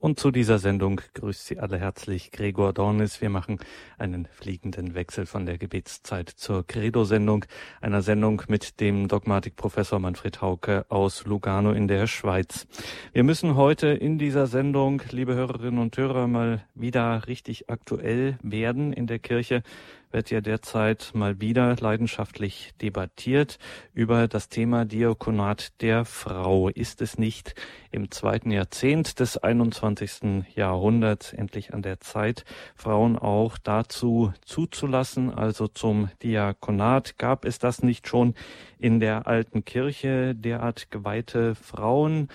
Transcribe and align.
Und 0.00 0.20
zu 0.20 0.30
dieser 0.30 0.60
Sendung 0.60 1.00
grüßt 1.14 1.44
Sie 1.44 1.58
alle 1.58 1.76
herzlich 1.76 2.30
Gregor 2.30 2.72
Dornis. 2.72 3.20
Wir 3.20 3.30
machen 3.30 3.58
einen 3.98 4.26
fliegenden 4.26 4.94
Wechsel 4.94 5.26
von 5.26 5.44
der 5.44 5.58
Gebetszeit 5.58 6.28
zur 6.28 6.64
Credo-Sendung, 6.64 7.46
einer 7.80 8.00
Sendung 8.00 8.42
mit 8.46 8.78
dem 8.78 9.08
Dogmatikprofessor 9.08 9.98
Manfred 9.98 10.40
Hauke 10.40 10.86
aus 10.88 11.26
Lugano 11.26 11.72
in 11.72 11.88
der 11.88 12.06
Schweiz. 12.06 12.68
Wir 13.12 13.24
müssen 13.24 13.56
heute 13.56 13.88
in 13.88 14.18
dieser 14.18 14.46
Sendung, 14.46 15.02
liebe 15.10 15.34
Hörerinnen 15.34 15.80
und 15.80 15.96
Hörer, 15.96 16.28
mal 16.28 16.62
wieder 16.76 17.26
richtig 17.26 17.68
aktuell 17.68 18.38
werden 18.40 18.92
in 18.92 19.08
der 19.08 19.18
Kirche 19.18 19.64
wird 20.10 20.30
ja 20.30 20.40
derzeit 20.40 21.10
mal 21.14 21.40
wieder 21.40 21.76
leidenschaftlich 21.76 22.72
debattiert 22.80 23.58
über 23.94 24.28
das 24.28 24.48
Thema 24.48 24.84
Diakonat 24.84 25.80
der 25.80 26.04
Frau. 26.04 26.68
Ist 26.68 27.02
es 27.02 27.18
nicht 27.18 27.54
im 27.90 28.10
zweiten 28.10 28.50
Jahrzehnt 28.50 29.20
des 29.20 29.36
21. 29.36 30.44
Jahrhunderts 30.54 31.32
endlich 31.32 31.74
an 31.74 31.82
der 31.82 32.00
Zeit, 32.00 32.44
Frauen 32.74 33.18
auch 33.18 33.58
dazu 33.58 34.32
zuzulassen, 34.44 35.32
also 35.32 35.68
zum 35.68 36.10
Diakonat? 36.22 37.18
Gab 37.18 37.44
es 37.44 37.58
das 37.58 37.82
nicht 37.82 38.08
schon 38.08 38.34
in 38.78 39.00
der 39.00 39.26
alten 39.26 39.64
Kirche, 39.64 40.34
derart 40.34 40.90
geweihte 40.90 41.54
Frauen? 41.54 42.28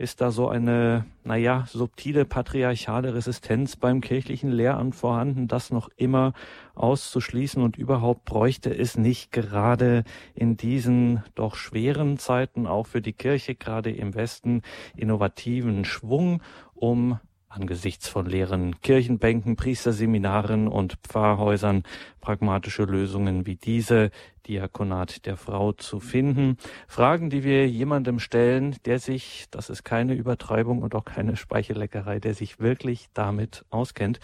Ist 0.00 0.22
da 0.22 0.30
so 0.30 0.48
eine, 0.48 1.04
naja, 1.24 1.66
subtile 1.68 2.24
patriarchale 2.24 3.14
Resistenz 3.14 3.76
beim 3.76 4.00
kirchlichen 4.00 4.50
Lehramt 4.50 4.94
vorhanden, 4.94 5.46
das 5.46 5.70
noch 5.70 5.90
immer 5.96 6.32
auszuschließen? 6.74 7.62
Und 7.62 7.76
überhaupt 7.76 8.24
bräuchte 8.24 8.76
es 8.76 8.96
nicht 8.96 9.30
gerade 9.30 10.04
in 10.34 10.56
diesen 10.56 11.22
doch 11.34 11.54
schweren 11.54 12.16
Zeiten 12.16 12.66
auch 12.66 12.86
für 12.86 13.02
die 13.02 13.12
Kirche, 13.12 13.54
gerade 13.54 13.90
im 13.90 14.14
Westen, 14.14 14.62
innovativen 14.96 15.84
Schwung, 15.84 16.42
um 16.74 17.20
angesichts 17.50 18.08
von 18.08 18.26
leeren 18.26 18.80
Kirchenbänken, 18.80 19.56
Priesterseminaren 19.56 20.68
und 20.68 20.98
Pfarrhäusern 21.02 21.82
pragmatische 22.20 22.84
Lösungen 22.84 23.44
wie 23.44 23.56
diese 23.56 24.10
Diakonat 24.46 25.26
der 25.26 25.36
Frau 25.36 25.72
zu 25.72 26.00
finden. 26.00 26.58
Fragen, 26.86 27.28
die 27.28 27.42
wir 27.42 27.68
jemandem 27.68 28.20
stellen, 28.20 28.76
der 28.84 28.98
sich, 28.98 29.46
das 29.50 29.68
ist 29.68 29.84
keine 29.84 30.14
Übertreibung 30.14 30.82
und 30.82 30.94
auch 30.94 31.04
keine 31.04 31.36
Speichelleckerei, 31.36 32.20
der 32.20 32.34
sich 32.34 32.60
wirklich 32.60 33.08
damit 33.14 33.64
auskennt, 33.70 34.20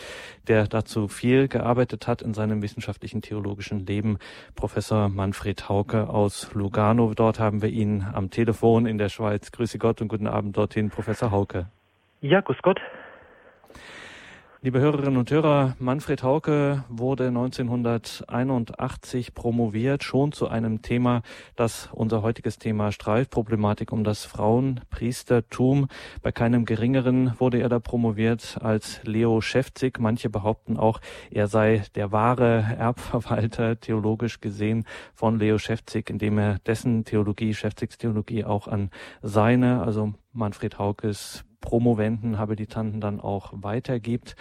der 0.46 0.66
dazu 0.68 1.08
viel 1.08 1.48
gearbeitet 1.48 2.06
hat 2.06 2.22
in 2.22 2.32
seinem 2.32 2.62
wissenschaftlichen 2.62 3.22
theologischen 3.22 3.86
Leben, 3.86 4.18
Professor 4.54 5.08
Manfred 5.08 5.68
Hauke 5.68 6.08
aus 6.08 6.54
Lugano. 6.54 7.12
Dort 7.14 7.40
haben 7.40 7.60
wir 7.60 7.70
ihn 7.70 8.06
am 8.12 8.30
Telefon 8.30 8.86
in 8.86 8.98
der 8.98 9.08
Schweiz. 9.08 9.50
Grüße 9.50 9.78
Gott 9.78 10.00
und 10.00 10.08
guten 10.08 10.28
Abend 10.28 10.56
dorthin, 10.56 10.90
Professor 10.90 11.32
Hauke. 11.32 11.68
Ja, 12.20 12.40
grüß 12.40 12.58
Gott. 12.62 12.80
Liebe 14.66 14.80
Hörerinnen 14.80 15.16
und 15.16 15.30
Hörer, 15.30 15.76
Manfred 15.78 16.24
Hauke 16.24 16.82
wurde 16.88 17.28
1981 17.28 19.32
promoviert, 19.32 20.02
schon 20.02 20.32
zu 20.32 20.48
einem 20.48 20.82
Thema, 20.82 21.22
das 21.54 21.88
unser 21.92 22.22
heutiges 22.22 22.58
Thema 22.58 22.90
streift, 22.90 23.30
Problematik 23.30 23.92
um 23.92 24.02
das 24.02 24.24
Frauenpriestertum. 24.24 25.86
Bei 26.20 26.32
keinem 26.32 26.64
geringeren 26.64 27.38
wurde 27.38 27.60
er 27.60 27.68
da 27.68 27.78
promoviert 27.78 28.58
als 28.60 29.00
Leo 29.04 29.40
Schäfzig. 29.40 30.00
Manche 30.00 30.30
behaupten 30.30 30.76
auch, 30.76 31.00
er 31.30 31.46
sei 31.46 31.84
der 31.94 32.10
wahre 32.10 32.74
Erbverwalter, 32.76 33.78
theologisch 33.78 34.40
gesehen, 34.40 34.84
von 35.14 35.38
Leo 35.38 35.58
Schäfzig, 35.58 36.10
indem 36.10 36.38
er 36.38 36.58
dessen 36.58 37.04
Theologie, 37.04 37.54
Schäfzigs 37.54 37.98
Theologie 37.98 38.42
auch 38.42 38.66
an 38.66 38.90
seine, 39.22 39.84
also 39.84 40.14
Manfred 40.32 40.80
Haukes 40.80 41.44
Promoventen, 41.60 42.38
Habilitanten 42.38 43.00
dann 43.00 43.20
auch 43.20 43.52
weitergibt. 43.54 44.36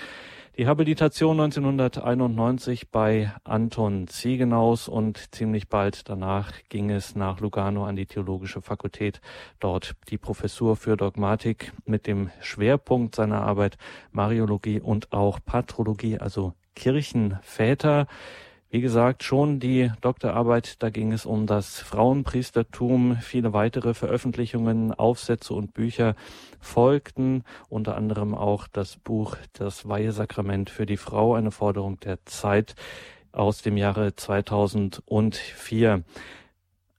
Die 0.57 0.67
Habilitation 0.67 1.37
1991 1.41 2.89
bei 2.89 3.33
Anton 3.43 4.07
Ziegenaus 4.07 4.87
und 4.87 5.35
ziemlich 5.35 5.67
bald 5.67 6.07
danach 6.07 6.53
ging 6.69 6.89
es 6.89 7.13
nach 7.13 7.41
Lugano 7.41 7.85
an 7.85 7.97
die 7.97 8.05
Theologische 8.05 8.61
Fakultät. 8.61 9.19
Dort 9.59 9.95
die 10.09 10.17
Professur 10.17 10.77
für 10.77 10.95
Dogmatik 10.95 11.73
mit 11.85 12.07
dem 12.07 12.29
Schwerpunkt 12.39 13.15
seiner 13.15 13.41
Arbeit 13.41 13.77
Mariologie 14.13 14.79
und 14.79 15.11
auch 15.11 15.39
Patrologie, 15.45 16.19
also 16.19 16.53
Kirchenväter. 16.73 18.07
Wie 18.71 18.81
gesagt, 18.81 19.23
schon 19.23 19.59
die 19.59 19.91
Doktorarbeit, 20.01 20.81
da 20.81 20.89
ging 20.89 21.13
es 21.13 21.25
um 21.25 21.45
das 21.45 21.79
Frauenpriestertum. 21.79 23.17
Viele 23.21 23.53
weitere 23.53 23.93
Veröffentlichungen, 23.93 24.91
Aufsätze 24.91 25.53
und 25.53 25.73
Bücher 25.73 26.15
folgten, 26.59 27.43
unter 27.69 27.95
anderem 27.95 28.33
auch 28.33 28.67
das 28.67 28.97
Buch 28.97 29.37
Das 29.53 29.87
Weihesakrament 29.87 30.69
für 30.69 30.85
die 30.85 30.97
Frau, 30.97 31.35
eine 31.35 31.51
Forderung 31.51 31.99
der 31.99 32.25
Zeit 32.25 32.75
aus 33.31 33.61
dem 33.61 33.77
Jahre 33.77 34.15
2004. 34.15 36.03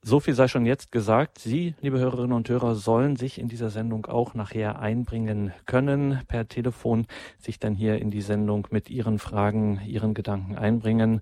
So 0.03 0.21
viel 0.21 0.35
sei 0.35 0.47
schon 0.47 0.65
jetzt 0.65 0.93
gesagt. 0.93 1.37
Sie, 1.37 1.73
liebe 1.81 1.99
Hörerinnen 1.99 2.31
und 2.31 2.47
Hörer, 2.47 2.75
sollen 2.75 3.17
sich 3.17 3.39
in 3.39 3.49
dieser 3.49 3.69
Sendung 3.69 4.05
auch 4.05 4.35
nachher 4.35 4.79
einbringen 4.79 5.51
können, 5.65 6.21
per 6.29 6.47
Telefon 6.47 7.07
sich 7.37 7.59
dann 7.59 7.75
hier 7.75 7.99
in 7.99 8.09
die 8.09 8.21
Sendung 8.21 8.69
mit 8.71 8.89
Ihren 8.89 9.19
Fragen, 9.19 9.81
Ihren 9.85 10.13
Gedanken 10.13 10.55
einbringen. 10.55 11.19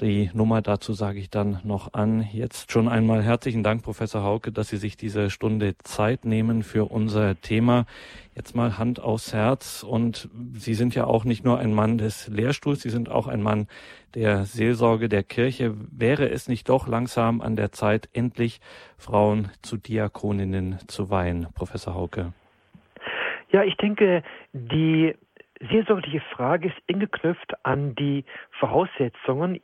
Die 0.00 0.30
Nummer 0.34 0.60
dazu 0.60 0.92
sage 0.92 1.18
ich 1.18 1.30
dann 1.30 1.60
noch 1.64 1.94
an. 1.94 2.28
Jetzt 2.30 2.70
schon 2.70 2.86
einmal 2.86 3.22
herzlichen 3.22 3.62
Dank, 3.62 3.82
Professor 3.82 4.22
Hauke, 4.22 4.52
dass 4.52 4.68
Sie 4.68 4.76
sich 4.76 4.98
diese 4.98 5.30
Stunde 5.30 5.78
Zeit 5.78 6.26
nehmen 6.26 6.62
für 6.62 6.90
unser 6.90 7.40
Thema. 7.40 7.86
Jetzt 8.34 8.54
mal 8.54 8.76
Hand 8.76 9.00
aufs 9.00 9.32
Herz. 9.32 9.82
Und 9.82 10.28
Sie 10.52 10.74
sind 10.74 10.94
ja 10.94 11.06
auch 11.06 11.24
nicht 11.24 11.46
nur 11.46 11.58
ein 11.58 11.72
Mann 11.72 11.96
des 11.96 12.28
Lehrstuhls, 12.28 12.82
Sie 12.82 12.90
sind 12.90 13.10
auch 13.10 13.26
ein 13.26 13.42
Mann 13.42 13.68
der 14.14 14.44
Seelsorge 14.44 15.08
der 15.08 15.22
Kirche. 15.22 15.74
Wäre 15.90 16.28
es 16.28 16.46
nicht 16.46 16.68
doch 16.68 16.86
langsam 16.86 17.40
an 17.40 17.56
der 17.56 17.72
Zeit, 17.72 18.10
endlich 18.12 18.60
Frauen 18.98 19.50
zu 19.62 19.78
Diakoninnen 19.78 20.78
zu 20.88 21.08
weihen, 21.08 21.46
Professor 21.54 21.94
Hauke? 21.94 22.34
Ja, 23.50 23.62
ich 23.62 23.78
denke, 23.78 24.22
die 24.52 25.14
seelsorgliche 25.60 26.20
Frage 26.20 26.68
ist 26.68 26.76
eng 26.86 27.00
geknüpft 27.00 27.52
an 27.64 27.94
die 27.94 28.24
Voraussetzungen 28.58 29.60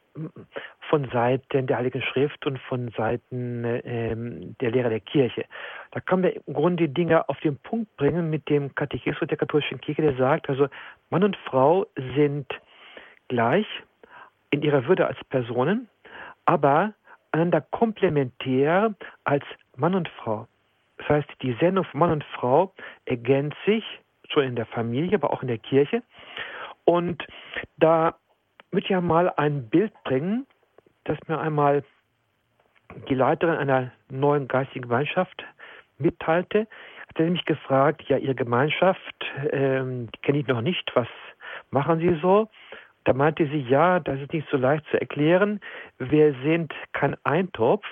von 0.88 1.08
Seiten 1.10 1.66
der 1.66 1.78
Heiligen 1.78 2.02
Schrift 2.02 2.46
und 2.46 2.58
von 2.60 2.90
Seiten 2.96 3.64
ähm, 3.84 4.56
der 4.60 4.70
Lehrer 4.70 4.90
der 4.90 5.00
Kirche. 5.00 5.44
Da 5.90 6.00
kann 6.00 6.22
man 6.22 6.32
im 6.32 6.54
Grunde 6.54 6.88
die 6.88 6.94
Dinge 6.94 7.28
auf 7.28 7.38
den 7.40 7.56
Punkt 7.58 7.94
bringen 7.96 8.30
mit 8.30 8.48
dem 8.48 8.74
Katechismus 8.74 9.28
der 9.28 9.38
katholischen 9.38 9.80
Kirche, 9.80 10.02
der 10.02 10.16
sagt, 10.16 10.48
also 10.48 10.68
Mann 11.10 11.24
und 11.24 11.36
Frau 11.36 11.86
sind 12.16 12.46
gleich 13.28 13.66
in 14.50 14.62
ihrer 14.62 14.86
Würde 14.86 15.06
als 15.06 15.18
Personen, 15.30 15.88
aber 16.44 16.94
einander 17.32 17.60
komplementär 17.60 18.94
als 19.24 19.44
Mann 19.76 19.94
und 19.94 20.08
Frau. 20.08 20.46
Das 20.98 21.08
heißt, 21.08 21.28
die 21.40 21.56
Sendung 21.60 21.84
von 21.84 22.00
Mann 22.00 22.12
und 22.12 22.24
Frau 22.24 22.72
ergänzt 23.06 23.56
sich 23.64 23.84
schon 24.32 24.44
in 24.44 24.56
der 24.56 24.66
Familie, 24.66 25.16
aber 25.16 25.32
auch 25.32 25.42
in 25.42 25.48
der 25.48 25.58
Kirche. 25.58 26.02
Und 26.84 27.26
da 27.76 28.16
möchte 28.70 28.86
ich 28.86 28.90
ja 28.90 29.00
mal 29.00 29.32
ein 29.36 29.68
Bild 29.68 29.92
bringen, 30.04 30.46
das 31.04 31.18
mir 31.28 31.38
einmal 31.38 31.84
die 33.08 33.14
Leiterin 33.14 33.56
einer 33.56 33.92
neuen 34.10 34.48
geistigen 34.48 34.82
Gemeinschaft 34.82 35.44
mitteilte. 35.98 36.66
Hat 37.08 37.18
er 37.18 37.24
nämlich 37.24 37.44
gefragt, 37.44 38.02
ja, 38.08 38.16
Ihre 38.16 38.34
Gemeinschaft, 38.34 39.24
ähm, 39.50 40.08
kenne 40.22 40.38
ich 40.38 40.46
noch 40.46 40.62
nicht, 40.62 40.90
was 40.94 41.08
machen 41.70 42.00
Sie 42.00 42.18
so? 42.20 42.48
Da 43.04 43.12
meinte 43.12 43.46
sie, 43.46 43.60
ja, 43.60 43.98
das 44.00 44.20
ist 44.20 44.32
nicht 44.32 44.48
so 44.50 44.56
leicht 44.56 44.84
zu 44.90 45.00
erklären. 45.00 45.60
Wir 45.98 46.34
sind 46.44 46.72
kein 46.92 47.16
Eintopf, 47.24 47.84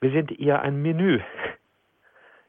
wir 0.00 0.10
sind 0.10 0.38
eher 0.38 0.62
ein 0.62 0.80
Menü. 0.80 1.20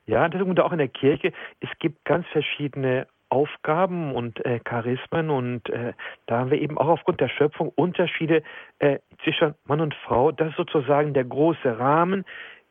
Ja, 0.05 0.29
das 0.29 0.41
ist 0.41 0.59
auch 0.61 0.71
in 0.71 0.77
der 0.77 0.87
Kirche. 0.87 1.33
Es 1.59 1.69
gibt 1.79 2.05
ganz 2.05 2.25
verschiedene 2.27 3.07
Aufgaben 3.29 4.13
und 4.13 4.43
äh, 4.45 4.59
Charismen 4.63 5.29
und 5.29 5.69
äh, 5.69 5.93
da 6.25 6.39
haben 6.39 6.51
wir 6.51 6.61
eben 6.61 6.77
auch 6.77 6.87
aufgrund 6.87 7.19
der 7.19 7.29
Schöpfung 7.29 7.71
Unterschiede 7.75 8.43
äh, 8.79 8.99
zwischen 9.23 9.55
Mann 9.65 9.81
und 9.81 9.93
Frau. 9.93 10.31
Das 10.31 10.49
ist 10.49 10.57
sozusagen 10.57 11.13
der 11.13 11.25
große 11.25 11.77
Rahmen, 11.77 12.25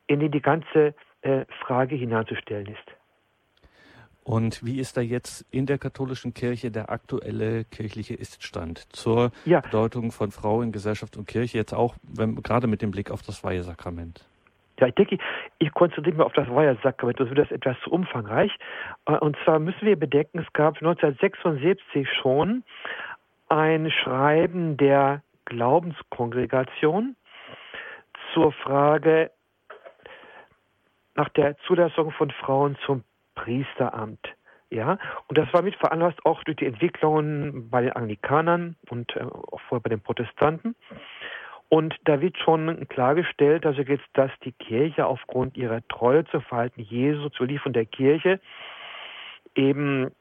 in 0.07 0.21
den 0.21 0.31
die 0.31 0.41
ganze 0.41 0.95
äh, 1.23 1.45
Frage 1.61 1.97
hineinzustellen 1.97 2.67
ist. 2.67 2.97
Und 4.27 4.65
wie 4.65 4.81
ist 4.81 4.97
da 4.97 5.03
jetzt 5.03 5.47
in 5.53 5.67
der 5.67 5.79
katholischen 5.79 6.35
Kirche 6.35 6.73
der 6.73 6.91
aktuelle 6.91 7.65
kirchliche 7.65 8.15
Iststand 8.15 8.93
zur 8.93 9.31
ja. 9.45 9.61
Bedeutung 9.61 10.11
von 10.11 10.33
Frau 10.33 10.63
in 10.63 10.73
Gesellschaft 10.73 11.17
und 11.17 11.29
Kirche, 11.29 11.59
jetzt 11.59 11.73
auch 11.73 11.95
wenn, 12.03 12.43
gerade 12.43 12.67
mit 12.67 12.83
dem 12.83 12.91
Blick 12.91 13.13
auf 13.13 13.23
das 13.23 13.45
Weihesakrament? 13.45 14.27
Ja, 14.79 14.89
ich 14.89 14.95
denke, 14.95 15.19
ich 15.59 15.73
konzentriere 15.73 16.17
mich 16.17 16.27
auf 16.27 16.33
das 16.35 16.49
Weihesakrament, 16.49 17.19
das 17.19 17.29
wird 17.29 17.39
das 17.39 17.51
etwas 17.51 17.77
zu 17.81 17.91
umfangreich. 17.91 18.55
Äh, 19.07 19.13
und 19.13 19.37
zwar 19.45 19.59
müssen 19.59 19.87
wir 19.87 19.99
bedenken, 19.99 20.39
es 20.39 20.53
gab 20.53 20.77
1976 20.77 22.09
schon 22.21 22.63
ein 23.49 23.91
Schreiben 23.91 24.77
der 24.77 25.23
Glaubenskongregation 25.45 27.17
zur 28.35 28.53
Frage 28.53 29.31
nach 31.15 31.29
der 31.31 31.57
Zulassung 31.59 32.11
von 32.11 32.31
Frauen 32.31 32.77
zum 32.85 33.05
Priesteramt. 33.35 34.35
Ja, 34.69 34.99
und 35.29 35.39
das 35.39 35.53
war 35.53 35.63
mit 35.63 35.77
veranlasst 35.77 36.19
auch 36.27 36.43
durch 36.43 36.57
die 36.57 36.67
Entwicklungen 36.67 37.71
bei 37.71 37.83
den 37.83 37.93
Anglikanern 37.93 38.77
und 38.91 39.15
äh, 39.15 39.21
auch 39.21 39.61
vorher 39.69 39.83
bei 39.83 39.91
den 39.91 40.01
Protestanten. 40.01 40.75
Und 41.69 41.97
da 42.05 42.21
wird 42.21 42.39
schon 42.39 42.89
klargestellt, 42.89 43.67
also 43.67 43.83
jetzt, 43.83 44.07
dass 44.13 44.31
die 44.45 44.53
Kirche 44.53 45.07
aufgrund 45.07 45.57
ihrer 45.57 45.87
Treue 45.89 46.25
zum 46.27 46.43
Verhalten 46.43 46.81
Jesu, 46.81 47.29
zur 47.31 47.47
Lieferung 47.47 47.73
der 47.73 47.87
Kirche, 47.87 48.41
eben 49.57 50.13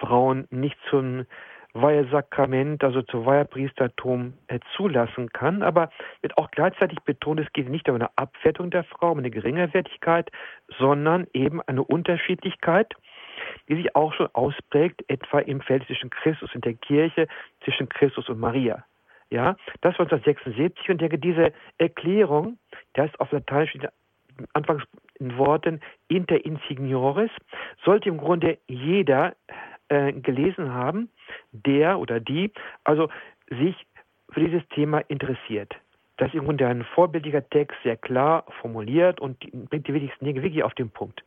Frauen 0.00 0.46
nicht 0.50 0.76
zum 0.90 1.24
Weihesakrament, 1.72 2.82
also 2.82 3.02
zum 3.02 3.24
Weihepriestertum 3.24 4.34
äh, 4.48 4.58
zulassen 4.76 5.30
kann. 5.32 5.62
Aber 5.62 5.90
wird 6.20 6.36
auch 6.36 6.50
gleichzeitig 6.50 6.98
betont, 7.00 7.40
es 7.40 7.52
geht 7.52 7.68
nicht 7.68 7.88
um 7.88 7.94
eine 7.94 8.10
Abwertung 8.16 8.70
der 8.70 8.84
Frau, 8.84 9.12
um 9.12 9.18
eine 9.18 9.30
Geringerwertigkeit, 9.30 10.30
sondern 10.78 11.26
eben 11.32 11.62
eine 11.62 11.84
Unterschiedlichkeit, 11.84 12.94
die 13.68 13.76
sich 13.76 13.94
auch 13.94 14.12
schon 14.14 14.28
ausprägt, 14.34 15.04
etwa 15.08 15.38
im 15.38 15.60
Feld 15.60 15.86
zwischen 15.86 16.10
Christus 16.10 16.54
und 16.54 16.64
der 16.64 16.74
Kirche, 16.74 17.28
zwischen 17.64 17.88
Christus 17.88 18.28
und 18.28 18.40
Maria. 18.40 18.84
Ja, 19.30 19.56
das 19.82 19.98
war 19.98 20.06
1976 20.06 20.88
und 20.88 21.00
denke, 21.00 21.18
diese 21.18 21.52
Erklärung, 21.76 22.58
ist 22.96 23.20
auf 23.20 23.30
Lateinisch 23.30 23.76
anfangs 24.52 24.82
in 25.18 25.36
Worten 25.36 25.80
inter 26.08 26.44
insignores, 26.44 27.30
sollte 27.84 28.08
im 28.08 28.18
Grunde 28.18 28.58
jeder 28.66 29.34
äh, 29.88 30.12
gelesen 30.12 30.72
haben, 30.72 31.10
der 31.52 31.98
oder 31.98 32.20
die 32.20 32.52
also 32.84 33.08
sich 33.48 33.76
für 34.30 34.40
dieses 34.40 34.66
Thema 34.68 34.98
interessiert. 35.08 35.74
Das 36.18 36.28
ist 36.28 36.34
im 36.34 36.44
Grunde 36.44 36.66
ein 36.66 36.84
vorbildlicher 36.84 37.48
Text, 37.48 37.76
sehr 37.82 37.96
klar 37.96 38.44
formuliert 38.60 39.20
und 39.20 39.38
bringt 39.70 39.86
die 39.86 39.94
wichtigsten 39.94 40.24
Dinge 40.24 40.42
wirklich 40.42 40.62
auf 40.62 40.74
den 40.74 40.90
Punkt. 40.90 41.22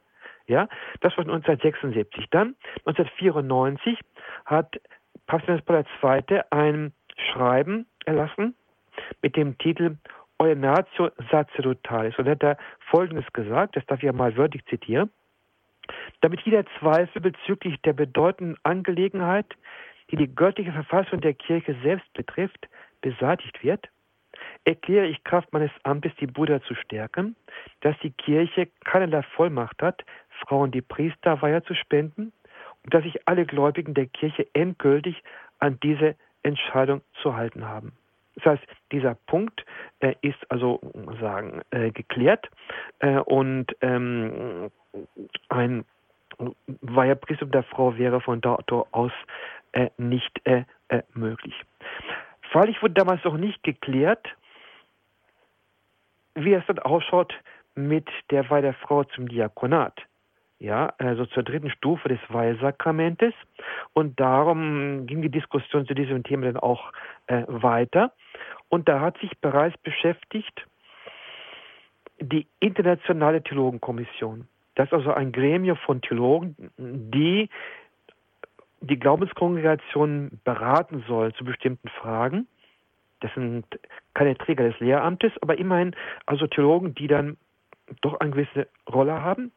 Ja, 0.48 0.68
das 1.00 1.16
war 1.18 1.24
1976. 1.24 2.26
Dann 2.32 2.56
1994 2.86 3.98
hat 4.46 4.80
Papst 5.28 5.48
Paul 5.66 5.86
II. 6.30 6.42
ein 6.50 6.94
Schreiben 7.16 7.86
erlassen 8.06 8.56
mit 9.22 9.36
dem 9.36 9.58
Titel 9.58 9.98
Ordenatio 10.38 11.12
Sacerdotalis. 11.30 12.18
Und 12.18 12.26
er 12.26 12.32
hat 12.32 12.44
da 12.44 12.58
Folgendes 12.90 13.26
gesagt, 13.34 13.76
das 13.76 13.86
darf 13.86 14.00
ich 14.00 14.06
ja 14.06 14.14
mal 14.14 14.36
wörtlich 14.38 14.66
zitieren. 14.66 15.12
Damit 16.22 16.42
jeder 16.42 16.66
Zweifel 16.80 17.22
bezüglich 17.22 17.80
der 17.82 17.94
bedeutenden 17.94 18.58
Angelegenheit, 18.64 19.46
die 20.10 20.16
die 20.16 20.34
göttliche 20.34 20.72
Verfassung 20.72 21.22
der 21.22 21.34
Kirche 21.34 21.76
selbst 21.84 22.12
betrifft, 22.14 22.68
beseitigt 23.02 23.64
wird, 23.64 23.88
erkläre 24.66 25.08
ich 25.08 25.24
Kraft 25.24 25.52
meines 25.54 25.72
Amtes, 25.84 26.12
die 26.20 26.28
Brüder 26.28 26.62
zu 26.64 26.76
stärken, 26.76 27.36
dass 27.82 27.98
die 28.00 28.12
Kirche 28.12 28.68
keinerlei 28.84 29.22
Vollmacht 29.22 29.82
hat, 29.82 30.04
Frauen 30.46 30.72
die 30.72 30.82
Priesterweihe 30.82 31.64
zu 31.64 31.76
spenden 31.76 32.32
und 32.84 32.94
dass 32.94 33.04
sich 33.04 33.28
alle 33.28 33.46
Gläubigen 33.46 33.94
der 33.94 34.08
Kirche 34.08 34.48
endgültig 34.54 35.22
an 35.60 35.80
diese 35.84 36.16
Entscheidung 36.44 37.02
zu 37.22 37.36
halten 37.36 37.68
haben. 37.68 37.94
Das 38.36 38.46
heißt, 38.46 38.64
dieser 38.92 39.16
Punkt 39.16 39.66
äh, 40.00 40.16
ist 40.22 40.40
also 40.50 40.80
sagen 41.20 41.62
äh, 41.72 41.92
geklärt 41.92 42.50
äh, 43.00 43.18
und 43.20 43.76
ähm, 43.82 44.72
ein 45.50 45.86
Weihepriestum 46.82 47.52
der 47.52 47.64
Frau 47.64 47.98
wäre 47.98 48.22
von 48.22 48.42
dort 48.42 48.72
aus 48.72 49.12
äh, 49.74 49.90
nicht 49.98 50.42
äh, 50.46 50.64
äh, 50.88 51.04
möglich. 51.14 51.56
Freilich 52.52 52.82
wurde 52.82 52.96
damals 52.96 53.24
noch 53.24 53.38
nicht 53.38 53.64
geklärt, 53.64 54.28
wie 56.36 56.54
es 56.54 56.66
dann 56.68 56.80
ausschaut 56.80 57.34
mit 57.76 58.10
der 58.30 58.50
Weihe 58.50 58.62
der 58.62 58.74
Frau 58.74 59.04
zum 59.04 59.28
Diakonat 59.30 60.02
ja, 60.62 60.94
also 61.00 61.26
zur 61.26 61.42
dritten 61.42 61.72
Stufe 61.72 62.08
des 62.08 62.20
Weihsakramentes. 62.30 63.34
Und 63.94 64.20
darum 64.20 65.08
ging 65.08 65.24
die 65.24 65.32
Diskussion 65.32 65.88
zu 65.88 65.96
diesem 65.96 66.24
Thema 66.24 66.46
dann 66.46 66.58
auch 66.58 66.94
äh, 67.26 67.44
weiter. 67.48 68.14
Und 68.70 68.88
da 68.88 69.00
hat 69.00 69.18
sich 69.18 69.32
bereits 69.42 69.76
beschäftigt 69.80 70.68
die 72.20 72.46
Internationale 72.60 73.42
Theologenkommission. 73.42 74.48
Das 74.76 74.88
ist 74.88 74.94
also 74.94 75.12
ein 75.12 75.32
Gremium 75.32 75.78
von 75.78 76.00
Theologen, 76.02 76.56
die 76.78 77.50
die 78.82 79.00
Glaubenskongregation 79.00 80.40
beraten 80.44 81.04
soll 81.08 81.34
zu 81.34 81.44
bestimmten 81.44 81.90
Fragen. 81.90 82.48
Das 83.22 83.34
sind 83.34 83.66
keine 84.14 84.38
Träger 84.38 84.70
des 84.70 84.80
Lehramtes, 84.80 85.32
aber 85.42 85.58
immerhin 85.58 85.96
also 86.28 86.46
Theologen, 86.46 86.94
die 86.94 87.08
dann 87.08 87.38
doch 88.02 88.20
eine 88.20 88.30
gewisse 88.30 88.68
Rolle 88.88 89.22
haben. 89.22 89.52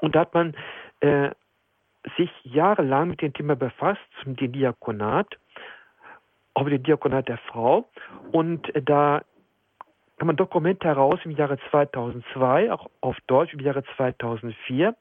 Und 0.00 0.14
da 0.14 0.20
hat 0.20 0.34
man 0.34 0.54
äh, 1.00 1.30
sich 2.16 2.30
jahrelang 2.44 3.08
mit 3.08 3.22
dem 3.22 3.32
Thema 3.32 3.56
befasst, 3.56 4.00
zum 4.22 4.36
Diakonat, 4.36 5.26
auch 6.54 6.64
mit 6.64 6.72
dem 6.72 6.82
Diakonat 6.82 7.28
der 7.28 7.38
Frau. 7.38 7.88
Und 8.32 8.74
äh, 8.74 8.82
da 8.82 9.22
kann 10.18 10.26
man 10.26 10.36
Dokumente 10.36 10.86
heraus 10.86 11.18
im 11.24 11.32
Jahre 11.32 11.58
2002, 11.70 12.72
auch 12.72 12.88
auf 13.00 13.16
Deutsch 13.26 13.52
im 13.52 13.60
Jahre 13.60 13.82
2004, 13.96 14.94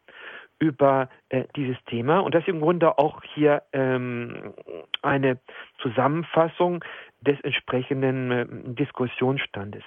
über 0.60 1.10
äh, 1.30 1.44
dieses 1.56 1.78
Thema. 1.86 2.20
Und 2.20 2.34
das 2.34 2.44
ist 2.44 2.48
im 2.48 2.62
Grunde 2.62 2.98
auch 2.98 3.22
hier 3.24 3.64
ähm, 3.74 4.54
eine 5.02 5.40
Zusammenfassung 5.82 6.84
des 7.22 7.40
entsprechenden 7.42 8.32
äh, 8.32 8.46
Diskussionsstandes. 8.74 9.84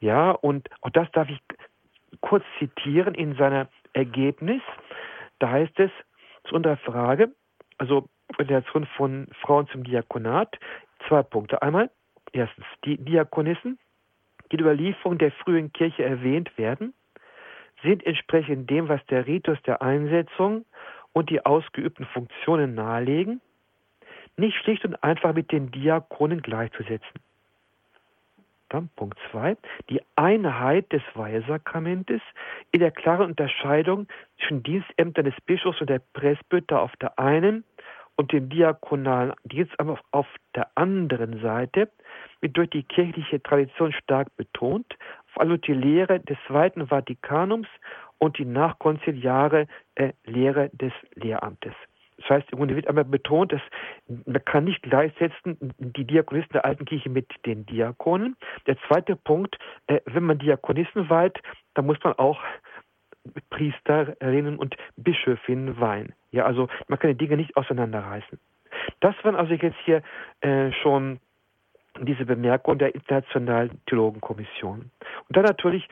Ja, 0.00 0.30
und 0.30 0.68
auch 0.80 0.90
das 0.90 1.10
darf 1.12 1.28
ich 1.28 1.40
kurz 2.20 2.44
zitieren 2.58 3.14
in 3.14 3.36
seiner 3.36 3.68
Ergebnis. 3.94 4.62
Da 5.38 5.50
heißt 5.50 5.78
es 5.80 5.90
zu 6.44 6.54
unserer 6.54 6.76
Frage, 6.76 7.34
also 7.78 8.08
Relation 8.38 8.86
von 8.96 9.26
Frauen 9.40 9.66
zum 9.68 9.84
Diakonat, 9.84 10.58
zwei 11.08 11.22
Punkte. 11.22 11.62
Einmal, 11.62 11.90
erstens, 12.32 12.66
die 12.84 12.98
Diakonissen, 12.98 13.78
die 14.50 14.56
in 14.56 14.64
der 14.64 14.72
Überlieferung 14.72 15.18
der 15.18 15.32
frühen 15.32 15.72
Kirche 15.72 16.04
erwähnt 16.04 16.56
werden, 16.58 16.94
sind 17.82 18.04
entsprechend 18.06 18.70
dem, 18.70 18.88
was 18.88 19.04
der 19.06 19.26
Ritus 19.26 19.60
der 19.62 19.82
Einsetzung 19.82 20.64
und 21.12 21.30
die 21.30 21.44
ausgeübten 21.44 22.06
Funktionen 22.06 22.74
nahelegen, 22.74 23.40
nicht 24.36 24.56
schlicht 24.58 24.84
und 24.84 25.02
einfach 25.02 25.34
mit 25.34 25.52
den 25.52 25.70
Diakonen 25.70 26.42
gleichzusetzen. 26.42 27.20
Dann 28.74 28.90
Punkt 28.96 29.16
2. 29.30 29.56
Die 29.88 30.00
Einheit 30.16 30.92
des 30.92 31.02
Weihesakramentes 31.14 32.20
in 32.72 32.80
der 32.80 32.90
klaren 32.90 33.26
Unterscheidung 33.26 34.08
zwischen 34.36 34.64
Dienstämtern 34.64 35.26
des 35.26 35.40
Bischofs 35.46 35.80
und 35.80 35.90
der 35.90 36.00
Presbyter 36.12 36.82
auf 36.82 36.90
der 36.96 37.16
einen 37.16 37.62
und 38.16 38.32
dem 38.32 38.48
diakonalen 38.48 39.32
Dienst 39.44 39.78
aber 39.78 40.00
auf 40.10 40.26
der 40.56 40.66
anderen 40.74 41.40
Seite 41.40 41.88
wird 42.40 42.56
durch 42.56 42.70
die 42.70 42.82
kirchliche 42.82 43.40
Tradition 43.40 43.92
stark 43.92 44.34
betont, 44.36 44.96
vor 45.28 45.42
allem 45.42 45.60
die 45.60 45.72
Lehre 45.72 46.18
des 46.18 46.36
Zweiten 46.48 46.88
Vatikanums 46.88 47.68
und 48.18 48.38
die 48.38 48.44
nachkonziliare 48.44 49.68
äh, 49.94 50.14
Lehre 50.24 50.70
des 50.70 50.92
Lehramtes. 51.14 51.74
Das 52.18 52.30
heißt, 52.30 52.52
im 52.52 52.58
Grunde 52.58 52.76
wird 52.76 52.88
einmal 52.88 53.04
betont, 53.04 53.52
dass 53.52 53.60
man 54.06 54.44
kann 54.44 54.64
nicht 54.64 54.82
gleichsetzen 54.82 55.56
die 55.78 56.04
Diakonisten 56.04 56.52
der 56.52 56.64
alten 56.64 56.84
Kirche 56.84 57.10
mit 57.10 57.28
den 57.44 57.66
Diakonen. 57.66 58.36
Der 58.66 58.76
zweite 58.88 59.16
Punkt, 59.16 59.58
äh, 59.86 60.00
wenn 60.06 60.24
man 60.24 60.38
Diakonissen 60.38 61.10
weiht, 61.10 61.40
dann 61.74 61.86
muss 61.86 61.98
man 62.04 62.12
auch 62.14 62.40
Priesterinnen 63.50 64.58
und 64.58 64.76
Bischöfinnen 64.96 65.80
weihen. 65.80 66.12
Ja, 66.30 66.44
also 66.44 66.68
man 66.88 66.98
kann 66.98 67.10
die 67.10 67.16
Dinge 67.16 67.36
nicht 67.36 67.56
auseinanderreißen. 67.56 68.38
Das 69.00 69.14
waren 69.22 69.36
also 69.36 69.54
jetzt 69.54 69.78
hier 69.84 70.02
äh, 70.40 70.72
schon 70.82 71.20
diese 72.00 72.26
Bemerkung 72.26 72.78
der 72.78 72.94
Internationalen 72.94 73.80
Theologenkommission. 73.86 74.90
Und 75.28 75.36
dann 75.36 75.44
natürlich 75.44 75.88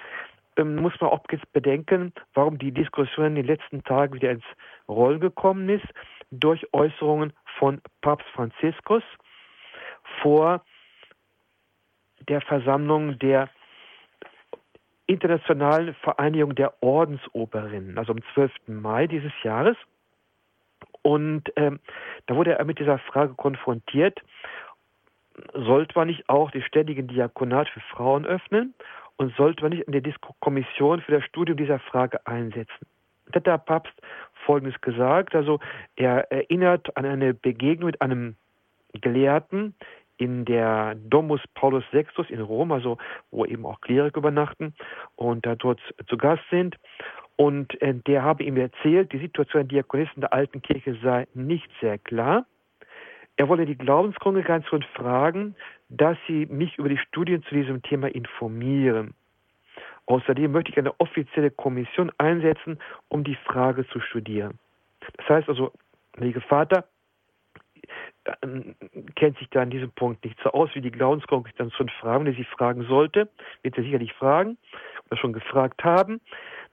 ähm, 0.57 0.77
muss 0.77 0.93
man 1.01 1.11
auch 1.11 1.23
jetzt 1.31 1.51
bedenken, 1.53 2.13
warum 2.35 2.59
die 2.59 2.73
Diskussion 2.73 3.27
in 3.27 3.35
den 3.37 3.47
letzten 3.47 3.83
Tagen 3.85 4.15
wieder 4.15 4.33
ins 4.33 4.45
Rollen 4.93 5.21
gekommen 5.21 5.69
ist, 5.69 5.87
durch 6.31 6.67
Äußerungen 6.73 7.33
von 7.59 7.81
Papst 8.01 8.27
Franziskus 8.35 9.03
vor 10.23 10.65
der 12.29 12.41
Versammlung 12.41 13.19
der 13.19 13.49
Internationalen 15.07 15.95
Vereinigung 15.97 16.55
der 16.55 16.83
Ordensoberinnen, 16.83 17.99
also 17.99 18.13
am 18.13 18.21
12. 18.35 18.53
Mai 18.69 19.07
dieses 19.07 19.33
Jahres. 19.43 19.77
Und 21.03 21.53
ähm, 21.57 21.81
da 22.27 22.37
wurde 22.37 22.57
er 22.59 22.65
mit 22.65 22.79
dieser 22.79 22.99
Frage 22.99 23.35
konfrontiert, 23.35 24.21
sollte 25.55 25.99
man 25.99 26.09
nicht 26.09 26.29
auch 26.29 26.51
die 26.51 26.63
ständigen 26.63 27.09
Diakonat 27.09 27.69
für 27.69 27.81
Frauen 27.81 28.25
öffnen 28.25 28.75
und 29.17 29.35
sollte 29.37 29.63
man 29.63 29.73
nicht 29.73 29.89
eine 29.89 30.03
Kommission 30.41 31.01
für 31.01 31.13
das 31.13 31.25
Studium 31.25 31.57
dieser 31.57 31.79
Frage 31.79 32.25
einsetzen? 32.27 32.87
Da 33.27 33.37
hat 33.37 33.47
der 33.47 33.59
Papst 33.59 33.95
Folgendes 34.45 34.81
gesagt, 34.81 35.35
also 35.35 35.61
er 35.97 36.31
erinnert 36.31 36.97
an 36.97 37.05
eine 37.05 37.35
Begegnung 37.35 37.87
mit 37.87 38.01
einem 38.01 38.37
Gelehrten 39.01 39.75
in 40.19 40.45
der 40.45 40.95
Domus 40.95 41.41
Paulus 41.55 41.85
VI 41.91 42.07
in 42.29 42.41
Rom, 42.41 42.71
also 42.73 42.99
wo 43.31 43.45
eben 43.45 43.67
auch 43.67 43.81
Kleriker 43.81 44.19
übernachten 44.19 44.75
und 45.17 45.45
da 45.47 45.57
dort 45.57 45.81
zu 46.07 46.17
Gast 46.17 46.43
sind. 46.51 46.77
Und 47.37 47.81
äh, 47.81 47.95
der 47.95 48.23
habe 48.23 48.45
ihm 48.45 48.57
erzählt, 48.57 49.13
die 49.13 49.19
Situation 49.19 49.63
der 49.63 49.69
Diakonisten 49.69 50.21
der 50.21 50.33
alten 50.33 50.63
Kirche 50.63 50.97
sei 51.03 51.27
nicht 51.35 51.69
sehr 51.81 51.99
klar. 51.99 52.47
Er 53.37 53.49
wolle 53.49 53.65
die 53.65 53.79
Glaubenskongregation 53.79 54.85
fragen, 54.95 55.57
dass 55.89 56.17
sie 56.29 56.47
mich 56.47 56.79
über 56.79 56.89
die 56.89 56.99
Studien 56.99 57.43
zu 57.45 57.55
diesem 57.55 57.83
Thema 57.83 58.15
informieren. 58.15 59.15
Außerdem 60.13 60.53
möchte 60.53 60.71
ich 60.71 60.79
eine 60.79 61.01
offizielle 61.01 61.51
Kommission 61.51 62.13
einsetzen, 62.19 62.79
um 63.09 63.25
die 63.25 63.35
Frage 63.35 63.89
zu 63.89 63.99
studieren. 63.99 64.59
Das 65.17 65.27
heißt 65.27 65.49
also, 65.49 65.73
Heilige 66.19 66.43
Vater 66.43 66.85
äh, 68.25 68.35
kennt 69.17 69.39
sich 69.39 69.49
da 69.49 69.63
an 69.63 69.71
diesem 69.71 69.91
Punkt 69.93 70.23
nicht 70.23 70.39
so 70.45 70.51
aus, 70.51 70.69
wie 70.75 70.83
die 70.83 70.91
Glaubenskongregation 70.91 71.89
fragen, 71.89 72.27
die 72.27 72.33
sie 72.33 72.45
fragen 72.45 72.85
sollte, 72.85 73.31
wird 73.63 73.79
er 73.79 73.85
sicherlich 73.85 74.13
fragen 74.13 74.59
oder 75.07 75.17
schon 75.17 75.33
gefragt 75.33 75.83
haben. 75.83 76.21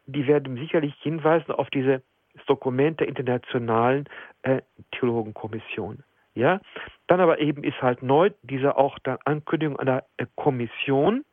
Die 0.06 0.28
werden 0.28 0.58
sicherlich 0.58 0.94
hinweisen 1.02 1.54
auf 1.54 1.70
diese 1.70 2.04
Dokument 2.46 3.00
der 3.00 3.08
internationalen 3.08 4.10
äh, 4.42 4.62
Theologenkommission. 4.92 6.04
Ja, 6.36 6.60
dann 7.08 7.22
aber 7.22 7.40
eben 7.40 7.64
ist 7.64 7.82
halt 7.82 8.04
neu 8.04 8.32
diese 8.44 8.76
auch 8.76 9.00
dann 9.00 9.18
Ankündigung 9.24 9.80
einer 9.80 10.04
äh, 10.18 10.26
Kommission, 10.36 11.24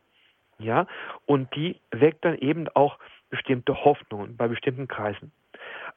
ja, 0.58 0.86
und 1.26 1.54
die 1.54 1.80
weckt 1.90 2.24
dann 2.24 2.36
eben 2.38 2.68
auch 2.74 2.98
bestimmte 3.30 3.84
Hoffnungen 3.84 4.36
bei 4.36 4.48
bestimmten 4.48 4.88
Kreisen. 4.88 5.32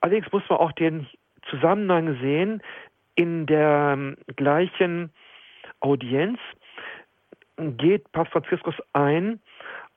Allerdings 0.02 0.32
muss 0.32 0.44
man 0.50 0.60
auch 0.60 0.72
den 0.74 1.08
Zusammenhang 1.50 2.20
sehen 2.22 2.62
in 3.16 3.46
der 3.46 3.92
ähm, 3.94 4.18
gleichen 4.36 5.12
Audienz 5.80 6.40
geht 7.58 8.12
Papst 8.12 8.32
Franziskus 8.32 8.76
ein 8.94 9.42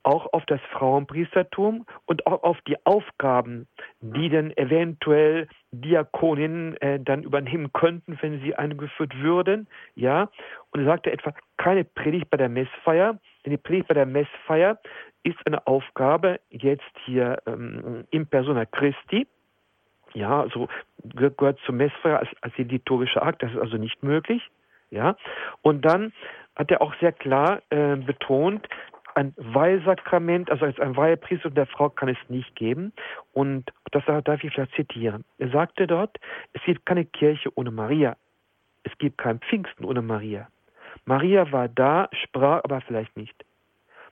auch 0.02 0.32
auf 0.32 0.44
das 0.46 0.60
Frauenpriestertum 0.72 1.86
und 2.06 2.26
auch 2.26 2.42
auf 2.42 2.60
die 2.62 2.76
Aufgaben, 2.84 3.68
die 4.00 4.28
denn 4.28 4.56
eventuell 4.56 5.48
Diakoninnen 5.70 6.76
äh, 6.78 7.00
dann 7.00 7.22
übernehmen 7.22 7.72
könnten, 7.72 8.18
wenn 8.20 8.40
sie 8.40 8.54
eingeführt 8.54 9.16
würden. 9.20 9.68
Ja, 9.94 10.28
und 10.70 10.80
er 10.80 10.86
sagte 10.86 11.12
etwa 11.12 11.32
keine 11.56 11.84
Predigt 11.84 12.30
bei 12.30 12.36
der 12.36 12.48
Messfeier, 12.48 13.18
denn 13.44 13.52
die 13.52 13.58
Predigt 13.58 13.88
bei 13.88 13.94
der 13.94 14.06
Messfeier 14.06 14.78
ist 15.22 15.38
eine 15.46 15.66
Aufgabe 15.66 16.40
jetzt 16.50 16.82
hier 17.04 17.38
ähm, 17.46 18.04
in 18.10 18.26
persona 18.26 18.66
Christi. 18.66 19.26
Ja, 20.14 20.42
also 20.42 20.68
gehört 21.04 21.58
zur 21.60 21.74
Messfeier 21.74 22.18
als, 22.18 22.28
als 22.40 22.54
die 22.56 22.64
liturgische 22.64 23.22
Akt, 23.22 23.42
das 23.42 23.52
ist 23.52 23.58
also 23.58 23.76
nicht 23.76 24.02
möglich. 24.02 24.50
Ja, 24.90 25.16
und 25.62 25.86
dann 25.86 26.12
hat 26.54 26.70
er 26.70 26.82
auch 26.82 26.94
sehr 27.00 27.12
klar 27.12 27.62
äh, 27.70 27.96
betont, 27.96 28.68
ein 29.14 29.34
Weihsakrament, 29.36 30.50
also 30.50 30.64
als 30.64 30.78
ein 30.80 30.96
Weihepriester 30.96 31.48
und 31.48 31.56
der 31.56 31.66
Frau 31.66 31.88
kann 31.90 32.08
es 32.08 32.18
nicht 32.28 32.54
geben. 32.56 32.92
Und 33.32 33.72
das 33.90 34.04
darf 34.06 34.44
ich 34.44 34.52
vielleicht 34.52 34.74
zitieren. 34.74 35.24
Er 35.38 35.48
sagte 35.50 35.86
dort, 35.86 36.18
es 36.52 36.62
gibt 36.62 36.86
keine 36.86 37.04
Kirche 37.04 37.50
ohne 37.54 37.70
Maria. 37.70 38.16
Es 38.84 38.96
gibt 38.98 39.18
kein 39.18 39.38
Pfingsten 39.40 39.84
ohne 39.84 40.02
Maria. 40.02 40.48
Maria 41.04 41.50
war 41.52 41.68
da, 41.68 42.08
sprach 42.12 42.62
aber 42.64 42.80
vielleicht 42.80 43.16
nicht. 43.16 43.44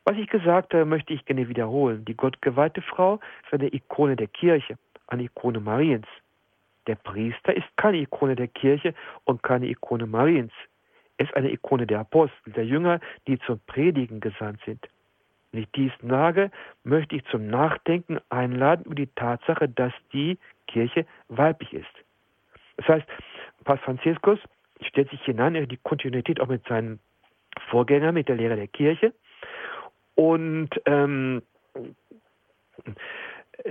Was 0.05 0.17
ich 0.17 0.29
gesagt 0.29 0.73
habe, 0.73 0.85
möchte 0.85 1.13
ich 1.13 1.25
gerne 1.25 1.49
wiederholen. 1.49 2.05
Die 2.05 2.17
gottgeweihte 2.17 2.83
Frau 2.83 3.21
ist 3.45 3.53
eine 3.53 3.73
Ikone 3.73 4.17
der 4.17 4.29
Kirche, 4.29 4.79
eine 5.09 5.25
Ikone 5.25 5.61
Mariens. 5.61 6.07
Der 6.87 6.95
Priester 6.95 7.55
ist 7.55 7.67
keine 7.77 7.99
Ikone 7.99 8.35
der 8.35 8.49
Kirche 8.49 8.95
und 9.25 9.43
keine 9.43 9.67
Ikone 9.67 10.07
Mariens 10.07 10.53
ist 11.21 11.35
eine 11.37 11.53
Ikone 11.53 11.87
der 11.87 12.01
Apostel, 12.01 12.53
der 12.53 12.65
Jünger, 12.65 13.01
die 13.27 13.39
zum 13.41 13.61
Predigen 13.67 14.21
gesandt 14.21 14.61
sind. 14.65 14.89
Wenn 15.53 15.63
ich 15.63 15.71
dies 15.73 15.93
sage, 16.03 16.51
möchte 16.85 17.17
ich 17.17 17.25
zum 17.27 17.49
Nachdenken 17.49 18.21
einladen 18.29 18.85
über 18.87 18.95
die 18.95 19.09
Tatsache, 19.09 19.69
dass 19.69 19.93
die 20.13 20.39
Kirche 20.67 21.07
weiblich 21.29 21.73
ist. 21.75 21.87
Das 22.77 22.89
heißt, 22.89 23.07
Papst 23.65 23.85
Franziskus 23.85 24.39
stellt 24.81 25.11
sich 25.11 25.23
hinein 25.23 25.55
in 25.55 25.69
die 25.69 25.77
Kontinuität 25.77 26.41
auch 26.41 26.49
mit 26.49 26.67
seinen 26.67 27.01
Vorgängern, 27.69 28.15
mit 28.15 28.29
der 28.29 28.37
Lehre 28.37 28.57
der 28.57 28.69
Kirche. 28.69 29.13
Und 30.15 30.71
ähm, 30.87 31.43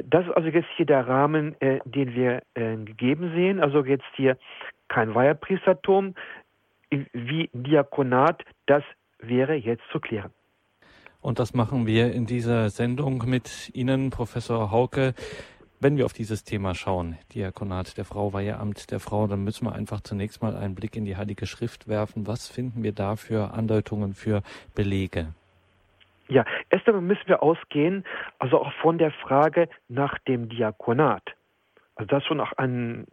das 0.04 0.26
ist 0.26 0.32
also 0.34 0.50
jetzt 0.50 0.70
hier 0.76 0.86
der 0.86 1.08
Rahmen, 1.08 1.60
äh, 1.62 1.80
den 1.86 2.14
wir 2.14 2.44
äh, 2.54 2.76
gegeben 2.76 3.32
sehen. 3.34 3.60
Also 3.60 3.84
jetzt 3.84 4.06
hier 4.16 4.38
kein 4.90 5.16
Weiherpriestertum, 5.16 6.16
wie 6.90 7.50
Diakonat, 7.54 8.44
das 8.66 8.84
wäre 9.20 9.56
jetzt 9.56 9.84
zu 9.92 10.00
klären. 10.00 10.32
Und 11.22 11.40
das 11.40 11.54
machen 11.54 11.86
wir 11.86 12.14
in 12.14 12.26
dieser 12.26 12.70
Sendung 12.70 13.24
mit 13.28 13.72
Ihnen, 13.74 14.10
Professor 14.10 14.72
Hauke. 14.72 15.14
Wenn 15.82 15.98
wir 15.98 16.06
auf 16.06 16.14
dieses 16.14 16.44
Thema 16.44 16.76
schauen, 16.76 17.18
Diakonat 17.34 17.98
der 17.98 18.06
Frau, 18.06 18.34
Weiheamt 18.34 18.92
der 18.92 19.00
Frau, 19.00 19.28
dann 19.28 19.44
müssen 19.44 19.66
wir 19.66 19.74
einfach 19.74 20.02
zunächst 20.02 20.42
mal 20.42 20.56
einen 20.56 20.76
Blick 20.76 20.96
in 20.96 21.06
die 21.06 21.16
Heilige 21.16 21.46
Schrift 21.46 21.88
werfen. 21.88 22.28
Was 22.28 22.50
finden 22.50 22.84
wir 22.84 22.92
da 22.92 23.16
für 23.16 23.54
Andeutungen, 23.54 24.14
für 24.14 24.42
Belege? 24.76 25.34
Ja, 26.28 26.46
erst 26.70 26.88
einmal 26.88 27.02
müssen 27.02 27.28
wir 27.28 27.42
ausgehen, 27.42 28.06
also 28.38 28.60
auch 28.60 28.72
von 28.82 28.98
der 28.98 29.12
Frage 29.12 29.68
nach 29.88 30.20
dem 30.20 30.48
Diakonat. 30.48 31.24
Also 31.96 32.08
das 32.08 32.24
ist 32.24 32.28
schon 32.28 32.40
auch 32.40 32.54
ein 32.54 33.06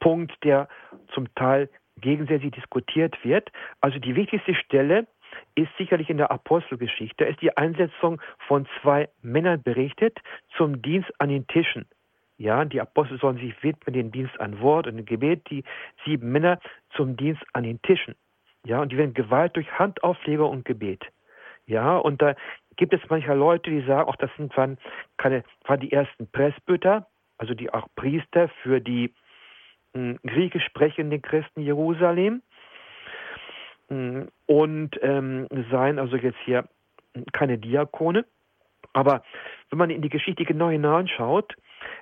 Punkt, 0.00 0.32
der 0.42 0.68
zum 1.12 1.32
Teil 1.34 1.68
gegensätzlich 2.00 2.52
diskutiert 2.52 3.16
wird. 3.24 3.50
Also 3.80 3.98
die 3.98 4.14
wichtigste 4.16 4.54
Stelle 4.54 5.06
ist 5.54 5.70
sicherlich 5.78 6.10
in 6.10 6.18
der 6.18 6.30
Apostelgeschichte. 6.30 7.24
Da 7.24 7.30
ist 7.30 7.40
die 7.40 7.56
Einsetzung 7.56 8.20
von 8.46 8.66
zwei 8.80 9.08
Männern 9.22 9.62
berichtet 9.62 10.18
zum 10.56 10.82
Dienst 10.82 11.10
an 11.18 11.28
den 11.28 11.46
Tischen. 11.46 11.86
Ja, 12.38 12.64
die 12.64 12.80
Apostel 12.80 13.18
sollen 13.18 13.38
sich 13.38 13.62
widmen, 13.62 13.94
den 13.94 14.12
Dienst 14.12 14.38
an 14.40 14.60
Wort 14.60 14.86
und 14.86 15.06
Gebet, 15.06 15.48
die 15.48 15.64
sieben 16.04 16.32
Männer 16.32 16.60
zum 16.94 17.16
Dienst 17.16 17.42
an 17.54 17.64
den 17.64 17.80
Tischen. 17.80 18.14
Ja, 18.66 18.82
und 18.82 18.92
die 18.92 18.98
werden 18.98 19.14
geweiht 19.14 19.56
durch 19.56 19.70
Handaufleger 19.78 20.46
und 20.48 20.64
Gebet. 20.64 21.06
Ja, 21.66 21.96
und 21.96 22.20
da 22.20 22.34
gibt 22.76 22.92
es 22.92 23.00
mancher 23.08 23.34
Leute, 23.34 23.70
die 23.70 23.80
sagen, 23.86 24.08
auch 24.08 24.16
das 24.16 24.30
sind 24.36 24.54
waren 24.56 24.76
keine, 25.16 25.44
waren 25.64 25.80
die 25.80 25.92
ersten 25.92 26.30
Presbyter, 26.30 27.06
also 27.38 27.54
die 27.54 27.72
auch 27.72 27.88
Priester 27.96 28.48
für 28.62 28.80
die 28.80 29.14
griechisch 30.24 30.64
sprechenden 30.64 31.22
Christen 31.22 31.62
Jerusalem 31.62 32.42
mm, 33.88 34.22
und 34.46 34.90
ähm, 35.02 35.46
seien 35.70 35.98
also 35.98 36.16
jetzt 36.16 36.38
hier 36.44 36.64
keine 37.32 37.58
Diakone. 37.58 38.24
Aber 38.92 39.22
wenn 39.70 39.78
man 39.78 39.90
in 39.90 40.02
die 40.02 40.08
Geschichte 40.08 40.44
genau 40.44 40.70
hineinschaut, 40.70 41.54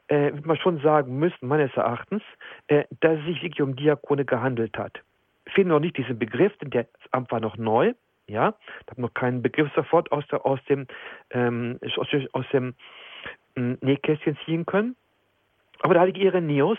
äh, 0.09 0.33
wird 0.33 0.47
man 0.47 0.57
schon 0.57 0.81
sagen 0.81 1.19
müssen, 1.19 1.47
meines 1.49 1.75
Erachtens, 1.75 2.23
äh, 2.69 2.85
dass 3.01 3.19
es 3.19 3.27
sich 3.27 3.43
wirklich 3.43 3.63
um 3.63 3.77
Diakone 3.77 4.25
gehandelt 4.25 4.77
hat. 4.79 5.01
Finden 5.47 5.71
noch 5.71 5.81
nicht 5.81 5.97
diesen 5.97 6.19
Begriff, 6.19 6.57
denn 6.59 6.71
der 6.71 6.87
Amt 7.11 7.31
war 7.31 7.41
noch 7.41 7.57
neu. 7.57 7.95
Ja, 8.27 8.55
da 8.87 8.93
hat 8.93 8.99
noch 8.99 9.13
keinen 9.13 9.43
Begriff 9.43 9.71
sofort 9.75 10.11
aus, 10.11 10.25
der, 10.29 10.47
aus 10.47 10.59
dem, 10.69 10.87
ähm, 11.31 11.79
aus, 11.97 12.09
aus 12.33 12.47
dem 12.53 12.75
ähm, 13.55 13.77
Nähkästchen 13.83 14.39
ziehen 14.45 14.65
können. 14.65 14.97
Aber 15.81 15.93
der 15.93 16.03
heilige 16.03 16.23
Irenaeus 16.23 16.79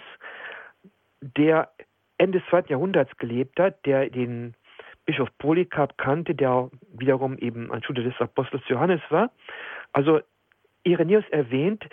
der 1.21 1.69
Ende 2.17 2.39
des 2.39 2.49
zweiten 2.49 2.71
Jahrhunderts 2.71 3.15
gelebt 3.17 3.59
hat, 3.59 3.85
der 3.85 4.09
den 4.09 4.55
Bischof 5.05 5.29
Polycarp 5.37 5.97
kannte, 5.97 6.33
der 6.33 6.69
wiederum 6.93 7.37
eben 7.37 7.71
ein 7.71 7.83
Schüler 7.83 8.03
des 8.03 8.19
Apostels 8.19 8.63
Johannes 8.67 9.01
war. 9.09 9.31
Also 9.93 10.21
Irenaeus 10.83 11.25
erwähnt, 11.29 11.85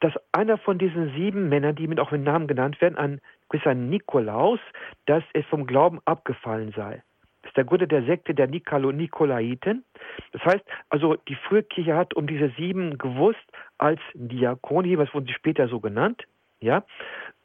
dass 0.00 0.12
einer 0.32 0.58
von 0.58 0.78
diesen 0.78 1.12
sieben 1.14 1.48
Männern, 1.48 1.74
die 1.74 1.88
mit 1.88 1.98
auch 1.98 2.10
mit 2.10 2.22
Namen 2.22 2.46
genannt 2.46 2.80
werden, 2.80 2.96
ein 2.96 3.20
gewisser 3.48 3.74
Nikolaus, 3.74 4.60
dass 5.06 5.24
es 5.32 5.44
vom 5.46 5.66
Glauben 5.66 6.00
abgefallen 6.04 6.72
sei. 6.76 7.02
Das 7.42 7.50
ist 7.50 7.56
der 7.56 7.64
Gründer 7.64 7.86
der 7.86 8.04
Sekte 8.04 8.34
der 8.34 8.46
Nikolaiten. 8.46 9.84
Das 10.32 10.44
heißt, 10.44 10.64
also 10.90 11.16
die 11.16 11.34
frühe 11.34 11.62
Kirche 11.62 11.96
hat 11.96 12.14
um 12.14 12.26
diese 12.26 12.50
sieben 12.50 12.98
gewusst 12.98 13.40
als 13.78 14.00
Diakon, 14.14 14.84
jeweils 14.84 15.12
wurden 15.14 15.26
sie 15.26 15.32
später 15.32 15.66
so 15.68 15.80
genannt. 15.80 16.26
Ja, 16.60 16.84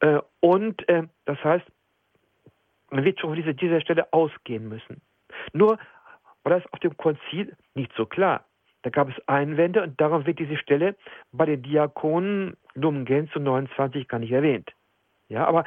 äh, 0.00 0.20
und 0.40 0.88
äh, 0.88 1.04
das 1.24 1.42
heißt, 1.42 1.66
man 2.90 3.04
wird 3.04 3.20
schon 3.20 3.30
von 3.30 3.36
dieser, 3.36 3.54
dieser 3.54 3.80
Stelle 3.80 4.12
ausgehen 4.12 4.68
müssen. 4.68 5.00
Nur 5.52 5.78
war 6.44 6.60
das 6.60 6.72
auf 6.72 6.78
dem 6.80 6.96
Konzil 6.96 7.56
nicht 7.74 7.92
so 7.96 8.06
klar. 8.06 8.44
Da 8.82 8.90
gab 8.90 9.08
es 9.08 9.28
Einwände 9.28 9.82
und 9.82 10.00
darum 10.00 10.26
wird 10.26 10.38
diese 10.38 10.56
Stelle 10.56 10.94
bei 11.32 11.46
den 11.46 11.62
Diakonen 11.62 12.56
Lumen 12.74 13.04
Gänze 13.04 13.40
29 13.40 14.06
gar 14.06 14.20
nicht 14.20 14.30
erwähnt. 14.30 14.70
Ja, 15.28 15.46
aber 15.46 15.64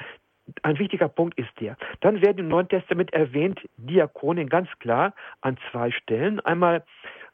ein 0.63 0.79
wichtiger 0.79 1.09
Punkt 1.09 1.37
ist 1.37 1.49
der. 1.59 1.75
Dann 1.99 2.21
werden 2.21 2.39
im 2.39 2.47
Neuen 2.47 2.69
Testament 2.69 3.11
erwähnt 3.13 3.59
Diakonen 3.77 4.47
ganz 4.47 4.69
klar 4.79 5.13
an 5.41 5.57
zwei 5.69 5.91
Stellen. 5.91 6.39
Einmal 6.39 6.85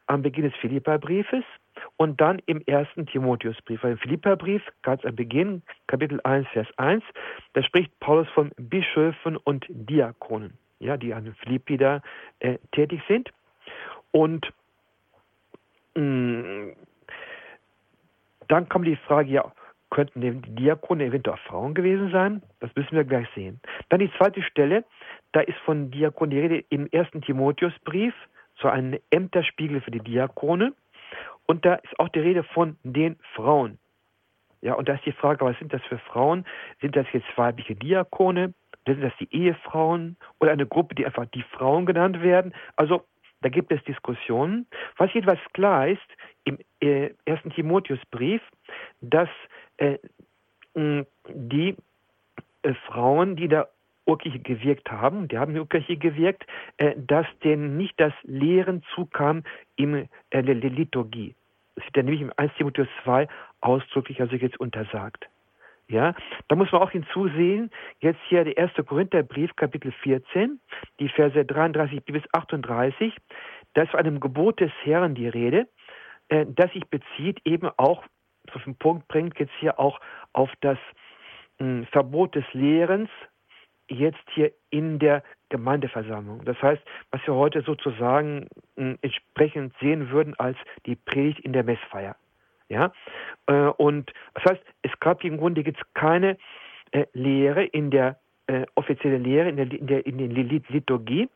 am 0.06 0.22
Beginn 0.22 0.44
des 0.44 0.54
Philipperbriefes 0.56 1.44
und 1.96 2.20
dann 2.20 2.40
im 2.46 2.62
ersten 2.66 3.06
Timotheusbrief. 3.06 3.82
Im 3.84 3.98
Philipperbrief, 3.98 4.62
ganz 4.82 5.04
am 5.04 5.14
Beginn, 5.14 5.62
Kapitel 5.86 6.20
1, 6.24 6.46
Vers 6.48 6.68
1, 6.76 7.02
da 7.54 7.62
spricht 7.62 7.98
Paulus 8.00 8.28
von 8.30 8.50
Bischöfen 8.56 9.36
und 9.36 9.64
Diakonen, 9.68 10.58
ja, 10.78 10.96
die 10.96 11.14
an 11.14 11.34
Philippi 11.42 11.76
da 11.76 12.02
äh, 12.40 12.58
tätig 12.72 13.02
sind. 13.08 13.30
Und 14.10 14.52
mh, 15.94 16.02
mm, 16.02 16.72
dann 18.48 18.68
kommt 18.68 18.86
die 18.86 18.96
Frage, 18.96 19.30
ja, 19.30 19.52
könnten 19.90 20.20
die 20.20 20.32
Diakone 20.54 21.04
eventuell 21.04 21.38
Frauen 21.46 21.74
gewesen 21.74 22.10
sein. 22.10 22.42
Das 22.60 22.70
müssen 22.74 22.96
wir 22.96 23.04
gleich 23.04 23.26
sehen. 23.34 23.60
Dann 23.88 24.00
die 24.00 24.10
zweite 24.18 24.42
Stelle, 24.42 24.84
da 25.32 25.40
ist 25.40 25.58
von 25.64 25.90
Diakon 25.90 26.30
die 26.30 26.40
Rede 26.40 26.64
im 26.70 26.86
ersten 26.90 27.22
Timotheusbrief, 27.22 28.14
so 28.60 28.68
ein 28.68 28.98
Ämterspiegel 29.10 29.80
für 29.80 29.90
die 29.90 30.00
Diakone. 30.00 30.72
Und 31.46 31.64
da 31.64 31.74
ist 31.74 31.98
auch 31.98 32.08
die 32.08 32.20
Rede 32.20 32.42
von 32.42 32.76
den 32.82 33.16
Frauen. 33.34 33.78
Ja, 34.62 34.74
und 34.74 34.88
da 34.88 34.94
ist 34.94 35.06
die 35.06 35.12
Frage, 35.12 35.44
was 35.44 35.58
sind 35.58 35.72
das 35.72 35.82
für 35.84 35.98
Frauen? 35.98 36.44
Sind 36.80 36.96
das 36.96 37.06
jetzt 37.12 37.26
weibliche 37.36 37.74
Diakone? 37.74 38.54
Sind 38.86 39.02
das 39.02 39.12
die 39.20 39.32
Ehefrauen 39.32 40.16
oder 40.40 40.52
eine 40.52 40.66
Gruppe, 40.66 40.94
die 40.94 41.06
einfach 41.06 41.26
die 41.26 41.42
Frauen 41.42 41.86
genannt 41.86 42.20
werden? 42.22 42.54
Also 42.76 43.04
da 43.42 43.48
gibt 43.48 43.70
es 43.70 43.82
Diskussionen. 43.84 44.66
Was 44.96 45.12
jedenfalls 45.12 45.40
klar 45.52 45.88
ist, 45.88 46.02
im 46.44 46.58
äh, 46.80 47.10
ersten 47.26 47.50
Timotheusbrief, 47.50 48.42
dass 49.00 49.28
äh, 49.76 49.98
die 50.74 51.76
äh, 52.62 52.74
Frauen, 52.86 53.36
die 53.36 53.48
da 53.48 53.68
Urkirche 54.06 54.38
gewirkt 54.38 54.90
haben, 54.90 55.28
die 55.28 55.38
haben 55.38 55.50
in 55.50 55.54
der 55.54 55.62
Urkirche 55.62 55.96
gewirkt, 55.96 56.46
äh, 56.76 56.94
dass 56.96 57.26
denen 57.42 57.76
nicht 57.76 57.98
das 57.98 58.12
Lehren 58.22 58.82
zukam 58.94 59.42
in 59.76 60.08
äh, 60.30 60.40
Liturgie. 60.40 61.34
Das 61.74 61.84
wird 61.84 61.96
ja 61.96 62.02
nämlich 62.02 62.22
im 62.22 62.32
1 62.36 62.52
Timotheus 62.54 62.88
2 63.04 63.28
ausdrücklich 63.60 64.20
also 64.20 64.36
jetzt 64.36 64.58
untersagt. 64.58 65.28
Ja, 65.88 66.14
da 66.48 66.56
muss 66.56 66.72
man 66.72 66.82
auch 66.82 66.90
hinzusehen, 66.90 67.70
jetzt 68.00 68.18
hier 68.28 68.42
der 68.42 68.56
erste 68.56 68.82
Korintherbrief, 68.82 69.54
Kapitel 69.54 69.92
14, 70.02 70.58
die 70.98 71.08
Verse 71.08 71.44
33 71.44 72.04
bis 72.04 72.22
38, 72.32 73.14
da 73.74 73.82
ist 73.82 73.90
von 73.90 74.00
einem 74.00 74.18
Gebot 74.18 74.58
des 74.58 74.72
Herrn 74.82 75.14
die 75.14 75.28
Rede, 75.28 75.68
äh, 76.28 76.44
das 76.48 76.72
sich 76.72 76.84
bezieht 76.88 77.40
eben 77.44 77.70
auch, 77.76 78.04
auf 78.52 78.64
den 78.64 78.76
Punkt 78.76 79.06
bringt 79.06 79.38
jetzt 79.38 79.52
hier 79.60 79.78
auch 79.78 80.00
auf 80.32 80.50
das 80.60 80.78
mh, 81.58 81.66
hm, 81.66 81.86
Verbot 81.92 82.34
des 82.34 82.44
Lehrens, 82.52 83.10
jetzt 83.88 84.24
hier 84.34 84.52
in 84.70 84.98
der 84.98 85.22
Gemeindeversammlung. 85.48 86.44
Das 86.44 86.60
heißt, 86.60 86.82
was 87.10 87.20
wir 87.26 87.34
heute 87.34 87.62
sozusagen 87.62 88.48
hm, 88.76 88.98
entsprechend 89.02 89.74
sehen 89.80 90.10
würden 90.10 90.34
als 90.38 90.56
die 90.86 90.96
Predigt 90.96 91.40
in 91.40 91.52
der 91.52 91.64
Messfeier. 91.64 92.16
Ja? 92.68 92.92
Äh, 93.46 93.68
und 93.76 94.12
das 94.34 94.52
heißt, 94.52 94.62
es 94.82 94.90
gab 95.00 95.22
im 95.24 95.38
Grunde 95.38 95.60
jetzt 95.62 95.82
keine 95.94 96.36
äh, 96.92 97.06
Lehre 97.12 97.64
in 97.64 97.90
der 97.90 98.18
äh, 98.48 98.64
offizielle 98.74 99.18
Lehre 99.18 99.48
in 99.48 99.56
der, 99.56 99.72
in 99.72 99.86
der, 99.86 100.06
in 100.06 100.18
der 100.18 100.28
Liturgie, 100.28 101.28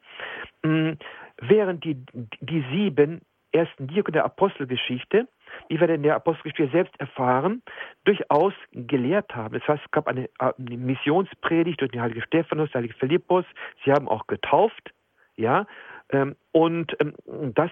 mh, 0.63 0.95
während 1.41 1.85
die, 1.85 1.97
die 2.41 2.65
sieben 2.73 3.21
ersten 3.53 3.89
Diakone 3.89 4.13
der 4.13 4.25
Apostelgeschichte, 4.25 5.29
wie 5.69 5.81
wir 5.81 5.89
in 5.89 6.03
der 6.03 6.17
Apostelgeschichte 6.17 6.71
selbst 6.73 6.99
erfahren, 7.01 7.63
durchaus 8.05 8.55
gelehrt 8.73 9.35
haben. 9.35 9.59
Das 9.59 9.67
heißt, 9.67 9.83
es 9.85 9.91
gab 9.91 10.07
eine, 10.07 10.29
eine 10.39 10.77
Missionspredigt 10.77 11.81
durch 11.81 11.91
den 11.91 12.01
heiligen 12.01 12.23
Stephanus, 12.23 12.71
den 12.71 12.79
heiligen 12.81 12.99
Philippus, 12.99 13.45
sie 13.85 13.93
haben 13.93 14.09
auch 14.09 14.27
getauft, 14.27 14.93
ja, 15.37 15.67
ähm, 16.11 16.37
und 16.53 16.97
ähm, 17.01 17.15
das 17.55 17.71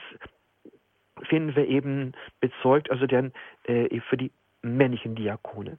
finden 1.25 1.55
wir 1.57 1.67
eben 1.67 2.13
bezeugt, 2.41 2.91
also 2.91 3.07
dann 3.07 3.33
äh, 3.65 4.01
für 4.09 4.17
die 4.17 4.31
männlichen 4.63 5.15
Diakone. 5.15 5.79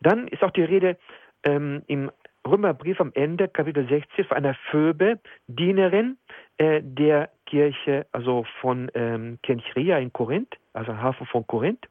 Dann 0.00 0.28
ist 0.28 0.42
auch 0.42 0.50
die 0.50 0.64
Rede 0.64 0.96
ähm, 1.44 1.82
im 1.86 2.10
Römerbrief 2.46 3.00
am 3.00 3.12
Ende, 3.14 3.48
Kapitel 3.48 3.86
16, 3.88 4.24
von 4.24 4.36
einer 4.36 4.54
Phoebe, 4.70 5.20
Dienerin 5.46 6.16
äh, 6.56 6.80
der 6.82 7.30
Kirche, 7.48 8.06
also 8.12 8.44
von 8.60 8.90
ähm, 8.94 9.38
Kenchria 9.42 9.98
in 9.98 10.12
Korinth, 10.12 10.56
also 10.72 10.96
Hafen 10.96 11.26
von 11.26 11.46
Korinth. 11.46 11.88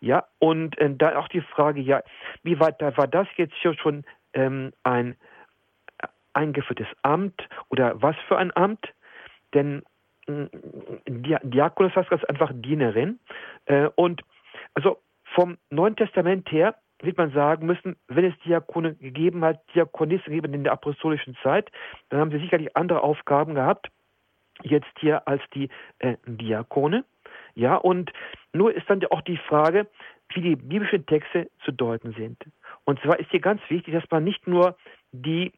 Ja, 0.00 0.26
und 0.38 0.78
äh, 0.78 0.94
da 0.94 1.16
auch 1.18 1.28
die 1.28 1.42
Frage, 1.42 1.80
ja, 1.80 2.02
wie 2.42 2.58
weit 2.58 2.80
da 2.80 2.96
war 2.96 3.06
das 3.06 3.28
jetzt 3.36 3.54
hier 3.60 3.74
schon 3.74 4.04
ähm, 4.32 4.72
ein 4.82 5.16
eingeführtes 6.32 6.86
Amt 7.02 7.48
oder 7.68 8.00
was 8.02 8.16
für 8.28 8.38
ein 8.38 8.54
Amt? 8.56 8.92
Denn 9.54 9.82
Diakonos 10.26 11.94
heißt 11.94 12.10
ganz 12.10 12.24
einfach 12.24 12.50
Dienerin. 12.54 13.18
Äh, 13.66 13.88
und 13.96 14.22
also 14.74 15.00
vom 15.34 15.58
Neuen 15.70 15.96
Testament 15.96 16.50
her 16.50 16.76
wird 17.02 17.16
man 17.16 17.32
sagen 17.32 17.66
müssen, 17.66 17.96
wenn 18.08 18.24
es 18.24 18.38
Diakone 18.40 18.94
gegeben 18.94 19.44
hat, 19.44 19.60
Diakonissen 19.74 20.32
gegeben 20.32 20.54
in 20.54 20.64
der 20.64 20.72
apostolischen 20.72 21.36
Zeit, 21.42 21.70
dann 22.08 22.20
haben 22.20 22.30
sie 22.30 22.38
sicherlich 22.38 22.76
andere 22.76 23.02
Aufgaben 23.02 23.54
gehabt, 23.54 23.88
jetzt 24.62 24.90
hier 24.98 25.26
als 25.26 25.42
die 25.54 25.68
äh, 25.98 26.16
Diakone. 26.26 27.04
Ja, 27.54 27.76
und 27.76 28.12
nur 28.52 28.74
ist 28.74 28.88
dann 28.88 29.04
auch 29.10 29.22
die 29.22 29.36
Frage, 29.36 29.86
wie 30.34 30.40
die 30.40 30.56
biblischen 30.56 31.06
Texte 31.06 31.50
zu 31.64 31.72
deuten 31.72 32.12
sind. 32.12 32.38
Und 32.84 33.00
zwar 33.00 33.18
ist 33.18 33.30
hier 33.30 33.40
ganz 33.40 33.60
wichtig, 33.68 33.94
dass 33.94 34.08
man 34.10 34.24
nicht 34.24 34.46
nur 34.46 34.76
die 35.12 35.52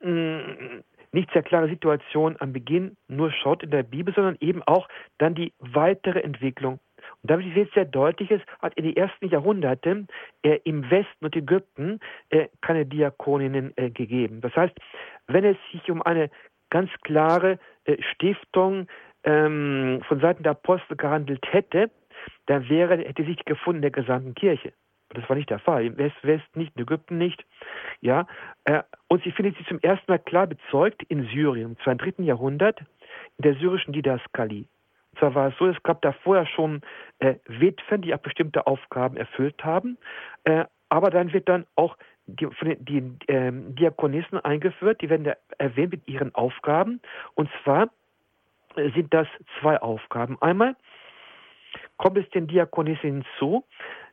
mh, 0.00 0.10
mm, 0.10 0.84
nicht 1.12 1.32
sehr 1.32 1.42
klare 1.42 1.68
Situation 1.68 2.36
am 2.40 2.52
Beginn 2.52 2.96
nur 3.08 3.32
schaut 3.32 3.62
in 3.62 3.70
der 3.70 3.82
Bibel, 3.82 4.12
sondern 4.14 4.36
eben 4.40 4.62
auch 4.64 4.88
dann 5.18 5.34
die 5.34 5.52
weitere 5.58 6.20
Entwicklung. 6.20 6.78
Und 7.22 7.30
damit 7.30 7.54
wird 7.54 7.72
sehr 7.72 7.86
deutlich, 7.86 8.30
es 8.30 8.42
hat 8.60 8.74
in 8.74 8.84
den 8.84 8.96
ersten 8.96 9.28
Jahrhunderten 9.28 10.08
äh, 10.42 10.58
im 10.64 10.90
Westen 10.90 11.24
und 11.24 11.34
Ägypten 11.34 12.00
äh, 12.30 12.48
keine 12.60 12.84
Diakoninnen 12.84 13.72
äh, 13.76 13.90
gegeben. 13.90 14.40
Das 14.42 14.54
heißt, 14.54 14.74
wenn 15.28 15.44
es 15.44 15.56
sich 15.72 15.90
um 15.90 16.02
eine 16.02 16.30
ganz 16.68 16.90
klare 17.02 17.58
Stiftung 18.12 18.88
ähm, 19.24 20.00
von 20.06 20.20
Seiten 20.20 20.42
der 20.42 20.52
Apostel 20.52 20.96
gehandelt 20.96 21.44
hätte, 21.50 21.90
dann 22.46 22.68
wäre, 22.68 22.98
hätte 22.98 23.24
sich 23.24 23.44
gefunden 23.44 23.78
in 23.78 23.82
der 23.82 23.90
gesamten 23.90 24.34
Kirche. 24.34 24.72
Das 25.10 25.28
war 25.28 25.36
nicht 25.36 25.50
der 25.50 25.58
Fall. 25.58 25.86
Im 25.86 25.98
West, 25.98 26.16
West 26.22 26.56
nicht, 26.56 26.74
in 26.76 26.82
Ägypten 26.82 27.18
nicht. 27.18 27.44
Ja, 28.00 28.26
äh, 28.64 28.82
und 29.08 29.22
sie 29.22 29.30
findet 29.30 29.56
sich 29.56 29.66
zum 29.66 29.80
ersten 29.80 30.10
Mal 30.10 30.18
klar 30.18 30.46
bezeugt 30.46 31.02
in 31.08 31.26
Syrien, 31.28 31.70
im 31.70 31.78
zweiten, 31.78 31.98
dritten 31.98 32.24
Jahrhundert, 32.24 32.80
in 32.80 33.42
der 33.42 33.54
syrischen 33.54 33.92
Didaskalie. 33.92 34.66
Und 35.12 35.18
zwar 35.18 35.34
war 35.34 35.48
es 35.48 35.54
so, 35.58 35.66
es 35.66 35.82
gab 35.82 36.02
da 36.02 36.12
vorher 36.12 36.46
schon 36.46 36.82
äh, 37.20 37.36
Witwen, 37.46 38.02
die 38.02 38.14
auch 38.14 38.18
bestimmte 38.18 38.66
Aufgaben 38.66 39.16
erfüllt 39.16 39.64
haben, 39.64 39.96
äh, 40.44 40.64
aber 40.88 41.10
dann 41.10 41.32
wird 41.32 41.48
dann 41.48 41.66
auch 41.74 41.96
die, 42.26 42.48
die 42.80 43.32
äh, 43.32 43.52
Diakonissen 43.52 44.38
eingeführt, 44.38 45.00
die 45.00 45.10
werden 45.10 45.24
da 45.24 45.34
erwähnt 45.58 45.92
mit 45.92 46.08
ihren 46.08 46.34
Aufgaben. 46.34 47.00
Und 47.34 47.48
zwar 47.62 47.90
äh, 48.76 48.90
sind 48.90 49.12
das 49.14 49.28
zwei 49.60 49.80
Aufgaben. 49.80 50.40
Einmal 50.40 50.76
kommt 51.96 52.18
es 52.18 52.28
den 52.30 52.46
Diakonissen 52.46 53.24
hinzu, 53.24 53.64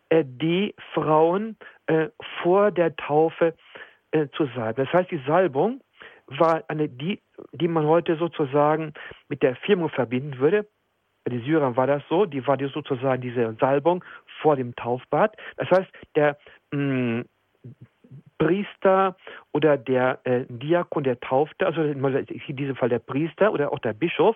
äh, 0.09 0.23
die 0.25 0.75
Frauen 0.93 1.57
äh, 1.87 2.09
vor 2.41 2.71
der 2.71 2.95
Taufe 2.95 3.55
äh, 4.11 4.27
zu 4.37 4.45
salben. 4.55 4.85
Das 4.85 4.93
heißt, 4.93 5.11
die 5.11 5.21
Salbung 5.25 5.81
war 6.27 6.63
eine, 6.67 6.87
die, 6.87 7.19
die 7.51 7.67
man 7.67 7.85
heute 7.85 8.15
sozusagen 8.17 8.93
mit 9.27 9.43
der 9.43 9.55
Firmung 9.55 9.89
verbinden 9.89 10.37
würde. 10.39 10.67
Bei 11.23 11.31
den 11.31 11.43
Syrern 11.43 11.77
war 11.77 11.87
das 11.87 12.03
so, 12.09 12.25
die 12.25 12.45
war 12.45 12.57
die 12.57 12.67
sozusagen 12.67 13.21
diese 13.21 13.55
Salbung 13.59 14.03
vor 14.41 14.55
dem 14.55 14.75
Taufbad. 14.75 15.35
Das 15.57 15.69
heißt, 15.71 15.89
der 16.15 16.37
mh, 16.71 16.79
mm, 17.19 17.25
Priester 18.45 19.15
oder 19.51 19.77
der 19.77 20.19
äh, 20.23 20.45
Diakon, 20.49 21.03
der 21.03 21.19
taufte, 21.19 21.65
also 21.65 21.81
in 21.81 22.55
diesem 22.55 22.75
Fall 22.75 22.89
der 22.89 22.99
Priester 22.99 23.51
oder 23.51 23.71
auch 23.71 23.79
der 23.79 23.93
Bischof, 23.93 24.35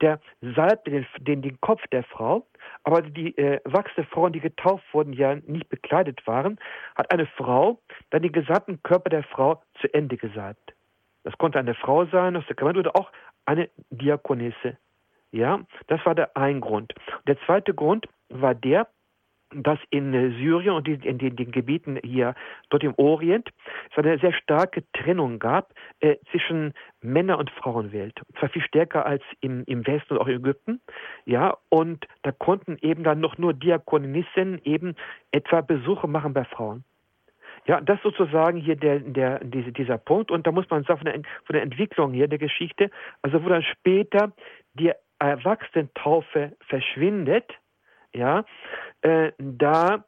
der 0.00 0.20
salbte 0.40 0.90
den, 0.90 1.06
den, 1.20 1.42
den 1.42 1.60
Kopf 1.60 1.82
der 1.92 2.04
Frau, 2.04 2.46
aber 2.84 3.02
die 3.02 3.36
äh, 3.38 3.60
wachsende 3.64 4.08
Frauen, 4.10 4.32
die 4.32 4.40
getauft 4.40 4.84
wurden, 4.92 5.12
ja 5.12 5.36
nicht 5.46 5.68
bekleidet 5.68 6.26
waren, 6.26 6.58
hat 6.96 7.10
eine 7.12 7.26
Frau 7.26 7.80
dann 8.10 8.22
den 8.22 8.32
gesamten 8.32 8.82
Körper 8.82 9.10
der 9.10 9.22
Frau 9.24 9.62
zu 9.80 9.92
Ende 9.92 10.16
gesalbt. 10.16 10.74
Das 11.24 11.36
konnte 11.36 11.58
eine 11.58 11.74
Frau 11.74 12.06
sein 12.06 12.34
der 12.34 12.56
Gemeinde 12.56 12.80
oder 12.80 12.96
auch 12.96 13.10
eine 13.44 13.68
Diakonisse. 13.90 14.76
Ja, 15.30 15.60
das 15.88 16.04
war 16.06 16.14
der 16.14 16.36
ein 16.36 16.60
Grund. 16.60 16.94
Der 17.26 17.38
zweite 17.40 17.74
Grund 17.74 18.06
war 18.30 18.54
der, 18.54 18.88
dass 19.54 19.78
in 19.90 20.12
Syrien 20.38 20.74
und 20.74 20.88
in 20.88 21.18
den, 21.18 21.36
den, 21.36 21.50
Gebieten 21.50 21.98
hier 22.04 22.34
dort 22.70 22.84
im 22.84 22.94
Orient 22.96 23.48
es 23.90 23.98
eine 23.98 24.18
sehr 24.18 24.32
starke 24.32 24.84
Trennung 24.92 25.38
gab 25.38 25.72
äh, 26.00 26.16
zwischen 26.30 26.74
Männer- 27.00 27.38
und 27.38 27.50
Frauenwelt. 27.50 28.20
Und 28.26 28.38
zwar 28.38 28.48
viel 28.50 28.62
stärker 28.62 29.06
als 29.06 29.22
im, 29.40 29.64
im 29.66 29.86
Westen 29.86 30.14
und 30.14 30.20
auch 30.20 30.28
in 30.28 30.36
Ägypten. 30.36 30.80
Ja, 31.24 31.56
und 31.70 32.06
da 32.22 32.32
konnten 32.32 32.76
eben 32.80 33.04
dann 33.04 33.20
noch 33.20 33.38
nur 33.38 33.54
Diakonissen 33.54 34.60
eben 34.64 34.94
etwa 35.30 35.60
Besuche 35.60 36.08
machen 36.08 36.34
bei 36.34 36.44
Frauen. 36.44 36.84
Ja, 37.66 37.80
das 37.80 38.00
sozusagen 38.02 38.58
hier 38.58 38.76
der, 38.76 39.00
der, 39.00 39.44
diese, 39.44 39.72
dieser 39.72 39.98
Punkt. 39.98 40.30
Und 40.30 40.46
da 40.46 40.52
muss 40.52 40.68
man 40.70 40.84
sagen, 40.84 41.00
von 41.00 41.12
der, 41.12 41.22
von 41.44 41.54
der 41.54 41.62
Entwicklung 41.62 42.12
hier 42.12 42.28
der 42.28 42.38
Geschichte, 42.38 42.90
also 43.22 43.44
wo 43.44 43.48
dann 43.48 43.62
später 43.62 44.32
die 44.74 44.92
Erwachsenentaufe 45.18 46.56
verschwindet, 46.60 47.52
ja, 48.14 48.44
äh, 49.02 49.32
da 49.38 50.04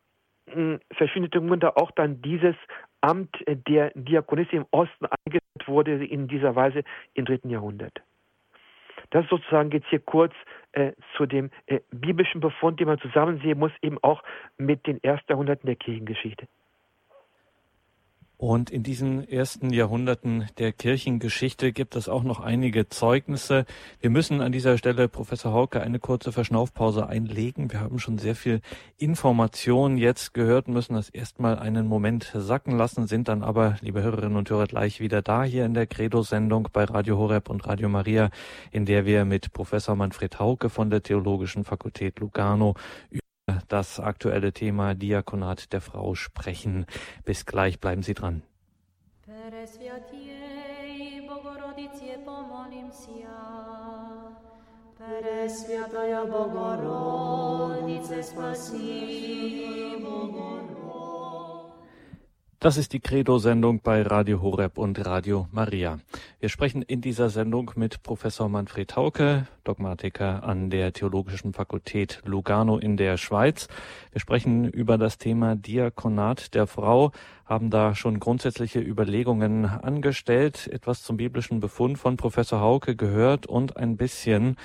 äh, 0.46 0.78
verschwindet 0.92 1.34
im 1.34 1.48
Grunde 1.48 1.76
auch 1.76 1.90
dann 1.92 2.22
dieses 2.22 2.56
Amt 3.00 3.34
der 3.46 3.92
Diakonissin 3.94 4.58
im 4.60 4.66
Osten 4.70 5.06
eingeführt 5.06 5.66
wurde 5.66 6.04
in 6.04 6.28
dieser 6.28 6.54
Weise 6.54 6.82
im 7.14 7.24
dritten 7.24 7.50
Jahrhundert. 7.50 8.02
Das 9.10 9.26
sozusagen 9.28 9.70
jetzt 9.70 9.88
hier 9.88 10.00
kurz 10.00 10.34
äh, 10.72 10.92
zu 11.16 11.26
dem 11.26 11.50
äh, 11.66 11.80
biblischen 11.90 12.40
Befund, 12.40 12.78
den 12.78 12.86
man 12.86 12.98
zusammensehen 13.00 13.58
muss, 13.58 13.72
eben 13.82 13.98
auch 14.02 14.22
mit 14.58 14.86
den 14.86 15.02
ersten 15.02 15.32
Jahrhunderten 15.32 15.66
der 15.66 15.76
Kirchengeschichte. 15.76 16.46
Und 18.40 18.70
in 18.70 18.83
diesen 18.83 19.29
ersten 19.29 19.68
Jahrhunderten 19.68 20.46
der 20.57 20.72
Kirchengeschichte 20.72 21.72
gibt 21.72 21.94
es 21.94 22.09
auch 22.09 22.22
noch 22.22 22.40
einige 22.40 22.88
Zeugnisse. 22.88 23.66
Wir 24.00 24.09
müssen 24.09 24.40
an 24.40 24.50
dieser 24.50 24.79
Stelle, 24.79 25.09
Professor 25.09 25.53
Hauke, 25.53 25.83
eine 25.83 25.98
kurze 25.98 26.33
Verschnaufpause 26.33 27.07
einlegen. 27.07 27.70
Wir 27.70 27.81
haben 27.81 27.98
schon 27.98 28.16
sehr 28.16 28.35
viel 28.35 28.62
Information 28.96 29.98
jetzt 29.98 30.33
gehört, 30.33 30.68
müssen 30.68 30.94
das 30.94 31.11
erstmal 31.11 31.59
einen 31.59 31.87
Moment 31.87 32.33
sacken 32.35 32.79
lassen, 32.79 33.07
sind 33.07 33.29
dann 33.29 33.42
aber, 33.42 33.76
liebe 33.83 34.03
Hörerinnen 34.03 34.38
und 34.38 34.48
Hörer, 34.48 34.68
gleich 34.68 35.00
wieder 35.00 35.20
da 35.20 35.44
hier 35.44 35.66
in 35.66 35.74
der 35.74 35.87
Credo-Sendung 35.87 36.70
bei 36.72 36.85
Radio 36.85 37.18
Horeb 37.18 37.50
und 37.50 37.66
Radio 37.66 37.90
Maria, 37.90 38.31
in 38.70 38.87
der 38.87 39.05
wir 39.05 39.26
mit 39.26 39.53
Professor 39.53 39.96
Manfred 39.96 40.38
Hauke 40.38 40.70
von 40.70 40.88
der 40.88 41.03
Theologischen 41.03 41.64
Fakultät 41.64 42.20
Lugano 42.20 42.74
das 43.68 44.00
aktuelle 44.00 44.52
Thema 44.52 44.94
Diakonat 44.94 45.72
der 45.72 45.80
Frau 45.80 46.14
sprechen. 46.14 46.86
Bis 47.24 47.46
gleich, 47.46 47.80
bleiben 47.80 48.02
Sie 48.02 48.14
dran. 48.14 48.42
Presviataya 55.00 56.24
Bogorodice 56.24 58.22
spasi 58.22 59.96
Bogorodice 60.02 60.80
das 62.61 62.77
ist 62.77 62.92
die 62.92 63.01
Credo-Sendung 63.01 63.81
bei 63.81 64.03
Radio 64.03 64.42
Horeb 64.42 64.77
und 64.77 65.07
Radio 65.07 65.49
Maria. 65.51 65.99
Wir 66.40 66.51
sprechen 66.51 66.83
in 66.83 67.01
dieser 67.01 67.31
Sendung 67.31 67.70
mit 67.75 68.03
Professor 68.03 68.51
Manfred 68.51 68.96
Hauke, 68.96 69.46
Dogmatiker 69.64 70.44
an 70.44 70.68
der 70.68 70.92
Theologischen 70.92 71.55
Fakultät 71.55 72.20
Lugano 72.27 72.77
in 72.77 72.99
der 72.99 73.16
Schweiz. 73.16 73.66
Wir 74.12 74.20
sprechen 74.20 74.66
über 74.68 74.99
das 74.99 75.16
Thema 75.16 75.57
Diakonat 75.57 76.53
der 76.55 76.66
Frau, 76.66 77.12
haben 77.46 77.70
da 77.70 77.94
schon 77.94 78.20
grundsätzliche 78.20 78.81
Überlegungen 78.81 79.64
angestellt, 79.64 80.68
etwas 80.70 81.03
zum 81.03 81.16
biblischen 81.16 81.61
Befund 81.61 81.96
von 81.96 82.18
Professor 82.18 82.61
Hauke 82.61 82.94
gehört 82.94 83.46
und 83.46 83.79
ein 83.79 83.96
bisschen 83.96 84.57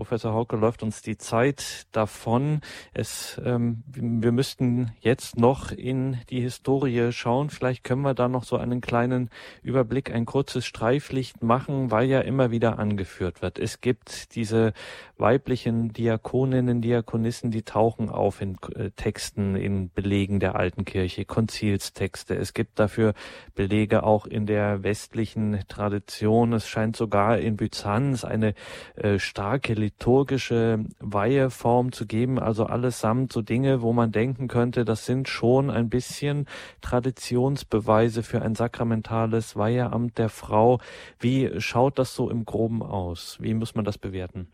Professor 0.00 0.32
Hauke, 0.32 0.56
läuft 0.56 0.82
uns 0.82 1.02
die 1.02 1.18
Zeit 1.18 1.86
davon. 1.92 2.62
Es, 2.94 3.38
ähm, 3.44 3.82
wir 3.86 4.32
müssten 4.32 4.92
jetzt 5.00 5.36
noch 5.36 5.72
in 5.72 6.16
die 6.30 6.40
Historie 6.40 7.12
schauen. 7.12 7.50
Vielleicht 7.50 7.84
können 7.84 8.00
wir 8.00 8.14
da 8.14 8.26
noch 8.26 8.44
so 8.44 8.56
einen 8.56 8.80
kleinen 8.80 9.28
Überblick, 9.62 10.10
ein 10.10 10.24
kurzes 10.24 10.64
Streiflicht 10.64 11.42
machen, 11.42 11.90
weil 11.90 12.08
ja 12.08 12.20
immer 12.20 12.50
wieder 12.50 12.78
angeführt 12.78 13.42
wird. 13.42 13.58
Es 13.58 13.82
gibt 13.82 14.34
diese 14.36 14.72
weiblichen 15.18 15.92
Diakoninnen, 15.92 16.80
Diakonissen, 16.80 17.50
die 17.50 17.62
tauchen 17.62 18.08
auf 18.08 18.40
in 18.40 18.56
äh, 18.74 18.92
Texten, 18.92 19.54
in 19.54 19.90
Belegen 19.90 20.40
der 20.40 20.54
alten 20.54 20.86
Kirche, 20.86 21.26
Konzilstexte. 21.26 22.34
Es 22.36 22.54
gibt 22.54 22.78
dafür 22.78 23.12
Belege 23.54 24.02
auch 24.02 24.24
in 24.24 24.46
der 24.46 24.82
westlichen 24.82 25.60
Tradition. 25.68 26.54
Es 26.54 26.66
scheint 26.66 26.96
sogar 26.96 27.38
in 27.38 27.58
Byzanz 27.58 28.24
eine 28.24 28.54
äh, 28.94 29.18
starke 29.18 29.74
liturgische 29.90 30.84
Weiheform 31.00 31.92
zu 31.92 32.06
geben, 32.06 32.38
also 32.38 32.64
allesamt 32.64 33.32
so 33.32 33.42
Dinge, 33.42 33.82
wo 33.82 33.92
man 33.92 34.12
denken 34.12 34.46
könnte, 34.46 34.84
das 34.84 35.04
sind 35.04 35.28
schon 35.28 35.68
ein 35.70 35.90
bisschen 35.90 36.46
Traditionsbeweise 36.80 38.22
für 38.22 38.40
ein 38.42 38.54
sakramentales 38.54 39.56
Weiheamt 39.56 40.18
der 40.18 40.28
Frau. 40.28 40.78
Wie 41.18 41.60
schaut 41.60 41.98
das 41.98 42.14
so 42.14 42.30
im 42.30 42.44
Groben 42.44 42.82
aus? 42.82 43.38
Wie 43.40 43.54
muss 43.54 43.74
man 43.74 43.84
das 43.84 43.98
bewerten? 43.98 44.46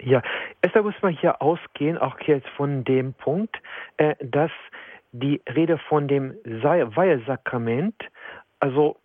Ja, 0.00 0.22
erstmal 0.62 0.84
muss 0.84 1.02
man 1.02 1.12
hier 1.12 1.42
ausgehen, 1.42 1.98
auch 1.98 2.18
jetzt 2.20 2.48
von 2.56 2.84
dem 2.84 3.12
Punkt, 3.14 3.56
äh, 3.98 4.14
dass 4.20 4.52
die 5.12 5.40
Rede 5.54 5.78
von 5.88 6.08
dem 6.08 6.34
Weihesakrament, 6.44 7.96
also 8.60 8.96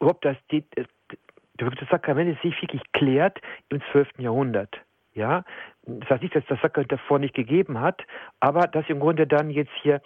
überhaupt 0.00 0.24
das, 0.24 0.36
die, 0.50 0.64
das 0.76 1.88
Sakrament 1.90 2.38
sich 2.42 2.60
wirklich 2.60 2.82
klärt 2.92 3.40
im 3.70 3.80
12. 3.92 4.08
Jahrhundert. 4.18 4.80
Ja, 5.14 5.44
das 5.82 6.10
heißt 6.10 6.22
nicht, 6.22 6.34
dass 6.34 6.44
das 6.46 6.60
Sakrament 6.60 6.90
davor 6.90 7.18
nicht 7.20 7.34
gegeben 7.34 7.80
hat, 7.80 8.02
aber 8.40 8.62
dass 8.62 8.88
im 8.88 8.98
Grunde 8.98 9.26
dann 9.26 9.48
jetzt 9.48 9.72
hier 9.80 10.00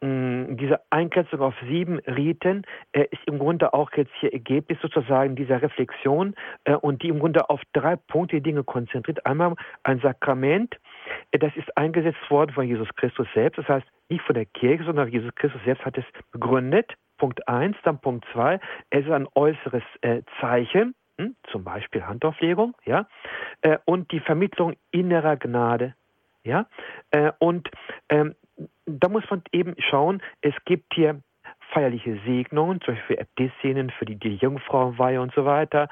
mh, 0.00 0.08
mm, 0.08 0.56
diese 0.56 0.80
Eingrenzung 0.90 1.40
auf 1.40 1.54
sieben 1.68 1.98
Riten 2.00 2.62
äh, 2.92 3.04
ist 3.10 3.22
im 3.26 3.38
Grunde 3.38 3.74
auch 3.74 3.90
jetzt 3.96 4.12
hier 4.20 4.32
Ergebnis 4.32 4.78
sozusagen 4.80 5.36
dieser 5.36 5.60
Reflexion 5.60 6.34
äh, 6.64 6.74
und 6.74 7.02
die 7.02 7.08
im 7.08 7.18
Grunde 7.18 7.50
auf 7.50 7.60
drei 7.74 7.96
Punkte 7.96 8.40
Dinge 8.40 8.64
konzentriert. 8.64 9.24
Einmal 9.26 9.54
ein 9.82 10.00
Sakrament, 10.00 10.76
äh, 11.32 11.38
das 11.38 11.54
ist 11.56 11.76
eingesetzt 11.76 12.30
worden 12.30 12.52
von 12.52 12.66
Jesus 12.66 12.88
Christus 12.96 13.26
selbst, 13.34 13.58
das 13.58 13.68
heißt 13.68 13.86
nicht 14.08 14.22
von 14.22 14.34
der 14.34 14.46
Kirche, 14.46 14.84
sondern 14.84 15.08
Jesus 15.08 15.34
Christus 15.34 15.60
selbst 15.64 15.84
hat 15.84 15.98
es 15.98 16.04
begründet. 16.32 16.94
Punkt 17.18 17.46
eins, 17.48 17.76
dann 17.82 17.98
Punkt 17.98 18.26
zwei, 18.32 18.60
es 18.90 19.04
ist 19.04 19.10
ein 19.10 19.26
äußeres 19.34 19.82
äh, 20.02 20.22
Zeichen 20.40 20.94
hm, 21.18 21.36
zum 21.50 21.64
Beispiel 21.64 22.04
Handauflegung, 22.04 22.74
ja, 22.84 23.06
äh, 23.62 23.78
und 23.84 24.12
die 24.12 24.20
Vermittlung 24.20 24.76
innerer 24.90 25.36
Gnade, 25.36 25.94
ja, 26.44 26.66
äh, 27.10 27.32
und 27.38 27.70
ähm, 28.08 28.34
da 28.86 29.08
muss 29.08 29.24
man 29.30 29.42
eben 29.52 29.74
schauen, 29.78 30.22
es 30.40 30.54
gibt 30.64 30.94
hier 30.94 31.20
feierliche 31.72 32.18
Segnungen, 32.24 32.80
zum 32.80 32.94
Beispiel 32.94 33.16
für 33.16 33.20
Äbtissinnen, 33.20 33.90
für 33.90 34.04
die, 34.06 34.16
die 34.16 34.36
Jungfrauenweihe 34.36 35.20
und 35.20 35.34
so 35.34 35.44
weiter, 35.44 35.88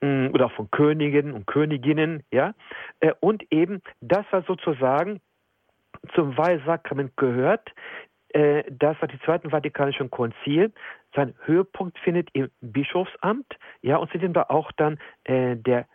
hm, 0.00 0.30
oder 0.32 0.46
auch 0.46 0.52
von 0.52 0.70
Königen 0.70 1.32
und 1.32 1.46
Königinnen, 1.46 2.22
ja, 2.30 2.54
äh, 3.00 3.12
und 3.20 3.44
eben 3.50 3.82
das, 4.00 4.24
was 4.30 4.44
sozusagen 4.46 5.20
zum 6.14 6.36
Weihsakrament 6.36 7.16
gehört, 7.16 7.72
äh, 8.30 8.64
das 8.70 9.00
war 9.00 9.08
die 9.08 9.20
Zweiten 9.20 9.50
Vatikanischen 9.50 10.10
Konzil 10.10 10.72
seinen 11.16 11.34
Höhepunkt 11.44 11.98
findet 11.98 12.28
im 12.34 12.50
Bischofsamt, 12.60 13.46
ja, 13.82 13.96
und 13.96 14.10
zu 14.12 14.18
dem 14.18 14.32
da 14.32 14.44
auch 14.48 14.70
dann 14.72 14.98
äh, 15.24 15.56
der 15.56 15.86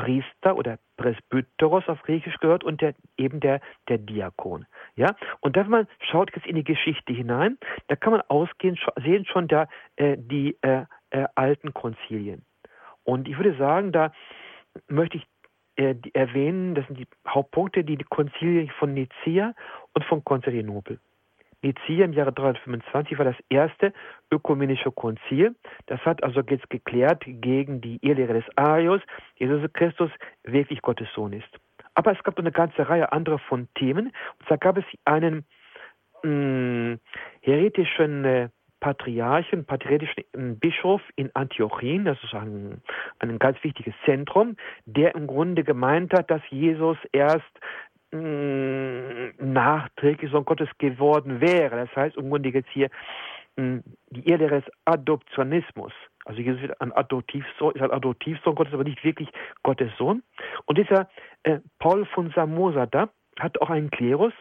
Priester 0.00 0.56
oder 0.56 0.78
Presbyteros 0.96 1.86
auf 1.88 2.02
Griechisch 2.02 2.38
gehört 2.38 2.64
und 2.64 2.80
der, 2.80 2.94
eben 3.18 3.38
der, 3.40 3.60
der 3.88 3.98
Diakon. 3.98 4.64
Ja? 4.96 5.14
Und 5.40 5.56
wenn 5.56 5.68
man 5.68 5.88
schaut 6.10 6.34
jetzt 6.34 6.46
in 6.46 6.56
die 6.56 6.64
Geschichte 6.64 7.12
hinein, 7.12 7.58
da 7.88 7.96
kann 7.96 8.12
man 8.12 8.22
ausgehen, 8.28 8.78
sehen 9.02 9.26
schon 9.26 9.46
da 9.46 9.68
äh, 9.96 10.16
die 10.18 10.56
äh, 10.62 10.84
äh, 11.10 11.26
alten 11.34 11.74
Konzilien. 11.74 12.46
Und 13.04 13.28
ich 13.28 13.36
würde 13.36 13.54
sagen, 13.56 13.92
da 13.92 14.12
möchte 14.88 15.18
ich 15.18 15.26
äh, 15.76 15.94
erwähnen, 16.14 16.74
das 16.74 16.86
sind 16.86 16.98
die 16.98 17.08
Hauptpunkte, 17.28 17.84
die, 17.84 17.96
die 17.96 18.04
Konzilien 18.04 18.70
von 18.78 18.94
Nicea 18.94 19.54
und 19.92 20.04
von 20.06 20.24
Konstantinopel. 20.24 20.98
Nicea 21.62 22.04
im 22.04 22.12
Jahre 22.12 22.32
325 22.32 23.18
war 23.18 23.24
das 23.24 23.36
erste 23.48 23.92
ökumenische 24.30 24.90
Konzil. 24.90 25.54
Das 25.86 26.00
hat 26.00 26.22
also 26.22 26.40
jetzt 26.40 26.70
geklärt 26.70 27.22
gegen 27.26 27.80
die 27.80 27.98
Irrlehre 28.00 28.34
des 28.34 28.44
Arius, 28.56 29.02
Jesus 29.36 29.62
Christus 29.72 30.10
wirklich 30.44 30.82
Gottes 30.82 31.08
Sohn 31.14 31.32
ist. 31.32 31.48
Aber 31.94 32.12
es 32.12 32.22
gab 32.22 32.38
eine 32.38 32.52
ganze 32.52 32.88
Reihe 32.88 33.12
anderer 33.12 33.38
von 33.38 33.68
Themen. 33.74 34.06
Und 34.06 34.46
zwar 34.46 34.58
gab 34.58 34.78
es 34.78 34.84
einen 35.04 35.44
mh, 36.22 36.30
hm, 36.30 37.00
heretischen 37.42 38.24
äh, 38.24 38.48
Patriarchen, 38.80 39.66
patriarchischen 39.66 40.24
hm, 40.34 40.58
Bischof 40.58 41.02
in 41.16 41.30
Antiochien, 41.34 42.06
das 42.06 42.18
ist 42.24 42.34
ein, 42.34 42.80
ein 43.18 43.38
ganz 43.38 43.62
wichtiges 43.62 43.94
Zentrum, 44.06 44.56
der 44.86 45.14
im 45.14 45.26
Grunde 45.26 45.64
gemeint 45.64 46.12
hat, 46.14 46.30
dass 46.30 46.40
Jesus 46.48 46.96
erst 47.12 47.44
mh, 48.12 49.32
nachträglich 49.38 50.30
Sohn 50.30 50.44
Gottes 50.44 50.68
geworden 50.78 51.40
wäre. 51.40 51.76
Das 51.76 51.94
heißt 51.96 52.16
im 52.16 52.30
Grunde 52.30 52.50
jetzt 52.50 52.70
hier 52.70 52.90
mh, 53.56 53.80
die 54.10 54.28
Irrlehre 54.28 54.62
des 54.62 54.72
Adoptionismus. 54.84 55.92
Also 56.24 56.40
Jesus 56.40 56.60
wird 56.62 56.80
ein 56.80 56.92
Adoptivsohn, 56.92 57.74
ist 57.74 57.82
ein 57.82 57.90
Adoptivsohn 57.90 58.54
Gottes, 58.54 58.74
aber 58.74 58.84
nicht 58.84 59.02
wirklich 59.04 59.30
Gottes 59.62 59.90
Sohn. 59.96 60.22
Und 60.66 60.78
dieser 60.78 61.08
äh, 61.44 61.60
Paul 61.78 62.04
von 62.06 62.30
Samosata 62.34 63.10
hat 63.38 63.60
auch 63.60 63.70
einen 63.70 63.90
Klerus 63.90 64.32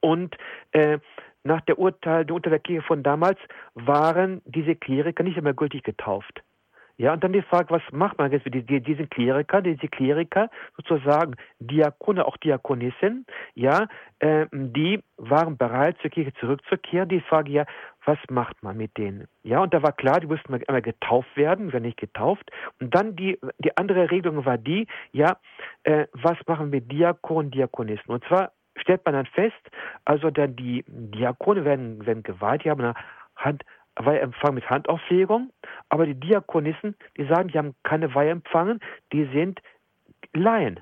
und 0.00 0.36
äh, 0.72 0.98
nach 1.44 1.60
der 1.62 1.78
Urteil, 1.78 2.24
der 2.24 2.34
Urteil 2.34 2.52
der 2.52 2.58
Kirche 2.58 2.86
von 2.86 3.02
damals 3.02 3.38
waren 3.74 4.40
diese 4.46 4.74
Kleriker 4.74 5.22
nicht 5.22 5.40
mehr 5.40 5.52
gültig 5.52 5.82
getauft. 5.82 6.42
Ja, 6.96 7.12
und 7.12 7.24
dann 7.24 7.32
die 7.32 7.42
Frage, 7.42 7.70
was 7.70 7.82
macht 7.90 8.18
man 8.18 8.30
jetzt 8.30 8.44
mit 8.44 8.68
diesen 8.86 9.08
Kleriker, 9.08 9.60
diese 9.62 9.88
Kleriker, 9.88 10.48
sozusagen 10.76 11.34
Diakone, 11.58 12.24
auch 12.24 12.36
Diakonissen, 12.36 13.26
ja, 13.54 13.88
äh, 14.20 14.46
die 14.52 15.00
waren 15.16 15.56
bereit, 15.56 15.96
zur 16.02 16.10
Kirche 16.10 16.32
zurückzukehren. 16.34 17.08
Die 17.08 17.20
Frage, 17.20 17.50
ja, 17.50 17.64
was 18.04 18.18
macht 18.30 18.62
man 18.62 18.76
mit 18.76 18.96
denen? 18.96 19.26
Ja, 19.42 19.60
und 19.60 19.74
da 19.74 19.82
war 19.82 19.92
klar, 19.92 20.20
die 20.20 20.26
mussten 20.26 20.54
einmal 20.54 20.82
getauft 20.82 21.36
werden, 21.36 21.72
wenn 21.72 21.82
nicht 21.82 21.98
getauft. 21.98 22.50
Und 22.80 22.94
dann 22.94 23.16
die, 23.16 23.38
die 23.58 23.76
andere 23.76 24.10
Regelung 24.10 24.44
war 24.44 24.58
die, 24.58 24.86
ja, 25.12 25.36
äh, 25.82 26.06
was 26.12 26.38
machen 26.46 26.70
wir 26.70 26.80
mit 26.80 26.92
Diakonen, 26.92 27.50
Diakonissen? 27.50 28.08
Und 28.08 28.24
zwar 28.26 28.52
stellt 28.76 29.04
man 29.04 29.14
dann 29.14 29.26
fest, 29.26 29.70
also 30.04 30.30
dann 30.30 30.56
die 30.56 30.84
Diakone 30.86 31.64
werden, 31.64 32.04
werden 32.06 32.22
geweiht, 32.22 32.64
die 32.64 32.70
haben 32.70 32.80
eine 32.80 32.94
Hand, 33.36 33.64
Weihempfang 33.96 34.54
mit 34.54 34.68
Handauflegung, 34.68 35.50
aber 35.88 36.06
die 36.06 36.18
Diakonissen, 36.18 36.96
die 37.16 37.26
sagen, 37.26 37.48
die 37.48 37.58
haben 37.58 37.74
keine 37.82 38.14
Weihe 38.14 38.30
empfangen, 38.30 38.80
die 39.12 39.24
sind 39.32 39.60
Laien. 40.32 40.80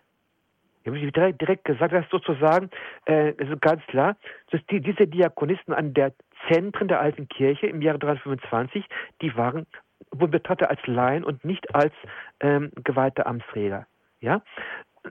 Ich 0.85 0.88
habe 0.88 1.12
direkt, 1.12 1.40
direkt 1.40 1.64
gesagt, 1.64 1.92
das 1.92 2.05
ist 2.05 2.11
sozusagen, 2.11 2.70
äh, 3.05 3.35
also 3.38 3.57
ganz 3.57 3.83
klar, 3.87 4.16
dass 4.51 4.61
die, 4.66 4.81
diese 4.81 5.07
Diakonisten 5.07 5.72
an 5.72 5.94
der 5.94 6.12
Zentren 6.48 6.88
der 6.88 7.01
alten 7.01 7.29
Kirche 7.29 7.66
im 7.66 7.83
Jahre 7.83 8.01
325, 8.01 8.85
die 9.20 9.37
waren, 9.37 9.66
wurden 10.11 10.33
betrachtet 10.33 10.68
als 10.68 10.85
Laien 10.87 11.22
und 11.22 11.44
nicht 11.44 11.72
als 11.75 11.92
ähm, 12.40 12.72
geweihte 12.83 13.27
Amtsträger. 13.27 13.87
Ja? 14.20 14.42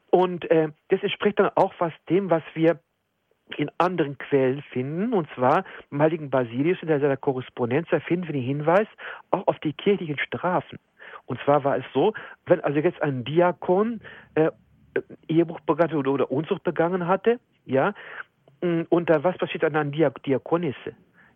Und 0.10 0.50
äh, 0.52 0.70
das 0.90 1.02
entspricht 1.04 1.40
dann 1.40 1.52
auch 1.56 1.74
was 1.80 1.94
dem, 2.10 2.30
was 2.30 2.44
wir 2.54 2.80
in 3.58 3.70
anderen 3.78 4.18
Quellen 4.18 4.62
finden, 4.72 5.14
und 5.14 5.28
zwar 5.36 5.64
im 5.92 6.02
heiligen 6.02 6.30
Basilius 6.30 6.82
in 6.82 6.88
seiner 6.88 7.18
Korrespondenz, 7.18 7.88
da 7.90 8.00
finden 8.00 8.28
wir 8.28 8.34
den 8.34 8.44
Hinweis 8.44 8.88
auch 9.32 9.48
auf 9.48 9.60
die 9.60 9.74
kirchlichen 9.74 10.20
Strafen. 10.20 10.80
Und 11.26 11.40
zwar 11.42 11.64
war 11.64 11.78
es 11.78 11.86
so, 11.94 12.14
wenn 12.46 12.60
also 12.62 12.80
jetzt 12.80 13.02
ein 13.02 13.24
Diakon 13.24 14.02
äh, 14.36 14.52
Ehebruch 15.28 15.60
begangen 15.62 15.96
oder, 15.96 16.12
oder 16.12 16.32
Unzucht 16.32 16.64
begangen 16.64 17.08
hatte, 17.08 17.40
ja, 17.66 17.94
mm, 18.62 18.82
und 18.90 19.10
dann 19.10 19.24
was 19.24 19.38
passiert 19.38 19.64
an 19.64 19.76
einer 19.76 20.12
Diakonisse? 20.12 20.94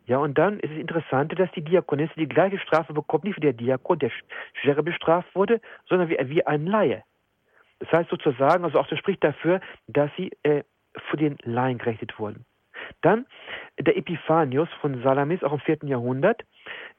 Ja, 0.07 0.19
und 0.19 0.37
dann 0.37 0.59
ist 0.59 0.71
es 0.71 0.77
interessant, 0.77 1.37
dass 1.39 1.51
die 1.53 1.63
Diakonisse 1.63 2.13
die 2.15 2.27
gleiche 2.27 2.59
Strafe 2.59 2.93
bekommt, 2.93 3.23
nicht 3.23 3.37
wie 3.37 3.41
der 3.41 3.53
Diakon, 3.53 3.97
der 3.99 4.11
schwerer 4.61 4.83
bestraft 4.83 5.33
wurde, 5.33 5.59
sondern 5.89 6.09
wie, 6.09 6.17
wie 6.29 6.45
ein 6.45 6.67
Laie. 6.67 7.03
Das 7.79 7.91
heißt 7.91 8.09
sozusagen, 8.09 8.63
also 8.63 8.79
auch 8.79 8.87
das 8.87 8.99
spricht 8.99 9.23
dafür, 9.23 9.59
dass 9.87 10.11
sie 10.15 10.31
äh, 10.43 10.63
für 11.09 11.17
den 11.17 11.37
Laien 11.43 11.77
gerechnet 11.77 12.17
wurden. 12.19 12.45
Dann 13.01 13.25
der 13.79 13.97
Epiphanius 13.97 14.69
von 14.81 15.01
Salamis, 15.01 15.43
auch 15.43 15.53
im 15.53 15.59
vierten 15.59 15.87
Jahrhundert, 15.87 16.43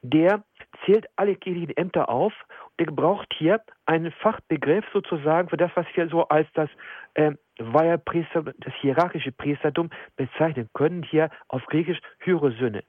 der 0.02 0.44
zählt 0.84 1.06
alle 1.16 1.36
kirchlichen 1.36 1.76
Ämter 1.76 2.08
auf. 2.08 2.32
Der 2.78 2.86
gebraucht 2.86 3.32
hier 3.36 3.62
einen 3.86 4.12
Fachbegriff 4.12 4.84
sozusagen 4.92 5.48
für 5.48 5.56
das, 5.56 5.70
was 5.74 5.86
wir 5.94 6.08
so 6.08 6.28
als 6.28 6.48
das 6.54 6.68
äh, 7.14 7.32
Weiherpriester, 7.58 8.42
das 8.58 8.74
hierarchische 8.80 9.32
Priestertum 9.32 9.90
bezeichnen 10.16 10.68
können, 10.74 11.02
hier 11.02 11.30
auf 11.48 11.64
Griechisch 11.66 12.00
Söhne. 12.24 12.82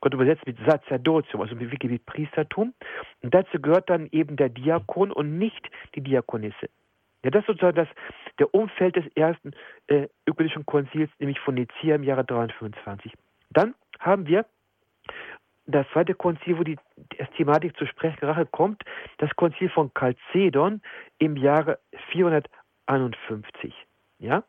Gott 0.00 0.14
übersetzt 0.14 0.44
mit 0.46 0.58
Sacerdotium, 0.66 1.42
also 1.42 1.54
mit 1.54 2.06
Priestertum. 2.06 2.74
Und 3.22 3.34
dazu 3.34 3.60
gehört 3.60 3.88
dann 3.88 4.08
eben 4.10 4.36
der 4.36 4.48
Diakon 4.48 5.12
und 5.12 5.38
nicht 5.38 5.70
die 5.94 6.00
Diakonisse. 6.00 6.68
Ja, 7.24 7.30
das 7.30 7.42
ist 7.42 7.46
sozusagen 7.46 7.76
das, 7.76 7.88
der 8.38 8.52
Umfeld 8.54 8.96
des 8.96 9.06
ersten 9.14 9.52
äh, 9.86 10.08
ökumenischen 10.26 10.66
Konzils, 10.66 11.10
nämlich 11.18 11.38
von 11.40 11.54
Nicaea 11.54 11.94
im 11.94 12.02
Jahre 12.02 12.24
325. 12.24 13.12
Dann 13.50 13.74
haben 14.00 14.26
wir 14.26 14.46
das 15.66 15.86
zweite 15.92 16.14
Konzil, 16.14 16.58
wo 16.58 16.64
die, 16.64 16.78
Thematik 17.36 17.76
zur 17.76 17.86
Sprechrache 17.86 18.46
kommt, 18.46 18.82
das 19.18 19.30
Konzil 19.36 19.68
von 19.70 19.92
Chalcedon 19.94 20.82
im 21.18 21.36
Jahre 21.36 21.78
451. 22.10 23.72
Ja? 24.18 24.42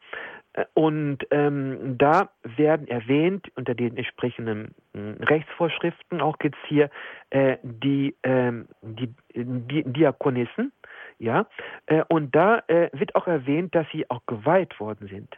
Äh, 0.54 0.66
und 0.74 1.20
ähm, 1.32 1.98
da 1.98 2.30
werden 2.44 2.88
erwähnt 2.88 3.52
unter 3.56 3.76
den 3.76 3.98
entsprechenden 3.98 4.74
äh, 4.94 5.24
Rechtsvorschriften 5.24 6.22
auch 6.22 6.38
jetzt 6.42 6.58
hier 6.68 6.90
äh, 7.30 7.58
die, 7.64 8.16
ähm, 8.24 8.68
die, 8.82 9.14
die 9.34 9.84
Diakonissen, 9.84 10.72
ja, 11.24 11.48
äh, 11.86 12.04
und 12.10 12.36
da 12.36 12.64
äh, 12.68 12.90
wird 12.94 13.16
auch 13.16 13.28
erwähnt, 13.28 13.74
dass 13.76 13.88
sie 13.92 14.10
auch 14.10 14.26
geweiht 14.26 14.80
worden 14.80 15.08
sind, 15.08 15.30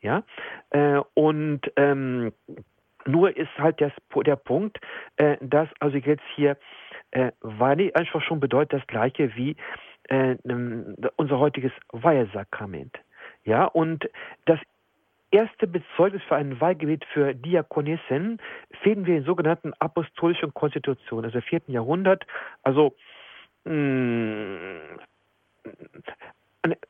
ja, 0.00 0.24
äh, 0.70 1.00
und 1.14 1.60
ähm, 1.76 2.32
nur 3.06 3.34
ist 3.36 3.56
halt 3.56 3.80
das, 3.80 3.92
der 4.26 4.36
Punkt, 4.36 4.78
dass 5.40 5.68
also 5.78 5.96
jetzt 5.96 6.24
hier 6.34 6.58
äh, 7.12 7.32
Weihnachten 7.40 7.94
einfach 7.94 8.20
schon 8.22 8.40
bedeutet 8.40 8.80
das 8.80 8.86
gleiche 8.86 9.34
wie 9.34 9.56
äh, 10.08 10.36
unser 11.16 11.38
heutiges 11.38 11.72
Weihesakrament. 11.92 12.98
Ja, 13.44 13.64
und 13.64 14.10
das 14.44 14.58
erste 15.30 15.66
Bezeugnis 15.66 16.22
für 16.28 16.36
ein 16.36 16.60
Weihgebet 16.60 17.04
für 17.12 17.34
Diakonissen 17.34 18.40
finden 18.82 19.06
wir 19.06 19.16
in 19.16 19.24
sogenannten 19.24 19.72
apostolischen 19.78 20.52
Konstitutionen, 20.54 21.26
also 21.26 21.38
im 21.38 21.44
vierten 21.44 21.72
Jahrhundert, 21.72 22.26
also 22.62 22.94
mh, 23.64 23.72
mm, 23.74 25.00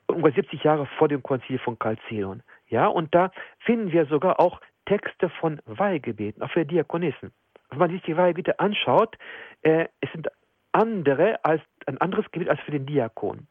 ungefähr 0.07 0.43
70 0.43 0.65
Jahre 0.65 0.87
vor 0.99 1.09
dem 1.09 1.23
Konzil 1.23 1.59
von 1.59 1.79
Chalcedon. 1.79 2.43
Ja, 2.69 2.87
und 2.87 3.15
da 3.15 3.31
finden 3.61 3.93
wir 3.93 4.07
sogar 4.07 4.41
auch 4.41 4.61
Texte 4.87 5.29
von 5.29 5.61
Weihgebeten, 5.67 6.43
auch 6.43 6.51
für 6.51 6.65
Diakonissen. 6.65 7.33
Wenn 7.71 7.79
man 7.79 7.91
sich 7.91 8.03
die 8.03 8.17
Weihgebete 8.17 8.59
anschaut, 8.59 9.17
äh, 9.63 9.87
es 10.01 10.11
sind 10.13 10.29
andere 10.73 11.45
als 11.45 11.63
ein 11.87 11.99
anderes 11.99 12.31
Gebet 12.31 12.49
als 12.49 12.61
für 12.61 12.71
den 12.71 12.87
Diakon. 12.87 13.47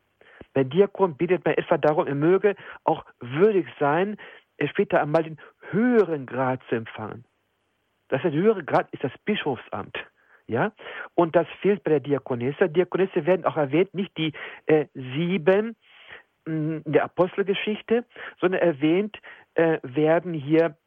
Beim 0.53 0.69
Diakon 0.69 1.15
bittet 1.15 1.45
man 1.45 1.53
etwa 1.55 1.77
darum, 1.77 2.07
er 2.07 2.15
möge 2.15 2.55
auch 2.83 3.05
würdig 3.19 3.67
sein, 3.79 4.17
später 4.65 5.01
einmal 5.01 5.23
den 5.23 5.37
höheren 5.69 6.25
Grad 6.25 6.61
zu 6.69 6.75
empfangen. 6.75 7.25
Das 8.09 8.23
ist 8.23 8.33
der 8.33 8.41
höhere 8.41 8.63
Grad 8.63 8.89
ist 8.91 9.03
das 9.03 9.11
Bischofsamt. 9.25 9.97
Ja? 10.47 10.71
Und 11.15 11.35
das 11.35 11.47
fehlt 11.61 11.83
bei 11.83 11.91
der 11.91 11.99
Diakonisse. 11.99 12.69
Diakonisse 12.69 13.25
werden 13.25 13.45
auch 13.45 13.57
erwähnt, 13.57 13.93
nicht 13.93 14.15
die 14.17 14.33
äh, 14.65 14.85
sieben 14.93 15.75
mh, 16.45 16.53
mm, 16.53 16.81
in 16.85 16.93
der 16.93 17.03
Apostelgeschichte, 17.03 18.05
sondern 18.39 18.61
erwähnt 18.61 19.17
äh, 19.55 19.79
werden 19.83 20.33
hier 20.33 20.77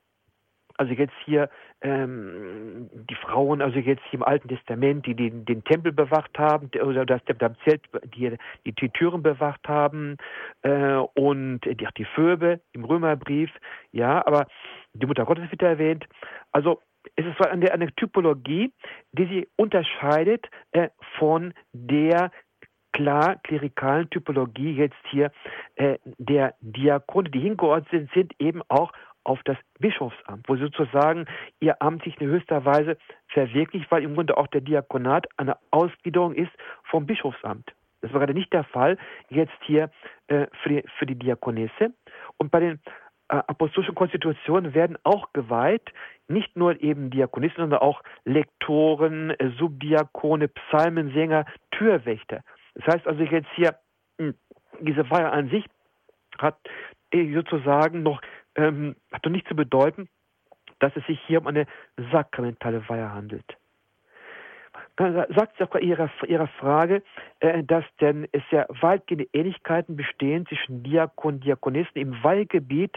also 0.81 0.94
jetzt 0.94 1.14
hier 1.27 1.51
ähm, 1.83 2.88
die 3.11 3.14
Frauen, 3.14 3.61
also 3.61 3.79
jetzt 3.79 4.03
hier 4.09 4.20
im 4.20 4.23
Alten 4.23 4.49
Testament, 4.49 5.05
die 5.05 5.14
den, 5.14 5.44
den 5.44 5.62
Tempel 5.62 5.92
bewacht 5.92 6.38
haben, 6.38 6.70
oder 6.83 7.05
das, 7.05 7.20
das 7.27 7.53
Zelt, 7.64 7.83
die, 8.14 8.35
die, 8.64 8.73
die 8.73 8.88
Türen 8.88 9.23
bewacht 9.23 9.68
haben 9.68 10.16
äh, 10.62 10.94
und 10.94 11.61
die, 11.66 11.87
die 11.99 12.05
Phoebe 12.07 12.61
im 12.73 12.85
Römerbrief, 12.85 13.51
ja, 13.92 14.27
aber 14.27 14.46
die 14.94 15.05
Mutter 15.05 15.27
Gottes 15.27 15.51
wird 15.51 15.61
erwähnt. 15.61 16.07
Also 16.51 16.81
es 17.17 17.27
ist 17.27 17.41
eine, 17.47 17.73
eine 17.73 17.93
Typologie, 17.95 18.73
die 19.13 19.27
sie 19.27 19.49
unterscheidet 19.57 20.47
äh, 20.73 20.89
von 21.19 21.55
der 21.73 22.31
klar 22.93 23.37
klerikalen 23.45 24.11
Typologie 24.11 24.73
jetzt 24.73 24.97
hier 25.11 25.31
äh, 25.77 25.99
der 26.19 26.55
Diakone, 26.61 27.31
die 27.31 27.41
hingeordnet 27.41 27.91
sind, 27.91 28.13
sind 28.13 28.33
eben 28.39 28.63
auch 28.69 28.93
auf 29.25 29.41
das 29.45 29.57
Bischofsamt, 29.79 30.49
wo 30.49 30.57
sozusagen 30.57 31.27
ihr 31.61 31.81
Amt 31.83 32.05
sich 32.05 32.21
in 32.21 32.29
höchster 32.29 32.65
Weise 32.65 32.97
verwirklicht, 33.29 33.91
weil 33.91 34.03
im 34.03 34.15
Grunde 34.15 34.37
auch 34.37 34.47
der 34.49 34.63
Diakonat 34.63 35.27
eine 35.37 35.57
Ausgliederung 35.71 36.35
ist 36.35 36.51
vom 36.85 37.07
Bischofsamt. 37.07 37.73
Das 38.01 38.13
war 38.13 38.21
gerade 38.21 38.35
nicht 38.35 38.53
der 38.53 38.65
Fall 38.65 38.97
jetzt 39.29 39.53
hier 39.63 39.91
äh, 40.29 40.47
für, 40.63 40.69
die, 40.71 40.85
für 40.99 41.07
die 41.07 41.17
Diakonisse. 41.17 41.93
Und 42.39 42.51
bei 42.51 42.61
den 42.61 42.81
apostolischen 43.31 43.95
Konstitutionen 43.95 44.75
werden 44.75 44.99
auch 45.05 45.33
geweiht, 45.33 45.93
nicht 46.29 46.57
nur 46.57 46.81
eben 46.81 47.11
Diakonissen, 47.11 47.59
sondern 47.59 47.81
auch 47.81 48.03
Lektoren, 48.25 49.31
äh, 49.31 49.51
Subdiakone, 49.59 50.49
Psalmensänger, 50.49 51.45
Türwächter. 51.71 52.43
Das 52.75 52.95
heißt 52.95 53.07
also 53.07 53.23
jetzt 53.23 53.49
hier, 53.55 53.77
hm, 54.19 54.35
diese 54.81 55.05
Feier 55.05 55.33
an 55.33 55.51
sich 55.51 55.64
hat 56.38 56.59
äh, 57.12 57.33
sozusagen 57.35 58.03
noch 58.03 58.21
ähm, 58.57 58.97
hat 59.12 59.25
doch 59.25 59.31
nicht 59.31 59.49
zu 59.49 59.55
bedeuten, 59.55 60.09
dass 60.79 60.95
es 60.97 61.05
sich 61.07 61.21
hier 61.27 61.40
um 61.40 61.47
eine 61.47 61.66
sakramentale 62.12 62.88
Weihe 62.88 63.12
handelt. 63.12 63.57
Sagt 64.98 65.57
sie 65.57 65.64
auch 65.64 65.70
bei 65.70 65.81
ihrer, 65.81 66.11
ihrer 66.26 66.48
Frage, 66.48 67.03
äh, 67.40 67.62
dass 67.64 67.85
denn 68.00 68.29
es 68.33 68.42
ja 68.50 68.66
weitgehende 68.81 69.29
Ähnlichkeiten 69.33 69.96
bestehen 69.96 70.46
zwischen 70.46 70.83
Diakon 70.83 71.35
und 71.35 71.44
Diakonissen 71.44 71.96
im 71.96 72.22
Weihgebiet 72.22 72.96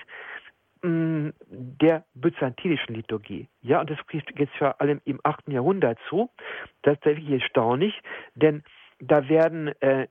mh, 0.82 1.32
der 1.49 2.03
byzantinischen 2.13 2.95
Liturgie. 2.95 3.47
Ja, 3.62 3.79
und 3.79 3.89
das 3.89 3.99
geht 4.08 4.25
jetzt 4.38 4.56
vor 4.56 4.79
allem 4.82 5.01
im 5.06 5.19
8. 5.23 5.47
Jahrhundert 5.47 5.97
zu. 6.10 6.29
Das 6.82 6.95
ist 6.95 7.06
wirklich 7.06 7.41
erstaunlich, 7.41 8.01
denn 8.36 8.63
da 8.99 9.29
werden 9.29 9.69
äh, 9.82 10.08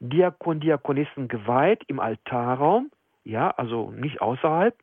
Diakon, 0.00 0.60
Diakonissen 0.60 1.28
geweiht 1.28 1.82
im 1.88 2.00
Altarraum 2.00 2.90
ja, 3.26 3.50
also 3.50 3.90
nicht 3.90 4.20
außerhalb. 4.22 4.74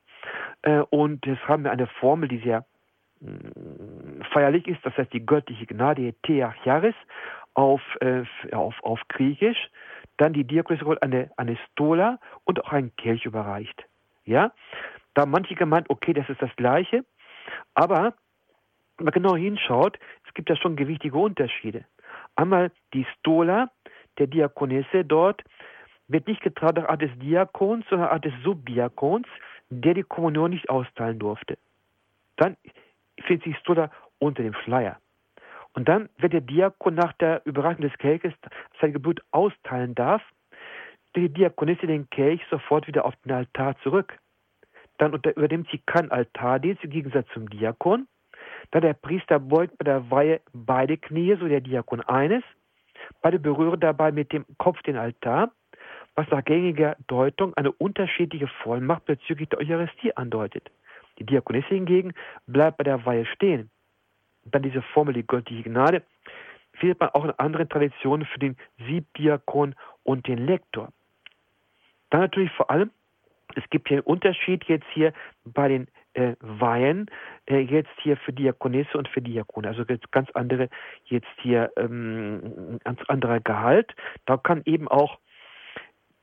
Äh, 0.62 0.82
und 0.90 1.26
das 1.26 1.40
haben 1.48 1.64
wir 1.64 1.72
eine 1.72 1.88
Formel, 1.88 2.28
die 2.30 2.40
sehr 2.40 2.66
mh, 3.22 3.40
feierlich 4.34 4.68
ist, 4.68 4.86
das 4.86 4.98
heißt 4.98 5.14
die 5.14 5.26
göttliche 5.26 5.66
Gnade, 5.66 6.14
Theacharis, 6.24 6.96
auf, 7.54 7.82
äh, 8.02 8.24
auf, 8.52 8.76
auf 8.84 9.00
Griechisch. 9.08 9.70
Dann 10.18 10.34
die 10.34 10.44
Diakonis 10.44 10.82
eine, 11.02 11.32
eine 11.38 11.58
Stola 11.72 12.20
und 12.44 12.64
auch 12.64 12.72
ein 12.72 12.96
Kelch 12.98 13.26
überreicht. 13.26 13.86
Ja, 14.26 14.52
da 15.14 15.26
manche 15.26 15.56
gemeint, 15.56 15.90
okay, 15.90 16.14
das 16.14 16.30
ist 16.30 16.42
das 16.42 16.56
Gleiche, 16.56 17.04
aber 17.74 18.14
wenn 18.98 19.06
man 19.06 19.14
genau 19.14 19.36
hinschaut, 19.36 19.98
es 20.28 20.34
gibt 20.34 20.50
ja 20.50 20.56
schon 20.56 20.76
gewichtige 20.76 21.18
Unterschiede. 21.18 21.86
Einmal 22.36 22.72
die 22.94 23.06
Stola 23.18 23.70
der 24.18 24.28
Diakonisse 24.28 25.04
dort, 25.04 25.44
wird 26.08 26.28
nicht 26.28 26.42
getraut 26.42 26.76
nach 26.76 26.90
Art 26.90 27.02
des 27.02 27.12
Diakons, 27.20 27.86
sondern 27.90 28.10
Art 28.10 28.26
des 28.26 28.34
Subdiakons, 28.44 29.28
der 29.70 29.94
die 29.94 30.04
Kommunion 30.04 30.52
nicht 30.52 30.70
austeilen 30.70 31.18
durfte. 31.18 31.58
Dann 32.36 32.58
findet 33.26 33.46
sich 33.46 33.58
Stola 33.58 33.90
unter 34.24 34.44
dem 34.44 34.54
Schleier. 34.54 34.98
Und 35.74 35.90
dann, 35.90 36.10
wenn 36.18 36.30
der 36.30 36.42
Diakon 36.42 36.96
nach 36.96 37.14
der 37.14 37.42
Überreichung 37.46 37.82
des 37.82 37.98
Kelches 37.98 38.34
sein 38.80 38.94
Gebot 38.94 39.22
austeilen 39.32 39.96
darf, 39.96 40.22
die 41.16 41.30
Diakonisse 41.30 41.88
den 41.88 42.10
Kelch 42.10 42.42
sofort 42.50 42.88
wieder 42.88 43.06
auf 43.06 43.16
den 43.24 43.32
Altar 43.32 43.78
zurück. 43.80 44.18
Dann 44.98 45.14
übernimmt 45.14 45.68
sie 45.72 45.80
keinen 45.80 46.12
Altardienst 46.12 46.84
im 46.84 46.92
Gegensatz 46.92 47.28
zum 47.34 47.50
Diakon. 47.50 48.08
Dann 48.72 48.82
der 48.82 48.94
Priester 48.94 49.40
beugt 49.40 49.78
bei 49.78 49.86
der 49.86 50.10
Weihe 50.10 50.42
beide 50.54 50.98
Knie, 50.98 51.36
so 51.40 51.48
der 51.48 51.62
Diakon 51.62 52.02
eines. 52.02 52.44
Beide 53.22 53.40
berühren 53.40 53.80
dabei 53.80 54.12
mit 54.12 54.32
dem 54.32 54.46
Kopf 54.58 54.82
den 54.84 54.98
Altar, 54.98 55.52
was 56.16 56.30
nach 56.30 56.44
gängiger 56.44 56.96
Deutung 57.08 57.54
eine 57.56 57.72
unterschiedliche 57.72 58.48
Vollmacht 58.48 59.06
bezüglich 59.06 59.50
der 59.50 59.60
Eucharistie 59.60 60.16
andeutet. 60.16 60.72
Die 61.20 61.26
Diakonisse 61.26 61.70
hingegen 61.70 62.14
bleibt 62.48 62.78
bei 62.78 62.84
der 62.84 63.06
Weihe 63.06 63.26
stehen. 63.26 63.70
Dann 64.46 64.64
diese 64.64 64.82
Formel, 64.82 65.14
die 65.14 65.26
göttliche 65.26 65.64
Gnade, 65.64 66.04
findet 66.74 67.00
man 67.00 67.10
auch 67.10 67.26
in 67.26 67.32
anderen 67.32 67.70
Traditionen 67.70 68.26
für 68.26 68.40
den 68.40 68.58
Siebdiakon 68.88 69.76
und 70.04 70.28
den 70.28 70.46
Lektor. 70.46 70.90
Dann 72.10 72.22
natürlich 72.22 72.52
vor 72.52 72.70
allem, 72.70 72.92
es 73.56 73.64
gibt 73.70 73.88
hier 73.88 73.98
einen 73.98 74.06
Unterschied 74.06 74.64
jetzt 74.66 74.88
hier 74.94 75.14
bei 75.46 75.68
den 75.68 75.88
äh, 76.14 76.36
Weihen, 76.40 77.10
äh, 77.48 77.60
jetzt 77.60 77.92
hier 78.02 78.18
für 78.18 78.34
Diakonisse 78.34 78.98
und 78.98 79.08
für 79.08 79.22
Diakone. 79.22 79.68
Also 79.68 79.84
ganz 80.12 80.30
andere, 80.34 80.70
jetzt 81.06 81.28
hier 81.42 81.72
ähm, 81.78 82.80
ganz 82.84 83.00
anderer 83.08 83.40
Gehalt. 83.40 83.96
Da 84.26 84.38
kann 84.38 84.62
eben 84.66 84.88
auch 84.88 85.20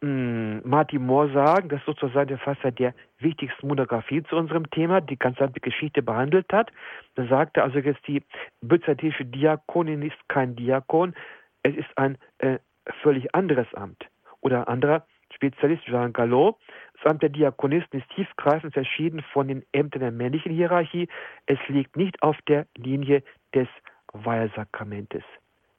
hm, 0.02 0.62
Martin 0.64 1.04
Moore 1.04 1.30
sagen, 1.32 1.68
dass 1.68 1.84
sozusagen 1.84 2.28
der 2.28 2.38
Verfasser 2.38 2.70
der 2.70 2.94
wichtigsten 3.18 3.68
Monographie 3.68 4.22
zu 4.22 4.36
unserem 4.36 4.70
Thema, 4.70 5.00
die 5.00 5.18
ganze 5.18 5.50
Geschichte 5.60 6.02
behandelt 6.02 6.50
hat. 6.52 6.70
Da 7.16 7.26
sagte 7.26 7.62
also 7.62 7.78
jetzt 7.78 8.06
die 8.06 8.22
byzantinische 8.62 9.26
Diakonin 9.26 10.02
ist 10.02 10.16
kein 10.28 10.56
Diakon, 10.56 11.14
es 11.62 11.76
ist 11.76 11.90
ein 11.96 12.16
äh, 12.38 12.58
völlig 13.02 13.34
anderes 13.34 13.66
Amt. 13.74 14.06
Oder 14.40 14.68
anderer 14.68 15.04
Spezialist 15.34 15.84
Jean 15.84 16.14
Gallo, 16.14 16.58
das 16.94 17.10
Amt 17.10 17.22
der 17.22 17.28
Diakonisten 17.28 18.00
ist 18.00 18.08
tiefgreifend 18.10 18.72
verschieden 18.72 19.22
von 19.32 19.48
den 19.48 19.64
Ämtern 19.72 20.00
der 20.00 20.12
männlichen 20.12 20.52
Hierarchie. 20.52 21.08
Es 21.46 21.58
liegt 21.68 21.96
nicht 21.96 22.22
auf 22.22 22.36
der 22.48 22.66
Linie 22.76 23.22
des 23.54 23.68
Weihsakramentes. 24.12 25.22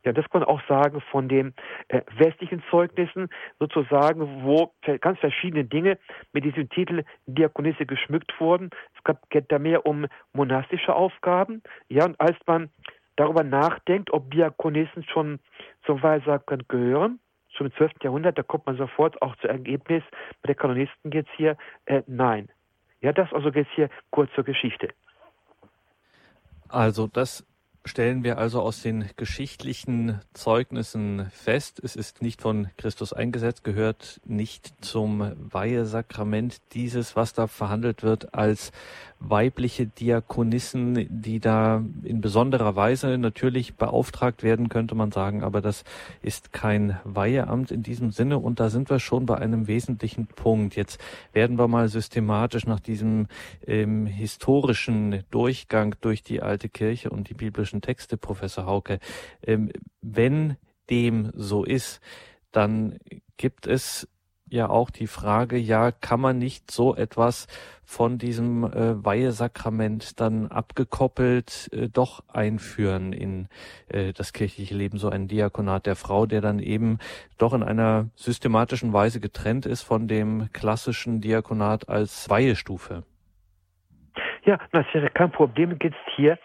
Ja, 0.03 0.13
das 0.13 0.27
kann 0.29 0.41
man 0.41 0.49
auch 0.49 0.61
sagen 0.67 1.01
von 1.11 1.29
den 1.29 1.53
äh, 1.89 2.01
westlichen 2.17 2.63
Zeugnissen, 2.69 3.29
sozusagen, 3.59 4.43
wo 4.43 4.73
ganz 4.99 5.19
verschiedene 5.19 5.63
Dinge 5.65 5.97
mit 6.33 6.43
diesem 6.43 6.69
Titel 6.69 7.03
Diakonisse 7.27 7.85
geschmückt 7.85 8.33
wurden. 8.39 8.71
Es 8.97 9.03
gab, 9.03 9.29
geht 9.29 9.51
da 9.51 9.59
mehr 9.59 9.85
um 9.85 10.07
monastische 10.33 10.95
Aufgaben. 10.95 11.61
Ja, 11.87 12.05
und 12.05 12.19
als 12.19 12.37
man 12.47 12.69
darüber 13.15 13.43
nachdenkt, 13.43 14.11
ob 14.11 14.31
Diakonissen 14.31 15.03
schon 15.03 15.39
zum 15.85 16.01
Weihsakrament 16.01 16.67
gehören, 16.67 17.19
schon 17.49 17.67
im 17.67 17.73
12. 17.75 17.91
Jahrhundert, 18.01 18.37
da 18.37 18.43
kommt 18.43 18.65
man 18.65 18.77
sofort 18.77 19.21
auch 19.21 19.35
zu 19.37 19.47
Ergebnis 19.47 20.03
bei 20.41 20.47
der 20.47 20.55
Kanonisten 20.55 21.11
jetzt 21.11 21.29
hier, 21.35 21.57
äh, 21.85 22.01
nein. 22.07 22.49
Ja, 23.01 23.11
das 23.11 23.31
also 23.33 23.49
jetzt 23.49 23.71
hier 23.75 23.89
kurz 24.09 24.31
zur 24.33 24.43
Geschichte. 24.43 24.89
Also 26.69 27.07
das 27.07 27.45
stellen 27.85 28.23
wir 28.23 28.37
also 28.37 28.61
aus 28.61 28.81
den 28.81 29.05
geschichtlichen 29.15 30.19
Zeugnissen 30.33 31.29
fest, 31.31 31.81
es 31.83 31.95
ist 31.95 32.21
nicht 32.21 32.41
von 32.41 32.67
Christus 32.77 33.13
eingesetzt, 33.13 33.63
gehört 33.63 34.21
nicht 34.25 34.73
zum 34.81 35.31
Weihesakrament. 35.37 36.61
Dieses, 36.73 37.15
was 37.15 37.33
da 37.33 37.47
verhandelt 37.47 38.03
wird, 38.03 38.33
als 38.33 38.71
weibliche 39.21 39.85
Diakonissen, 39.85 41.07
die 41.09 41.39
da 41.39 41.83
in 42.03 42.21
besonderer 42.21 42.75
Weise 42.75 43.17
natürlich 43.17 43.75
beauftragt 43.75 44.41
werden, 44.41 44.67
könnte 44.67 44.95
man 44.95 45.11
sagen, 45.11 45.43
aber 45.43 45.61
das 45.61 45.83
ist 46.21 46.53
kein 46.53 46.99
Weiheamt 47.03 47.71
in 47.71 47.83
diesem 47.83 48.11
Sinne 48.11 48.39
und 48.39 48.59
da 48.59 48.69
sind 48.69 48.89
wir 48.89 48.99
schon 48.99 49.27
bei 49.27 49.37
einem 49.37 49.67
wesentlichen 49.67 50.25
Punkt. 50.25 50.75
Jetzt 50.75 50.99
werden 51.33 51.59
wir 51.59 51.67
mal 51.67 51.87
systematisch 51.87 52.65
nach 52.65 52.79
diesem 52.79 53.27
ähm, 53.67 54.07
historischen 54.07 55.23
Durchgang 55.29 55.95
durch 56.01 56.23
die 56.23 56.41
alte 56.41 56.67
Kirche 56.67 57.11
und 57.11 57.29
die 57.29 57.35
biblischen 57.71 57.81
Texte, 57.81 58.17
Professor 58.17 58.65
Hauke, 58.65 58.99
ähm, 59.45 59.71
wenn 60.01 60.57
dem 60.89 61.31
so 61.33 61.63
ist, 61.63 62.01
dann 62.51 62.97
gibt 63.37 63.65
es 63.67 64.07
ja 64.49 64.69
auch 64.69 64.89
die 64.89 65.07
Frage, 65.07 65.55
ja, 65.57 65.91
kann 65.91 66.19
man 66.19 66.37
nicht 66.37 66.69
so 66.71 66.93
etwas 66.93 67.47
von 67.85 68.17
diesem 68.17 68.65
äh, 68.65 69.05
Weihesakrament 69.05 70.19
dann 70.19 70.47
abgekoppelt 70.47 71.69
äh, 71.71 71.87
doch 71.87 72.21
einführen 72.27 73.13
in 73.13 73.47
äh, 73.87 74.11
das 74.11 74.33
kirchliche 74.33 74.75
Leben, 74.75 74.97
so 74.97 75.09
ein 75.09 75.29
Diakonat 75.29 75.85
der 75.85 75.95
Frau, 75.95 76.25
der 76.25 76.41
dann 76.41 76.59
eben 76.59 76.99
doch 77.37 77.53
in 77.53 77.63
einer 77.63 78.09
systematischen 78.15 78.91
Weise 78.91 79.21
getrennt 79.21 79.65
ist 79.65 79.83
von 79.83 80.09
dem 80.09 80.49
klassischen 80.51 81.21
Diakonat 81.21 81.87
als 81.87 82.29
Weihestufe. 82.29 83.03
Ja, 84.43 84.59
das 84.73 84.85
wäre 84.91 85.09
kein 85.11 85.31
Problem, 85.31 85.77
jetzt 85.81 85.95
hier 86.17 86.37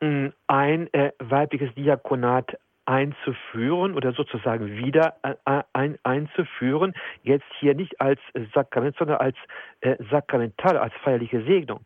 ein 0.00 0.92
äh, 0.92 1.12
weibliches 1.18 1.74
Diakonat 1.74 2.56
einzuführen 2.86 3.94
oder 3.94 4.12
sozusagen 4.12 4.76
wieder 4.76 5.14
äh, 5.22 5.62
ein, 5.72 5.98
einzuführen, 6.02 6.94
jetzt 7.22 7.44
hier 7.60 7.74
nicht 7.74 8.00
als 8.00 8.20
Sakrament, 8.54 8.96
sondern 8.98 9.18
als 9.18 9.36
äh, 9.80 9.96
sakramental, 10.10 10.76
als 10.76 10.92
feierliche 11.04 11.42
Segnung. 11.44 11.80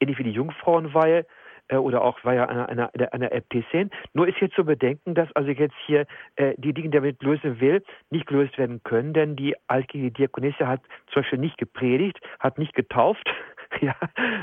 Ähnlich 0.00 0.18
wie 0.18 0.24
die 0.24 0.32
Jungfrauenweihe 0.32 1.24
äh, 1.68 1.76
oder 1.76 2.02
auch 2.02 2.22
Weihe 2.24 2.46
einer, 2.48 2.68
einer, 2.68 2.90
einer 3.12 3.32
Äbtissin. 3.32 3.90
Nur 4.12 4.28
ist 4.28 4.38
hier 4.38 4.50
zu 4.50 4.64
bedenken, 4.64 5.14
dass 5.14 5.34
also 5.34 5.50
jetzt 5.50 5.76
hier 5.86 6.06
äh, 6.36 6.54
die 6.58 6.74
Dinge, 6.74 6.90
die 6.90 6.96
damit 6.96 7.22
lösen 7.22 7.60
will, 7.60 7.82
nicht 8.10 8.26
gelöst 8.26 8.58
werden 8.58 8.82
können, 8.82 9.14
denn 9.14 9.36
die 9.36 9.56
altgirche 9.68 10.10
Diakonisse 10.10 10.66
hat 10.66 10.82
zum 11.12 11.22
Beispiel 11.22 11.38
nicht 11.38 11.58
gepredigt, 11.58 12.20
hat 12.38 12.58
nicht 12.58 12.74
getauft, 12.74 13.26
ja, 13.80 13.94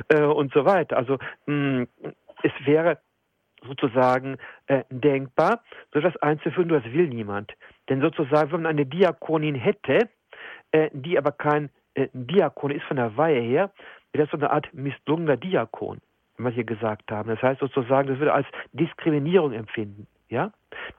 äh, 0.09 0.23
und 0.23 0.53
so 0.53 0.65
weiter. 0.65 0.97
Also 0.97 1.17
mh, 1.45 1.85
es 2.43 2.51
wäre 2.65 2.99
sozusagen 3.67 4.37
äh, 4.67 4.83
denkbar, 4.89 5.61
so 5.93 5.99
etwas 5.99 6.17
einzuführen, 6.17 6.69
das 6.69 6.85
will 6.85 7.07
niemand. 7.07 7.53
Denn 7.89 8.01
sozusagen, 8.01 8.51
wenn 8.51 8.63
man 8.63 8.71
eine 8.71 8.85
Diakonin 8.85 9.55
hätte, 9.55 10.09
äh, 10.71 10.89
die 10.93 11.17
aber 11.17 11.31
kein 11.31 11.69
äh, 11.93 12.07
Diakon 12.13 12.71
ist 12.71 12.85
von 12.85 12.97
der 12.97 13.15
Weihe 13.17 13.41
her, 13.41 13.71
wäre 14.11 14.25
das 14.25 14.31
so 14.31 14.37
eine 14.37 14.51
Art 14.51 14.73
misslungener 14.73 15.37
Diakon, 15.37 15.99
wie 16.37 16.43
wir 16.43 16.51
hier 16.51 16.63
gesagt 16.63 17.11
haben. 17.11 17.29
Das 17.29 17.41
heißt 17.41 17.59
sozusagen, 17.59 18.07
das 18.07 18.19
würde 18.19 18.33
als 18.33 18.47
Diskriminierung 18.73 19.53
empfinden. 19.53 20.07
Ja? 20.29 20.51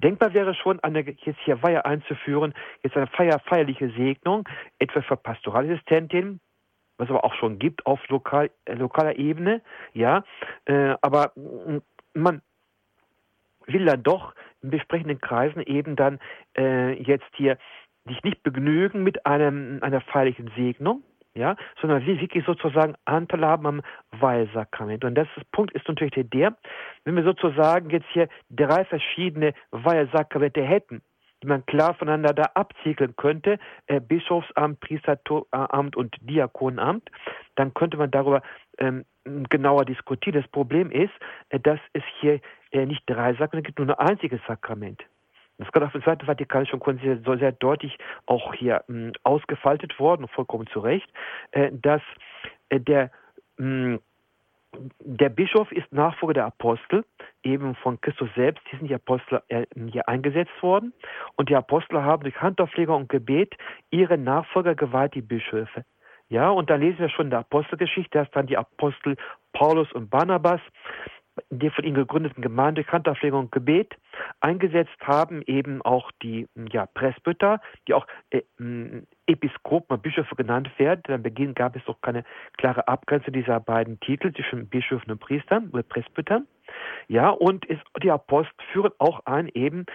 Denkbar 0.03 0.35
wäre 0.35 0.55
schon, 0.55 0.81
eine 0.81 1.01
jetzt 1.01 1.41
hier 1.45 1.63
Weihe 1.63 1.85
einzuführen, 1.85 2.55
jetzt 2.83 2.97
eine 2.97 3.07
feier, 3.09 3.39
feierliche 3.41 3.91
Segnung, 3.91 4.49
etwa 4.79 5.03
für 5.03 5.17
Pastoralassistentin, 5.17 6.41
was 6.97 7.09
aber 7.11 7.25
auch 7.25 7.35
schon 7.35 7.59
gibt 7.59 7.87
auf 7.87 8.01
lokal, 8.09 8.51
äh, 8.65 8.75
lokaler 8.75 9.17
Ebene, 9.19 9.63
ja, 9.95 10.25
äh, 10.65 10.95
aber 11.01 11.33
man 12.15 12.43
will 13.69 13.85
dann 13.85 14.03
doch 14.03 14.35
in 14.63 14.71
besprechenden 14.71 15.21
Kreisen 15.21 15.63
eben 15.63 15.97
dann 15.97 16.19
äh, 16.57 17.01
jetzt 17.03 17.31
hier 17.37 17.59
sich 18.07 18.23
nicht 18.25 18.43
begnügen 18.43 19.03
mit 19.03 19.27
einem, 19.27 19.79
einer 19.83 20.01
feierlichen 20.01 20.51
Segnung, 20.57 21.03
ja, 21.35 21.57
sondern 21.81 22.05
wir 22.05 22.21
wirklich 22.21 22.45
sozusagen 22.45 22.95
Anteil 23.05 23.45
haben 23.45 23.67
am 23.67 23.83
Weihsakrament. 24.13 25.05
Und 25.05 25.15
das 25.15 25.29
Punkt 25.53 25.73
ist 25.75 25.87
natürlich 25.87 26.15
der, 26.31 26.57
wenn 27.05 27.17
wir 27.17 27.23
sozusagen 27.23 27.91
jetzt 27.91 28.09
hier 28.13 28.29
drei 28.51 28.85
verschiedene 28.85 29.55
Weihsakramente 29.71 30.63
hätten, 30.63 31.03
die 31.43 31.47
man 31.47 31.65
klar 31.67 31.95
voneinander 31.95 32.35
da 32.35 32.51
abziegeln 32.55 33.15
könnte, 33.17 33.59
äh, 33.87 34.01
Bischofsamt, 34.01 34.81
Priesteramt 34.81 35.95
und 35.97 36.17
Diakonamt, 36.23 37.09
dann 37.55 37.75
könnte 37.75 37.97
man 37.97 38.11
darüber 38.11 38.43
ähm, 38.79 39.05
genauer 39.25 39.85
diskutieren. 39.85 40.41
Das 40.41 40.51
Problem 40.51 40.91
ist, 40.91 41.13
äh, 41.51 41.61
dass 41.61 41.79
es 41.93 42.03
hier 42.21 42.41
äh, 42.73 42.87
nicht 42.87 43.03
drei 43.07 43.35
Sakramente 43.35 43.69
gibt, 43.69 43.79
nur 43.79 43.99
ein 43.99 44.09
einziges 44.09 44.41
Sakrament. 44.47 45.03
Das 45.59 45.71
kann 45.73 45.83
auf 45.83 45.93
der 45.93 46.03
Seite 46.03 46.25
Vatikanischen 46.25 46.79
Konzil 46.79 47.21
so 47.25 47.37
sehr 47.37 47.53
deutlich 47.53 47.99
auch 48.27 48.55
hier 48.55 48.85
mh, 48.87 49.13
ausgefaltet 49.25 49.99
worden, 49.99 50.29
vollkommen 50.29 50.69
zu 50.69 50.81
Recht, 50.81 51.11
äh, 51.51 51.71
dass 51.73 52.03
äh, 52.69 52.81
der 52.81 53.11
mh, 53.57 53.99
der 55.01 55.31
Bischof 55.31 55.73
ist 55.73 55.91
Nachfolger 55.93 56.35
der 56.35 56.47
Apostel, 56.47 57.05
eben 57.43 57.75
von 57.77 58.01
Christus 58.01 58.29
selbst. 58.37 58.63
Hier 58.69 58.79
sind 58.79 58.89
die 58.89 58.95
Apostel 58.95 59.43
äh, 59.49 59.67
hier 59.91 60.09
eingesetzt 60.09 60.63
worden. 60.63 60.93
Und 61.37 61.49
die 61.49 61.57
Apostel 61.57 62.03
haben 62.03 62.23
durch 62.23 62.41
Handauflegung 62.41 63.03
und 63.03 63.09
Gebet 63.09 63.57
ihre 63.91 64.19
Nachfolger 64.19 64.75
geweiht, 64.75 65.15
die 65.15 65.23
Bischöfe. 65.23 65.85
Ja, 66.29 66.51
und 66.51 66.69
da 66.69 66.75
lesen 66.75 66.99
wir 66.99 67.09
schon 67.09 67.27
in 67.27 67.31
der 67.31 67.41
Apostelgeschichte, 67.41 68.19
dass 68.19 68.31
dann 68.33 68.47
die 68.47 68.59
Apostel 68.59 69.17
Paulus 69.55 69.91
und 69.93 70.11
Barnabas 70.11 70.61
die 71.51 71.71
von 71.71 71.85
ihnen 71.85 71.95
gegründeten 71.95 72.43
Gemeinde 72.43 72.85
Kantauflegung 72.85 73.41
und 73.41 73.53
Gebet 73.53 73.95
eingesetzt 74.41 74.99
haben, 75.03 75.43
eben 75.43 75.83
auch 75.83 76.11
die 76.23 76.47
ja, 76.71 76.87
Presbyter, 76.87 77.61
die 77.87 77.95
auch 77.95 78.07
äh, 78.31 78.43
Episkopen 79.27 80.01
Bischöfe 80.01 80.35
genannt 80.35 80.71
werden. 80.79 81.03
Am 81.09 81.23
Beginn 81.23 81.55
gab 81.55 81.77
es 81.77 81.85
doch 81.85 82.01
keine 82.01 82.25
klare 82.57 82.89
Abgrenzung 82.89 83.33
dieser 83.33 83.61
beiden 83.61 84.01
Titel 84.01 84.33
zwischen 84.33 84.69
Bischöfen 84.69 85.11
und 85.11 85.21
Priestern 85.21 85.69
oder 85.71 85.83
Presbytern. 85.83 86.47
Ja, 87.09 87.31
und 87.31 87.65
ist, 87.67 87.83
die 88.03 88.11
Apostel 88.11 88.53
führen 88.73 88.93
auch 88.99 89.21
ein 89.25 89.49
eben 89.49 89.87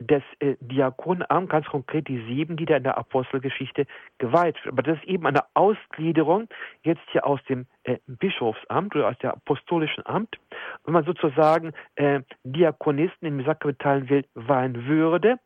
des 0.00 0.22
äh, 0.40 0.56
Diakonenamts, 0.60 1.50
ganz 1.50 1.66
konkret 1.66 2.08
die 2.08 2.24
sieben, 2.26 2.56
die 2.56 2.64
da 2.64 2.76
in 2.76 2.82
der 2.82 2.96
Apostelgeschichte 2.96 3.86
geweiht 4.18 4.56
wird. 4.64 4.72
Aber 4.72 4.82
das 4.82 4.98
ist 4.98 5.04
eben 5.04 5.26
eine 5.26 5.44
Ausgliederung 5.54 6.48
jetzt 6.82 7.02
hier 7.12 7.26
aus 7.26 7.40
dem 7.48 7.66
äh, 7.84 7.98
Bischofsamt 8.06 8.96
oder 8.96 9.08
aus 9.08 9.18
dem 9.18 9.30
apostolischen 9.30 10.04
Amt. 10.06 10.36
Wenn 10.84 10.94
man 10.94 11.04
sozusagen 11.04 11.72
äh, 11.96 12.20
Diakonisten 12.44 13.28
im 13.28 13.44
sakramentalen 13.44 14.08
Wild 14.08 14.26
weihen 14.34 14.86
würde, 14.86 15.36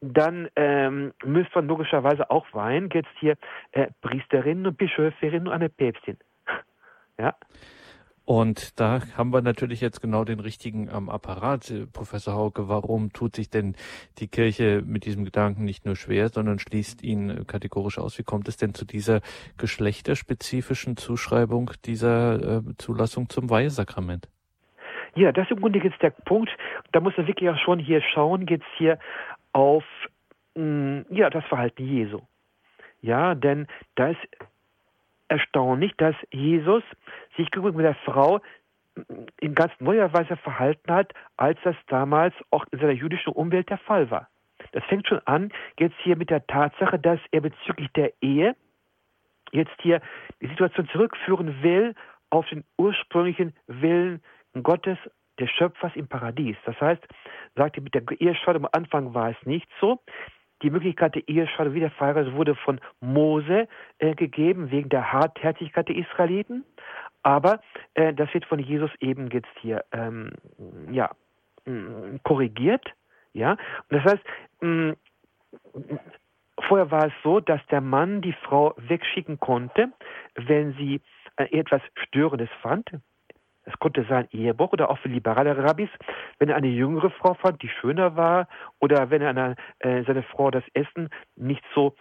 dann 0.00 0.48
ähm, 0.56 1.12
müsste 1.24 1.52
man 1.54 1.68
logischerweise 1.68 2.28
auch 2.28 2.46
weihen, 2.52 2.90
jetzt 2.92 3.12
hier 3.20 3.36
äh, 3.70 3.86
Priesterinnen 4.00 4.66
und 4.66 4.76
Bischöfinnen 4.76 5.46
und 5.46 5.52
eine 5.52 5.68
Päpstin. 5.68 6.18
ja. 7.18 7.36
Und 8.32 8.80
da 8.80 9.02
haben 9.14 9.30
wir 9.34 9.42
natürlich 9.42 9.82
jetzt 9.82 10.00
genau 10.00 10.24
den 10.24 10.40
richtigen 10.40 10.88
am 10.88 11.10
Apparat. 11.10 11.70
Professor 11.92 12.32
Hauke, 12.32 12.66
warum 12.66 13.12
tut 13.12 13.36
sich 13.36 13.50
denn 13.50 13.76
die 14.20 14.26
Kirche 14.26 14.82
mit 14.86 15.04
diesem 15.04 15.26
Gedanken 15.26 15.66
nicht 15.66 15.84
nur 15.84 15.96
schwer, 15.96 16.30
sondern 16.30 16.58
schließt 16.58 17.02
ihn 17.02 17.46
kategorisch 17.46 17.98
aus? 17.98 18.18
Wie 18.18 18.22
kommt 18.22 18.48
es 18.48 18.56
denn 18.56 18.72
zu 18.72 18.86
dieser 18.86 19.20
geschlechterspezifischen 19.58 20.96
Zuschreibung 20.96 21.72
dieser 21.84 22.60
äh, 22.60 22.62
Zulassung 22.78 23.28
zum 23.28 23.50
Weihesakrament? 23.50 24.30
Ja, 25.14 25.30
das 25.30 25.44
ist 25.44 25.50
im 25.50 25.60
Grunde 25.60 25.80
jetzt 25.80 26.00
der 26.00 26.08
Punkt. 26.08 26.48
Da 26.92 27.00
muss 27.00 27.14
man 27.18 27.26
wirklich 27.26 27.50
auch 27.50 27.58
schon 27.58 27.80
hier 27.80 28.00
schauen, 28.14 28.46
jetzt 28.46 28.64
hier 28.78 28.98
auf 29.52 29.84
mm, 30.54 31.00
ja, 31.10 31.28
das 31.28 31.44
Verhalten 31.44 31.84
Jesu. 31.84 32.22
Ja, 33.02 33.34
denn 33.34 33.66
da 33.94 34.08
ist 34.08 34.20
erstaunlich, 35.32 35.92
dass 35.96 36.14
Jesus 36.30 36.82
sich 37.36 37.50
gegenüber 37.50 37.82
der 37.82 37.94
Frau 38.04 38.40
in 39.40 39.54
ganz 39.54 39.72
neuer 39.80 40.12
Weise 40.12 40.36
verhalten 40.36 40.92
hat, 40.92 41.12
als 41.38 41.58
das 41.64 41.76
damals 41.88 42.34
auch 42.50 42.66
in 42.70 42.78
seiner 42.78 42.92
jüdischen 42.92 43.32
Umwelt 43.32 43.70
der 43.70 43.78
Fall 43.78 44.10
war. 44.10 44.28
Das 44.72 44.84
fängt 44.84 45.08
schon 45.08 45.20
an, 45.24 45.50
jetzt 45.78 45.96
hier 46.02 46.16
mit 46.16 46.30
der 46.30 46.46
Tatsache, 46.46 46.98
dass 46.98 47.18
er 47.30 47.40
bezüglich 47.40 47.88
der 47.96 48.12
Ehe 48.20 48.54
jetzt 49.50 49.80
hier 49.80 50.00
die 50.40 50.48
Situation 50.48 50.88
zurückführen 50.88 51.62
will 51.62 51.94
auf 52.30 52.46
den 52.48 52.64
ursprünglichen 52.76 53.54
Willen 53.66 54.22
Gottes, 54.62 54.98
des 55.40 55.50
Schöpfers 55.50 55.92
im 55.94 56.08
Paradies. 56.08 56.56
Das 56.66 56.78
heißt, 56.80 57.02
sagt 57.56 57.76
er 57.76 57.82
mit 57.82 57.94
der 57.94 58.02
Ehescheidung, 58.20 58.64
am 58.64 58.70
Anfang 58.72 59.14
war 59.14 59.30
es 59.30 59.46
nicht 59.46 59.66
so, 59.80 59.98
die 60.62 60.70
Möglichkeit 60.70 61.14
der 61.14 61.28
Ehescheidung 61.28 61.74
wieder 61.74 61.90
verheiratet 61.90 62.34
wurde 62.34 62.54
von 62.54 62.80
Mose 63.00 63.68
äh, 63.98 64.14
gegeben, 64.14 64.70
wegen 64.70 64.88
der 64.88 65.12
Hartherzigkeit 65.12 65.88
der 65.88 65.96
Israeliten. 65.96 66.64
Aber 67.22 67.60
äh, 67.94 68.12
das 68.12 68.32
wird 68.34 68.44
von 68.46 68.58
Jesus 68.58 68.90
eben 69.00 69.28
jetzt 69.30 69.50
hier 69.60 69.84
ähm, 69.92 70.30
ja, 70.90 71.10
mm, 71.64 72.16
korrigiert. 72.24 72.84
Ja? 73.32 73.52
Und 73.52 73.58
das 73.90 74.04
heißt, 74.04 74.24
mh, 74.60 74.94
mm, 75.72 75.98
vorher 76.68 76.90
war 76.90 77.06
es 77.06 77.12
so, 77.22 77.40
dass 77.40 77.64
der 77.66 77.80
Mann 77.80 78.22
die 78.22 78.34
Frau 78.44 78.74
wegschicken 78.76 79.38
konnte, 79.38 79.92
wenn 80.34 80.74
sie 80.74 81.00
äh, 81.36 81.44
etwas 81.58 81.82
Störendes 81.94 82.50
fand. 82.60 82.90
Es 83.64 83.78
konnte 83.78 84.04
sein 84.08 84.28
Ehebruch 84.32 84.72
oder 84.72 84.90
auch 84.90 84.98
für 84.98 85.08
liberale 85.08 85.56
Rabbis, 85.56 85.88
wenn 86.38 86.48
er 86.48 86.56
eine 86.56 86.68
jüngere 86.68 87.10
Frau 87.10 87.34
fand, 87.34 87.62
die 87.62 87.68
schöner 87.68 88.16
war, 88.16 88.48
oder 88.80 89.10
wenn 89.10 89.22
er 89.22 89.30
eine, 89.30 89.56
äh, 89.78 90.02
seine 90.04 90.22
Frau 90.22 90.50
das 90.50 90.64
Essen 90.74 91.10
nicht 91.36 91.62
so 91.74 91.94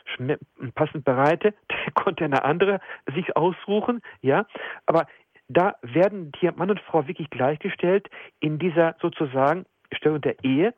passend 0.74 1.06
bereite, 1.06 1.54
konnte 1.94 2.26
eine 2.26 2.44
andere 2.44 2.80
sich 3.14 3.36
aussuchen, 3.36 4.02
ja. 4.22 4.46
Aber 4.86 5.06
da 5.50 5.76
werden 5.82 6.32
hier 6.40 6.54
Mann 6.54 6.70
und 6.72 6.80
Frau 6.80 7.08
wirklich 7.08 7.30
gleichgestellt 7.30 8.10
in 8.40 8.58
dieser 8.58 8.96
sozusagen 9.02 9.66
Stellung 9.94 10.22
der 10.22 10.44
Ehe, 10.44 10.74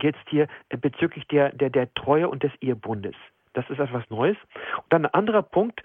jetzt 0.00 0.20
hier 0.28 0.46
bezüglich 0.68 1.26
der, 1.28 1.50
der, 1.52 1.70
der 1.70 1.92
Treue 1.94 2.28
und 2.28 2.42
des 2.42 2.52
Ehebundes. 2.60 3.14
Das 3.54 3.68
ist 3.70 3.80
etwas 3.80 4.08
Neues. 4.10 4.36
Und 4.76 4.92
dann 4.92 5.06
ein 5.06 5.14
anderer 5.14 5.42
Punkt, 5.42 5.82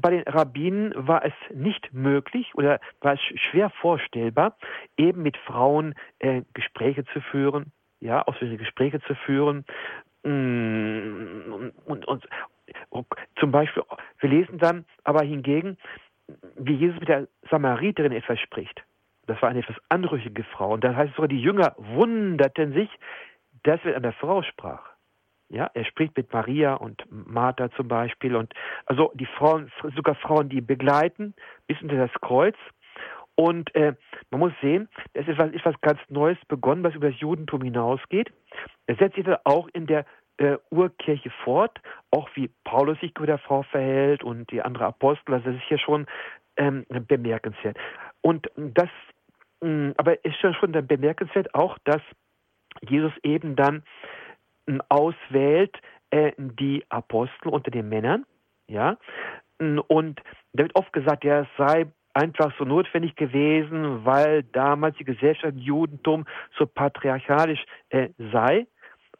bei 0.00 0.10
den 0.10 0.22
Rabbinen 0.22 0.92
war 0.96 1.24
es 1.24 1.32
nicht 1.52 1.92
möglich 1.92 2.54
oder 2.54 2.80
war 3.00 3.14
es 3.14 3.20
schwer 3.20 3.70
vorstellbar, 3.70 4.56
eben 4.96 5.22
mit 5.22 5.36
Frauen 5.36 5.94
äh, 6.18 6.42
Gespräche 6.52 7.04
zu 7.06 7.20
führen, 7.20 7.72
ja, 8.00 8.22
ausführliche 8.22 8.58
Gespräche 8.58 9.00
zu 9.02 9.14
führen. 9.14 9.64
Mm, 10.24 11.52
und, 11.52 11.72
und, 11.86 12.06
und, 12.06 12.26
und 12.90 13.06
zum 13.38 13.50
Beispiel, 13.50 13.82
wir 14.18 14.28
lesen 14.28 14.58
dann 14.58 14.84
aber 15.04 15.22
hingegen, 15.22 15.76
wie 16.56 16.74
Jesus 16.74 16.98
mit 17.00 17.08
der 17.08 17.28
Samariterin 17.50 18.12
etwas 18.12 18.40
spricht. 18.40 18.82
Das 19.26 19.40
war 19.42 19.50
eine 19.50 19.60
etwas 19.60 19.76
anrüchige 19.88 20.44
Frau. 20.44 20.74
Und 20.74 20.84
da 20.84 20.94
heißt 20.94 21.10
es 21.10 21.16
sogar, 21.16 21.28
die 21.28 21.40
Jünger 21.40 21.74
wunderten 21.76 22.72
sich, 22.72 22.90
dass 23.62 23.80
er 23.84 23.96
an 23.96 24.02
der 24.02 24.12
Frau 24.12 24.42
sprach. 24.42 24.93
Ja, 25.48 25.70
er 25.74 25.84
spricht 25.84 26.16
mit 26.16 26.32
Maria 26.32 26.74
und 26.74 27.04
Martha 27.10 27.70
zum 27.72 27.88
Beispiel 27.88 28.34
und 28.34 28.52
also 28.86 29.12
die 29.14 29.26
Frauen, 29.26 29.70
sogar 29.94 30.14
Frauen, 30.16 30.48
die 30.48 30.60
begleiten 30.60 31.34
bis 31.66 31.80
unter 31.82 31.96
das 31.96 32.12
Kreuz. 32.20 32.56
Und 33.36 33.74
äh, 33.74 33.94
man 34.30 34.40
muss 34.40 34.52
sehen, 34.62 34.88
es 35.12 35.26
ist 35.26 35.38
was, 35.38 35.50
ist 35.52 35.82
ganz 35.82 36.00
Neues 36.08 36.38
begonnen, 36.46 36.84
was 36.84 36.94
über 36.94 37.10
das 37.10 37.20
Judentum 37.20 37.62
hinausgeht. 37.62 38.32
Es 38.86 38.96
setzt 38.98 39.16
sich 39.16 39.24
dann 39.24 39.38
auch 39.44 39.68
in 39.72 39.86
der 39.86 40.06
äh, 40.38 40.56
Urkirche 40.70 41.30
fort, 41.44 41.80
auch 42.10 42.28
wie 42.34 42.50
Paulus 42.64 42.98
sich 43.00 43.12
mit 43.18 43.28
der 43.28 43.38
Frau 43.38 43.62
verhält 43.62 44.22
und 44.22 44.50
die 44.50 44.62
anderen 44.62 44.88
Apostel. 44.88 45.34
Also 45.34 45.50
das 45.50 45.56
ist 45.56 45.68
hier 45.68 45.78
schon 45.78 46.06
ähm, 46.56 46.84
bemerkenswert. 46.88 47.76
Und 48.20 48.48
das, 48.56 48.88
mh, 49.60 49.68
mm, 49.68 49.94
aber 49.96 50.24
ist 50.24 50.36
schon 50.36 50.72
bemerkenswert 50.86 51.54
auch, 51.54 51.78
dass 51.84 52.02
Jesus 52.82 53.12
eben 53.22 53.56
dann 53.56 53.82
auswählt 54.88 55.76
äh, 56.10 56.32
die 56.38 56.84
Apostel 56.88 57.48
unter 57.48 57.70
den 57.70 57.88
Männern, 57.88 58.24
ja, 58.68 58.96
und 59.58 60.20
da 60.52 60.62
wird 60.62 60.74
oft 60.74 60.92
gesagt, 60.92 61.24
ja, 61.24 61.42
es 61.42 61.48
sei 61.56 61.86
einfach 62.14 62.52
so 62.58 62.64
notwendig 62.64 63.16
gewesen, 63.16 64.04
weil 64.04 64.44
damals 64.44 64.96
die 64.96 65.04
Gesellschaft 65.04 65.54
im 65.54 65.58
Judentum 65.58 66.26
so 66.56 66.66
patriarchalisch 66.66 67.64
äh, 67.90 68.08
sei. 68.32 68.66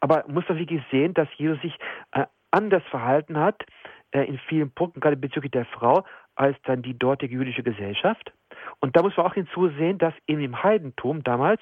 Aber 0.01 0.24
muss 0.28 0.49
man 0.49 0.59
wirklich 0.59 0.82
sehen, 0.90 1.14
dass 1.14 1.28
Jesus 1.36 1.61
sich 1.61 1.76
äh, 2.12 2.26
anders 2.51 2.82
verhalten 2.90 3.38
hat 3.38 3.64
äh, 4.12 4.24
in 4.24 4.38
vielen 4.49 4.70
Punkten, 4.70 5.01
gerade 5.01 5.16
bezüglich 5.16 5.53
der 5.53 5.66
Frau, 5.66 6.05
als 6.37 6.57
dann 6.64 6.82
die 6.82 6.99
dortige 6.99 7.35
jüdische 7.35 7.62
Gesellschaft. 7.62 8.32
Und 8.80 8.97
da 8.97 9.03
muss 9.03 9.16
man 9.16 9.26
auch 9.26 9.35
hinzusehen, 9.35 9.99
dass 9.99 10.14
eben 10.26 10.41
im 10.41 10.62
Heidentum 10.62 11.22
damals 11.22 11.61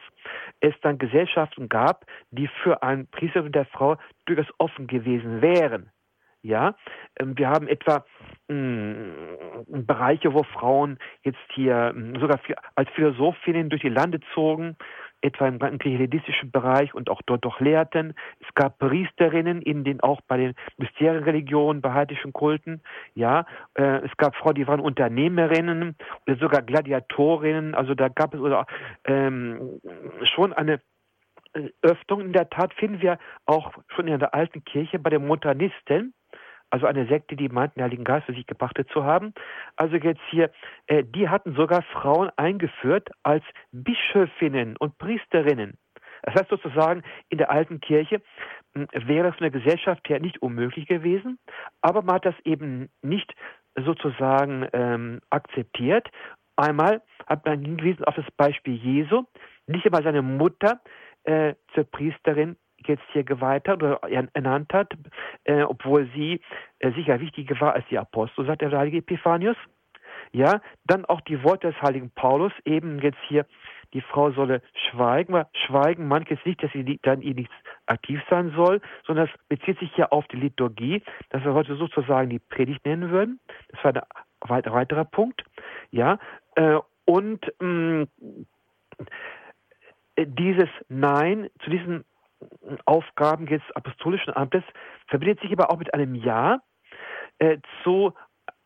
es 0.60 0.74
dann 0.82 0.98
Gesellschaften 0.98 1.68
gab, 1.68 2.06
die 2.30 2.48
für 2.62 2.82
ein 2.82 3.06
Priester 3.08 3.42
und 3.42 3.54
der 3.54 3.66
Frau 3.66 3.96
durchaus 4.26 4.48
offen 4.58 4.86
gewesen 4.86 5.42
wären. 5.42 5.90
Ja, 6.44 6.74
ähm, 7.20 7.38
wir 7.38 7.48
haben 7.48 7.68
etwa 7.68 8.04
mh, 8.48 8.56
mm, 9.68 9.86
Bereiche, 9.86 10.34
wo 10.34 10.42
Frauen 10.42 10.98
jetzt 11.22 11.38
hier 11.54 11.92
mh, 11.94 12.18
mm, 12.18 12.20
sogar 12.20 12.40
als 12.74 12.90
Philosophinnen 12.90 13.68
durch 13.68 13.82
die 13.82 13.88
Lande 13.88 14.18
zogen, 14.34 14.76
etwa 15.22 15.48
im 15.48 15.58
hellenistischen 15.60 16.50
Bereich 16.50 16.94
und 16.94 17.08
auch 17.10 17.22
dort 17.26 17.44
doch 17.44 17.60
lehrten. 17.60 18.14
Es 18.40 18.54
gab 18.54 18.78
Priesterinnen 18.78 19.62
in 19.62 19.84
den 19.84 20.00
auch 20.00 20.20
bei 20.22 20.36
den 20.36 20.54
Mysterienreligionen, 20.76 21.80
bei 21.80 21.92
heidnischen 21.92 22.32
Kulten. 22.32 22.82
Ja, 23.14 23.46
äh, 23.74 24.04
es 24.04 24.16
gab 24.16 24.36
Frauen, 24.36 24.54
die 24.54 24.66
waren 24.66 24.80
Unternehmerinnen 24.80 25.96
oder 26.26 26.36
sogar 26.36 26.62
Gladiatorinnen. 26.62 27.74
Also 27.74 27.94
da 27.94 28.08
gab 28.08 28.34
es 28.34 28.40
oder 28.40 28.66
ähm, 29.04 29.80
schon 30.34 30.52
eine 30.52 30.80
äh, 31.54 31.68
Öffnung. 31.82 32.20
In 32.20 32.32
der 32.32 32.50
Tat 32.50 32.74
finden 32.74 33.00
wir 33.00 33.18
auch 33.46 33.72
schon 33.94 34.08
in 34.08 34.18
der 34.18 34.34
alten 34.34 34.64
Kirche 34.64 34.98
bei 34.98 35.10
den 35.10 35.26
Montanisten 35.26 36.14
also 36.72 36.86
eine 36.86 37.06
Sekte, 37.06 37.36
die 37.36 37.48
meinten, 37.48 37.78
den 37.78 37.84
Heiligen 37.84 38.04
Geist 38.04 38.26
für 38.26 38.34
sich 38.34 38.46
gepachtet 38.46 38.88
zu 38.92 39.04
haben. 39.04 39.34
Also 39.76 39.96
jetzt 39.96 40.22
hier, 40.30 40.50
äh, 40.86 41.04
die 41.04 41.28
hatten 41.28 41.54
sogar 41.54 41.82
Frauen 41.82 42.30
eingeführt 42.36 43.10
als 43.22 43.44
Bischöfinnen 43.72 44.76
und 44.78 44.96
Priesterinnen. 44.96 45.76
Das 46.22 46.34
heißt 46.34 46.48
sozusagen, 46.48 47.02
in 47.28 47.38
der 47.38 47.50
alten 47.50 47.80
Kirche 47.80 48.22
hm, 48.74 48.88
wäre 49.06 49.28
es 49.28 49.36
von 49.36 49.50
der 49.50 49.60
Gesellschaft 49.60 50.08
her 50.08 50.18
nicht 50.18 50.40
unmöglich 50.40 50.86
gewesen, 50.86 51.38
aber 51.82 52.00
man 52.02 52.16
hat 52.16 52.26
das 52.26 52.34
eben 52.44 52.88
nicht 53.02 53.34
sozusagen 53.76 54.66
ähm, 54.72 55.20
akzeptiert. 55.28 56.08
Einmal 56.56 57.02
hat 57.26 57.44
man 57.44 57.60
hingewiesen 57.60 58.04
auf 58.04 58.14
das 58.14 58.30
Beispiel 58.36 58.74
Jesu, 58.74 59.24
nicht 59.66 59.84
einmal 59.84 60.04
seine 60.04 60.22
Mutter 60.22 60.80
äh, 61.24 61.54
zur 61.74 61.84
Priesterin 61.84 62.56
jetzt 62.88 63.04
hier 63.12 63.24
geweiht 63.24 63.68
hat 63.68 63.82
oder 63.82 64.00
ernannt 64.34 64.72
hat, 64.72 64.92
äh, 65.44 65.62
obwohl 65.62 66.08
sie 66.14 66.40
äh, 66.78 66.92
sicher 66.92 67.20
wichtiger 67.20 67.60
war 67.60 67.74
als 67.74 67.86
die 67.90 67.98
Apostel, 67.98 68.46
sagt 68.46 68.62
der 68.62 68.72
heilige 68.72 68.98
Epiphanius. 68.98 69.56
Ja, 70.32 70.60
dann 70.84 71.04
auch 71.04 71.20
die 71.20 71.42
Worte 71.44 71.72
des 71.72 71.82
heiligen 71.82 72.10
Paulus, 72.10 72.52
eben 72.64 72.98
jetzt 73.00 73.18
hier, 73.28 73.44
die 73.92 74.00
Frau 74.00 74.30
solle 74.30 74.62
schweigen. 74.74 75.44
Schweigen 75.66 76.08
meint 76.08 76.30
jetzt 76.30 76.46
nicht, 76.46 76.62
dass 76.62 76.72
sie 76.72 76.98
dann 77.02 77.20
ihr 77.20 77.34
nichts 77.34 77.54
aktiv 77.86 78.20
sein 78.30 78.52
soll, 78.56 78.80
sondern 79.06 79.26
das 79.26 79.46
bezieht 79.48 79.78
sich 79.78 79.94
ja 79.96 80.08
auf 80.08 80.26
die 80.28 80.36
Liturgie, 80.36 81.02
dass 81.30 81.44
wir 81.44 81.52
heute 81.52 81.76
sozusagen 81.76 82.30
die 82.30 82.38
Predigt 82.38 82.86
nennen 82.86 83.10
würden. 83.10 83.40
Das 83.68 83.84
war 83.84 84.02
ein 84.48 84.72
weiterer 84.72 85.04
Punkt. 85.04 85.44
Ja, 85.90 86.18
äh, 86.54 86.78
und 87.04 87.52
mh, 87.60 88.04
mm, 88.04 88.08
dieses 90.16 90.68
Nein 90.88 91.48
zu 91.62 91.70
diesem 91.70 92.04
Aufgaben 92.84 93.46
des 93.46 93.62
apostolischen 93.74 94.34
Amtes, 94.34 94.64
verbindet 95.08 95.40
sich 95.40 95.52
aber 95.52 95.70
auch 95.70 95.78
mit 95.78 95.92
einem 95.94 96.14
Ja 96.14 96.60
äh, 97.38 97.58
zu 97.82 98.12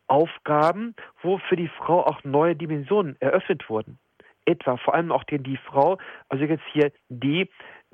Aufgaben, 0.07 0.95
wo 1.21 1.37
für 1.37 1.55
die 1.55 1.67
Frau 1.67 2.05
auch 2.05 2.23
neue 2.23 2.55
Dimensionen 2.55 3.17
eröffnet 3.19 3.69
wurden. 3.69 3.99
Etwa 4.45 4.77
vor 4.77 4.93
allem 4.93 5.11
auch 5.11 5.25
den 5.25 5.43
die 5.43 5.57
Frau, 5.57 5.97
also 6.29 6.45
jetzt 6.45 6.63
hier 6.71 6.91
die 7.09 7.49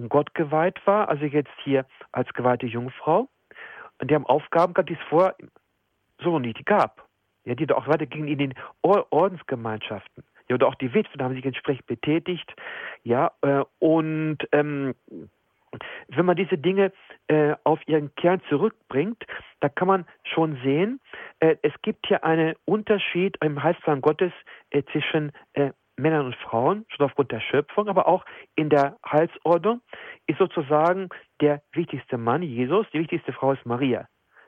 Gott 0.09 0.33
geweiht 0.35 0.85
war, 0.85 1.09
also 1.09 1.25
jetzt 1.25 1.51
hier 1.63 1.85
als 2.11 2.31
geweihte 2.33 2.67
Jungfrau, 2.67 3.27
und 3.99 4.11
die 4.11 4.15
haben 4.15 4.25
Aufgaben 4.25 4.73
gehabt, 4.73 4.89
die 4.89 4.93
es 4.93 5.09
vorher 5.09 5.35
so 6.19 6.31
noch 6.31 6.39
nicht 6.39 6.65
gab. 6.65 7.07
Ja, 7.45 7.55
die 7.55 7.65
da 7.65 7.75
auch 7.75 7.87
weitergingen 7.87 8.27
in 8.27 8.37
den 8.37 8.53
Ordensgemeinschaften. 8.81 10.23
Ja, 10.47 10.55
oder 10.55 10.67
auch 10.67 10.75
die 10.75 10.93
Witwen 10.93 11.21
haben 11.21 11.35
sich 11.35 11.45
entsprechend 11.45 11.85
betätigt. 11.87 12.53
Ja, 13.03 13.31
äh, 13.41 13.63
und 13.79 14.37
ähm, 14.51 14.95
wenn 16.07 16.25
man 16.25 16.35
diese 16.35 16.57
Dinge 16.57 16.91
äh, 17.27 17.55
auf 17.63 17.79
ihren 17.87 18.13
Kern 18.15 18.41
zurückbringt, 18.49 19.23
da 19.59 19.69
kann 19.69 19.87
man 19.87 20.05
schon 20.23 20.57
sehen, 20.63 20.99
äh, 21.39 21.55
es 21.61 21.73
gibt 21.81 22.07
hier 22.07 22.23
einen 22.23 22.55
Unterschied 22.65 23.37
im 23.41 23.61
Heilsplan 23.61 24.01
Gottes 24.01 24.31
äh, 24.71 24.83
zwischen 24.91 25.31
äh, 25.53 25.71
Männern 25.95 26.25
und 26.25 26.35
Frauen, 26.35 26.85
schon 26.89 27.05
aufgrund 27.05 27.31
der 27.31 27.39
Schöpfung, 27.39 27.87
aber 27.87 28.07
auch 28.07 28.25
in 28.55 28.69
der 28.69 28.97
Heilsordnung 29.05 29.81
ist 30.25 30.39
sozusagen 30.39 31.09
der 31.39 31.61
wichtigste 31.71 32.17
Mann 32.17 32.41
Jesus, 32.41 32.87
die 32.93 32.99
wichtigste 32.99 33.33
Frau 33.33 33.51
ist 33.53 33.65
Maria. 33.65 34.07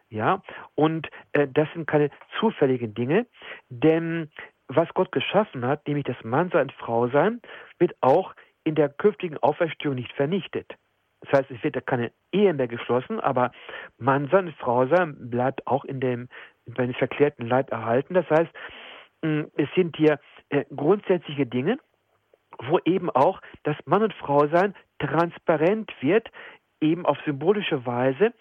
Ja, 0.10 0.42
und 0.76 1.10
äh, 1.34 1.48
das 1.48 1.68
sind 1.74 1.88
keine 1.88 2.10
zufälligen 2.40 2.94
Dinge, 2.94 3.28
denn 3.70 4.32
was 4.68 4.88
Gott 4.94 5.12
geschaffen 5.12 5.66
hat, 5.66 5.88
nämlich 5.88 6.06
das 6.06 6.24
Mannsein 6.24 6.70
Frausein, 6.72 7.42
wird 7.80 7.96
auch 8.02 8.34
in 8.64 8.76
der 8.76 8.90
künftigen 8.90 9.38
Auferstehung 9.38 9.96
nicht 9.96 10.12
vernichtet. 10.14 10.76
Das 11.26 11.40
heißt, 11.40 11.52
es 11.52 11.64
wird 11.64 11.76
ja 11.76 11.82
keine 11.82 12.12
Ehe 12.32 12.54
mehr 12.54 12.68
geschlossen, 12.68 13.20
aber 13.20 13.52
Mannsein 13.98 14.48
und 14.48 14.56
Frausein 14.58 15.30
bleibt 15.30 15.66
auch 15.68 15.86
in 15.86 16.00
dem, 16.00 16.30
in 16.66 16.74
dem 16.74 16.94
verklärten 16.94 17.48
Leib 17.48 17.72
erhalten. 17.72 18.14
Das 18.14 18.30
heißt, 18.30 18.52
es 19.22 19.70
sind 19.76 19.96
hier 19.98 20.20
äh, 20.50 20.66
grundsätzliche 20.76 21.46
Dinge, 21.46 21.80
wo 22.60 22.80
eben 22.86 23.10
auch 23.10 23.42
das 23.64 23.76
Mann 23.86 24.04
und 24.04 24.14
Frausein 24.14 24.76
transparent 25.00 25.92
wird, 26.02 26.30
eben 26.80 27.06
auf 27.06 27.18
symbolische 27.26 27.86
Weise 27.86 28.34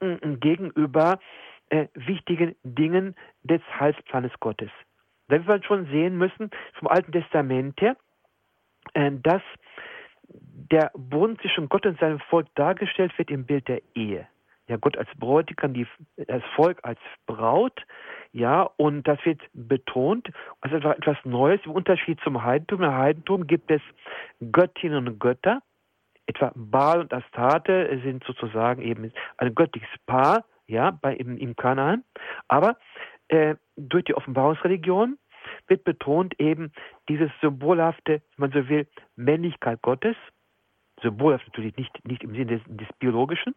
gegenüber 0.00 1.18
äh, 1.68 1.86
wichtigen 1.94 2.56
Dingen 2.62 3.14
des 3.42 3.60
Heilsplanes 3.78 4.32
Gottes. 4.40 4.70
Da 5.28 5.46
wir 5.46 5.62
schon 5.62 5.86
sehen 5.86 6.16
müssen 6.16 6.50
vom 6.74 6.88
Alten 6.88 7.12
Testament 7.12 7.80
her, 7.80 7.96
äh, 8.94 9.10
dass 9.12 9.42
der 10.70 10.90
Bund 10.94 11.40
zwischen 11.40 11.68
Gott 11.68 11.86
und 11.86 11.98
seinem 11.98 12.20
Volk 12.20 12.46
dargestellt 12.54 13.16
wird 13.18 13.30
im 13.30 13.44
Bild 13.44 13.68
der 13.68 13.82
Ehe. 13.94 14.26
Ja, 14.68 14.76
Gott 14.76 14.96
als 14.96 15.08
Bräutigam, 15.18 15.74
die, 15.74 15.86
das 16.16 16.44
Volk 16.54 16.78
als 16.84 17.00
Braut, 17.26 17.84
ja, 18.32 18.70
und 18.76 19.08
das 19.08 19.18
wird 19.24 19.40
betont. 19.52 20.30
Also 20.60 20.76
etwas 20.76 21.16
Neues 21.24 21.60
im 21.64 21.72
Unterschied 21.72 22.20
zum 22.22 22.44
Heidentum. 22.44 22.82
Im 22.82 22.94
Heidentum 22.94 23.46
gibt 23.48 23.68
es 23.70 23.82
Göttinnen 24.52 25.08
und 25.08 25.18
Götter, 25.18 25.60
etwa 26.26 26.52
Baal 26.54 27.00
und 27.00 27.12
Astarte 27.12 28.00
sind 28.04 28.22
sozusagen 28.24 28.82
eben 28.82 29.12
ein 29.38 29.54
göttliches 29.54 29.90
Paar, 30.06 30.44
ja, 30.68 30.92
bei 30.92 31.14
im, 31.14 31.36
im 31.36 31.56
Kanaan. 31.56 32.04
Aber 32.46 32.76
äh, 33.26 33.56
durch 33.76 34.04
die 34.04 34.14
Offenbarungsreligion 34.14 35.18
wird 35.70 35.84
betont 35.84 36.38
eben 36.38 36.72
dieses 37.08 37.30
symbolhafte, 37.40 38.20
wenn 38.36 38.50
man 38.50 38.52
so 38.52 38.68
will, 38.68 38.86
Männlichkeit 39.16 39.80
Gottes. 39.80 40.16
Symbolhaft 41.00 41.46
natürlich 41.46 41.76
nicht, 41.76 42.06
nicht 42.06 42.22
im 42.22 42.32
Sinne 42.32 42.58
des, 42.58 42.62
des 42.66 42.88
Biologischen. 42.98 43.54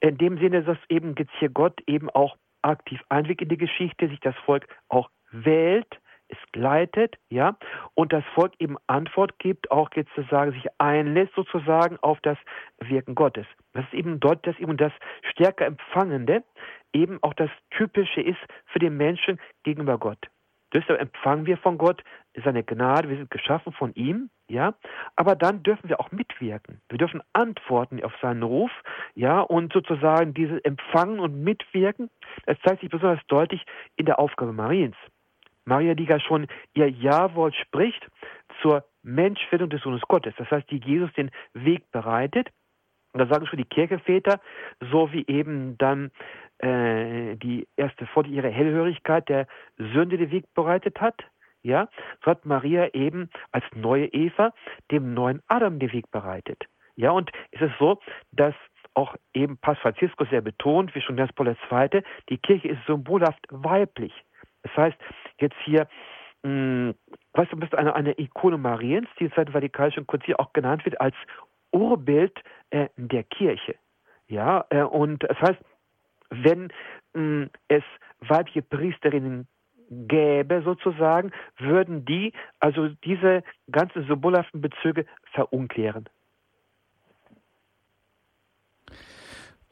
In 0.00 0.18
dem 0.18 0.38
Sinne, 0.38 0.64
dass 0.64 0.78
eben 0.88 1.14
jetzt 1.16 1.32
hier 1.38 1.50
Gott 1.50 1.80
eben 1.86 2.10
auch 2.10 2.36
aktiv 2.62 3.00
Einblick 3.08 3.42
in 3.42 3.48
die 3.48 3.58
Geschichte, 3.58 4.08
sich 4.08 4.20
das 4.20 4.34
Volk 4.44 4.66
auch 4.88 5.08
wählt, 5.30 5.86
es 6.28 6.38
leitet, 6.54 7.16
ja, 7.28 7.56
und 7.94 8.12
das 8.12 8.24
Volk 8.34 8.52
eben 8.58 8.76
Antwort 8.86 9.38
gibt, 9.38 9.70
auch 9.70 9.90
jetzt 9.94 10.12
zu 10.14 10.22
sagen, 10.30 10.52
sich 10.52 10.66
einlässt 10.78 11.34
sozusagen 11.34 11.98
auf 11.98 12.20
das 12.22 12.38
Wirken 12.78 13.14
Gottes. 13.14 13.46
Das 13.72 13.84
ist 13.86 13.94
eben 13.94 14.20
dort, 14.20 14.46
dass 14.46 14.58
eben 14.58 14.76
das 14.76 14.92
stärker 15.32 15.66
Empfangende 15.66 16.44
eben 16.92 17.18
auch 17.22 17.34
das 17.34 17.50
Typische 17.70 18.20
ist 18.20 18.40
für 18.66 18.78
den 18.78 18.96
Menschen 18.96 19.40
gegenüber 19.64 19.98
Gott. 19.98 20.28
Deshalb 20.72 21.00
empfangen 21.00 21.46
wir 21.46 21.56
von 21.56 21.78
Gott 21.78 22.02
seine 22.44 22.62
Gnade, 22.62 23.08
wir 23.08 23.16
sind 23.16 23.30
geschaffen 23.30 23.72
von 23.72 23.92
ihm, 23.94 24.30
ja, 24.48 24.74
aber 25.16 25.34
dann 25.34 25.62
dürfen 25.62 25.88
wir 25.88 26.00
auch 26.00 26.12
mitwirken. 26.12 26.80
Wir 26.88 26.98
dürfen 26.98 27.22
antworten 27.32 28.02
auf 28.04 28.12
seinen 28.22 28.42
Ruf, 28.42 28.70
ja, 29.14 29.40
und 29.40 29.72
sozusagen 29.72 30.34
dieses 30.34 30.60
Empfangen 30.60 31.18
und 31.18 31.42
Mitwirken, 31.42 32.10
das 32.46 32.58
zeigt 32.64 32.80
sich 32.80 32.90
besonders 32.90 33.24
deutlich 33.26 33.64
in 33.96 34.06
der 34.06 34.18
Aufgabe 34.18 34.52
Mariens. 34.52 34.96
Maria, 35.64 35.94
die 35.94 36.04
ja 36.04 36.18
schon 36.20 36.46
ihr 36.74 36.88
Ja-Wort 36.88 37.54
spricht 37.54 38.08
zur 38.62 38.84
Menschwerdung 39.02 39.70
des 39.70 39.82
Sohnes 39.82 40.02
Gottes. 40.02 40.34
Das 40.36 40.50
heißt, 40.50 40.70
die 40.70 40.80
Jesus 40.84 41.12
den 41.14 41.30
Weg 41.54 41.90
bereitet. 41.90 42.48
Und 43.12 43.20
da 43.20 43.26
sagen 43.26 43.46
schon 43.46 43.58
die 43.58 43.64
Kirchenväter, 43.64 44.40
so 44.90 45.12
wie 45.12 45.24
eben 45.26 45.76
dann 45.78 46.10
äh, 46.62 47.36
die 47.36 47.66
erste 47.76 48.06
vor 48.06 48.26
ihre 48.26 48.48
Hellhörigkeit 48.48 49.28
der 49.28 49.46
Sünde 49.76 50.18
den 50.18 50.30
Weg 50.30 50.44
bereitet 50.54 51.00
hat, 51.00 51.24
ja, 51.62 51.88
so 52.24 52.30
hat 52.30 52.46
Maria 52.46 52.88
eben 52.94 53.30
als 53.52 53.64
neue 53.74 54.06
Eva 54.06 54.52
dem 54.90 55.14
neuen 55.14 55.42
Adam 55.48 55.78
den 55.78 55.92
Weg 55.92 56.10
bereitet. 56.10 56.64
Ja, 56.96 57.10
und 57.10 57.30
es 57.50 57.60
ist 57.60 57.72
so, 57.78 58.00
dass 58.32 58.54
auch 58.94 59.14
eben 59.34 59.58
Papst 59.58 59.82
Franziskus 59.82 60.28
sehr 60.30 60.40
betont, 60.40 60.94
wie 60.94 61.00
schon 61.00 61.16
Johannes 61.16 61.34
Paul 61.34 61.48
II., 61.48 62.02
die 62.28 62.38
Kirche 62.38 62.68
ist 62.68 62.84
symbolhaft 62.86 63.46
weiblich. 63.50 64.12
Das 64.62 64.76
heißt, 64.76 64.96
jetzt 65.38 65.56
hier, 65.64 65.86
mh, 66.42 66.50
hm, 66.50 66.94
weißt 67.34 67.52
du, 67.52 67.56
bist 67.56 67.74
eine, 67.74 67.94
eine 67.94 68.18
Ikone 68.18 68.58
Mariens, 68.58 69.08
die 69.18 69.30
seit 69.36 69.48
dem 69.48 69.52
Vatikanischen 69.52 70.06
Konzil 70.06 70.34
auch 70.36 70.52
genannt 70.52 70.84
wird 70.84 71.00
als 71.00 71.14
Urbild 71.72 72.38
äh, 72.70 72.88
der 72.96 73.22
Kirche. 73.24 73.76
Ja, 74.26 74.64
äh, 74.70 74.82
und 74.82 75.22
das 75.22 75.40
heißt, 75.40 75.58
wenn 76.30 76.72
mh, 77.14 77.20
hm, 77.44 77.50
es 77.68 77.82
weibliche 78.20 78.62
Priesterinnen 78.62 79.46
gäbe 79.90 80.62
sozusagen, 80.62 81.32
würden 81.58 82.04
die 82.04 82.32
also 82.60 82.88
diese 83.04 83.42
ganzen 83.70 84.06
symbolhaften 84.06 84.60
Bezüge 84.60 85.04
verunklären. 85.32 86.08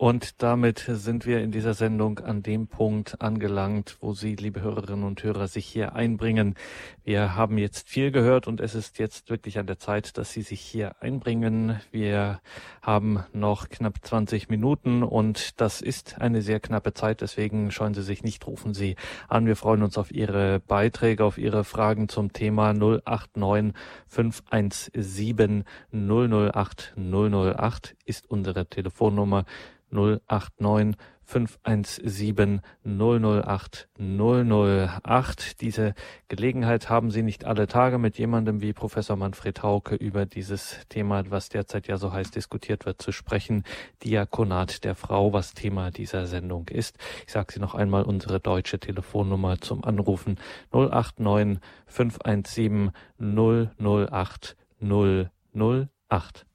Und 0.01 0.45
damit 0.45 0.89
sind 0.89 1.27
wir 1.27 1.41
in 1.41 1.51
dieser 1.51 1.75
Sendung 1.75 2.21
an 2.21 2.45
dem 2.45 2.69
Punkt 2.69 3.21
angelangt, 3.21 3.97
wo 3.99 4.15
Sie, 4.15 4.37
liebe 4.37 4.61
Hörerinnen 4.61 5.05
und 5.05 5.25
Hörer, 5.25 5.49
sich 5.49 5.67
hier 5.67 5.97
einbringen. 5.97 6.55
Wir 7.03 7.35
haben 7.35 7.59
jetzt 7.59 7.89
viel 7.89 8.13
gehört 8.13 8.47
und 8.47 8.61
es 8.61 8.77
ist 8.77 9.01
jetzt 9.01 9.29
wirklich 9.29 9.59
an 9.59 9.67
der 9.67 9.81
Zeit, 9.81 10.17
dass 10.17 10.31
Sie 10.31 10.43
sich 10.43 10.61
hier 10.61 11.03
einbringen. 11.03 11.81
Wir 11.91 12.41
haben 12.81 13.25
noch 13.33 13.71
knapp 13.71 13.95
20 14.01 14.49
Minuten 14.49 15.03
und 15.03 15.61
das 15.61 15.81
ist 15.81 16.21
eine 16.21 16.43
sehr 16.43 16.61
knappe 16.61 16.95
Zeit, 16.95 17.21
deswegen 17.21 17.73
scheuen 17.73 17.95
Sie 17.95 18.05
sich 18.05 18.23
nicht, 18.23 18.47
rufen 18.47 18.75
Sie 18.75 18.95
an. 19.27 19.47
Wir 19.47 19.57
freuen 19.57 19.83
uns 19.83 19.99
auf 19.99 20.13
Ihre 20.13 20.61
Beiträge, 20.61 21.25
auf 21.25 21.39
Ihre 21.39 21.65
Fragen 21.65 22.09
zum 22.09 22.33
Thema 22.33 22.73
089 22.73 23.75
517 24.07 25.65
008 25.91 26.95
008 26.97 27.97
ist 28.05 28.31
unsere 28.31 28.67
Telefonnummer. 28.67 29.45
089 29.91 30.97
517 31.29 32.63
008 32.85 33.89
008. 33.99 35.61
Diese 35.61 35.95
Gelegenheit 36.29 36.89
haben 36.89 37.11
Sie 37.11 37.23
nicht 37.23 37.45
alle 37.45 37.67
Tage 37.67 37.99
mit 37.99 38.17
jemandem 38.19 38.63
wie 38.63 38.73
Professor 38.73 39.17
Manfred 39.17 39.63
Hauke 39.63 39.95
über 39.95 40.25
dieses 40.25 40.81
Thema, 40.89 41.31
was 41.31 41.51
derzeit 41.51 41.87
ja 41.87 41.99
so 41.99 42.13
heiß 42.13 42.31
diskutiert 42.31 42.87
wird, 42.87 43.03
zu 43.03 43.13
sprechen. 43.13 43.65
Diakonat 44.05 44.85
der 44.85 44.95
Frau, 44.95 45.35
was 45.35 45.53
Thema 45.53 45.91
dieser 45.91 46.27
Sendung 46.27 46.69
ist. 46.69 46.97
Ich 47.27 47.33
sage 47.33 47.53
Sie 47.53 47.61
noch 47.61 47.75
einmal 47.75 48.05
unsere 48.05 48.41
deutsche 48.41 48.79
Telefonnummer 48.79 49.61
zum 49.61 49.85
Anrufen 49.85 50.39
089 50.73 51.61
517 51.87 52.93
008 53.19 54.57
008. 54.81 56.48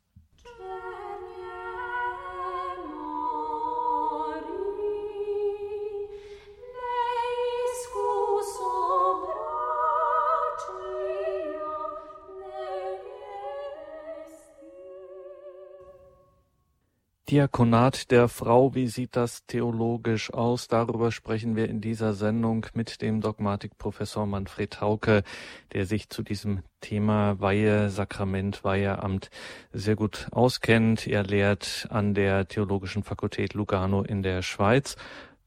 Diakonat 17.34 18.12
der 18.12 18.28
Frau, 18.28 18.76
wie 18.76 18.86
sieht 18.86 19.16
das 19.16 19.44
theologisch 19.48 20.32
aus? 20.32 20.68
Darüber 20.68 21.12
sprechen 21.12 21.56
wir 21.56 21.68
in 21.68 21.82
dieser 21.82 22.14
Sendung 22.14 22.68
mit 22.76 23.02
dem 23.02 23.22
Dogmatikprofessor 23.22 24.28
Manfred 24.28 24.80
Hauke, 24.82 25.24
der 25.72 25.88
sich 25.88 26.10
zu 26.10 26.22
diesem 26.22 26.62
Thema 26.80 27.42
Weihe, 27.42 27.90
Sakrament, 27.90 28.64
Weiheamt 28.64 29.32
sehr 29.72 29.96
gut 29.96 30.28
auskennt. 30.30 31.08
Er 31.08 31.24
lehrt 31.24 31.88
an 31.90 32.14
der 32.14 32.48
Theologischen 32.48 33.02
Fakultät 33.02 33.56
Lugano 33.56 34.04
in 34.04 34.22
der 34.22 34.44
Schweiz. 34.44 34.96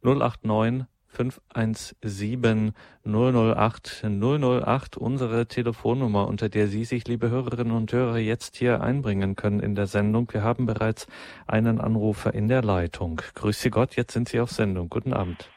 089 0.02 0.86
517 1.16 2.74
008 3.04 4.04
008 4.04 4.96
unsere 4.98 5.46
Telefonnummer, 5.46 6.28
unter 6.28 6.48
der 6.50 6.68
Sie 6.68 6.84
sich, 6.84 7.08
liebe 7.08 7.30
Hörerinnen 7.30 7.74
und 7.74 7.90
Hörer, 7.92 8.18
jetzt 8.18 8.56
hier 8.56 8.82
einbringen 8.82 9.34
können 9.34 9.60
in 9.60 9.74
der 9.74 9.86
Sendung. 9.86 10.28
Wir 10.32 10.42
haben 10.42 10.66
bereits 10.66 11.06
einen 11.46 11.80
Anrufer 11.80 12.34
in 12.34 12.48
der 12.48 12.62
Leitung. 12.62 13.22
Grüße 13.34 13.70
Gott, 13.70 13.96
jetzt 13.96 14.12
sind 14.12 14.28
Sie 14.28 14.40
auf 14.40 14.50
Sendung. 14.50 14.90
Guten 14.90 15.14
Abend. 15.14 15.55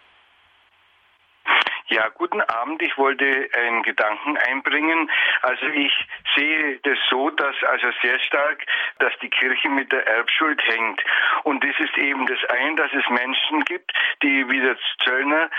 Ja, 1.90 2.08
guten 2.10 2.40
Abend. 2.42 2.84
Ich 2.84 2.96
wollte 3.00 3.50
einen 3.52 3.82
Gedanken 3.82 4.38
einbringen. 4.38 5.10
Also 5.42 5.66
ich 5.66 5.92
sehe 6.36 6.78
das 6.84 7.00
so, 7.10 7.32
dass 7.32 7.56
also 7.64 7.88
sehr 8.04 8.20
stark, 8.20 8.64
dass 9.00 9.12
die 9.24 9.30
Kirche 9.30 9.70
mit 9.70 9.92
der 9.92 10.06
Erbschuld 10.06 10.62
hängt. 10.68 11.04
Und 11.46 11.64
das 11.64 11.74
ist 11.80 11.98
eben 11.98 12.28
das 12.28 12.38
eine, 12.50 12.76
dass 12.76 12.94
es 12.94 13.10
Menschen 13.10 13.66
gibt, 13.66 13.92
die 14.22 14.48
wie 14.50 14.60
der 14.60 14.78
Zöllner 15.04 15.50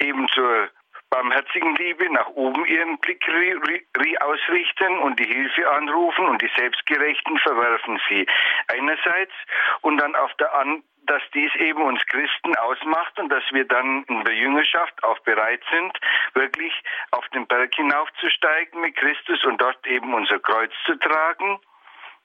eben 0.00 0.28
zur 0.30 0.70
barmherzigen 1.10 1.76
Liebe 1.76 2.12
nach 2.12 2.30
oben 2.30 2.66
ihren 2.66 2.98
Blick 2.98 3.24
ausrichten 4.20 4.98
und 4.98 5.20
die 5.20 5.24
Hilfe 5.26 5.70
anrufen 5.70 6.26
und 6.26 6.42
die 6.42 6.50
Selbstgerechten 6.56 7.38
verwerfen 7.38 8.00
sie 8.08 8.26
einerseits 8.68 9.32
und 9.82 9.98
dann 9.98 10.16
auf 10.16 10.34
der 10.34 10.52
anderen 10.54 10.82
dass 11.06 11.22
dies 11.34 11.54
eben 11.56 11.82
uns 11.82 12.04
Christen 12.06 12.56
ausmacht 12.56 13.18
und 13.18 13.28
dass 13.28 13.44
wir 13.50 13.64
dann 13.64 14.04
in 14.04 14.24
der 14.24 14.34
Jüngerschaft 14.34 15.02
auch 15.04 15.18
bereit 15.20 15.62
sind, 15.70 15.98
wirklich 16.34 16.72
auf 17.12 17.26
den 17.28 17.46
Berg 17.46 17.74
hinaufzusteigen 17.74 18.80
mit 18.80 18.96
Christus 18.96 19.44
und 19.44 19.60
dort 19.60 19.86
eben 19.86 20.12
unser 20.14 20.38
Kreuz 20.38 20.72
zu 20.84 20.96
tragen 20.96 21.58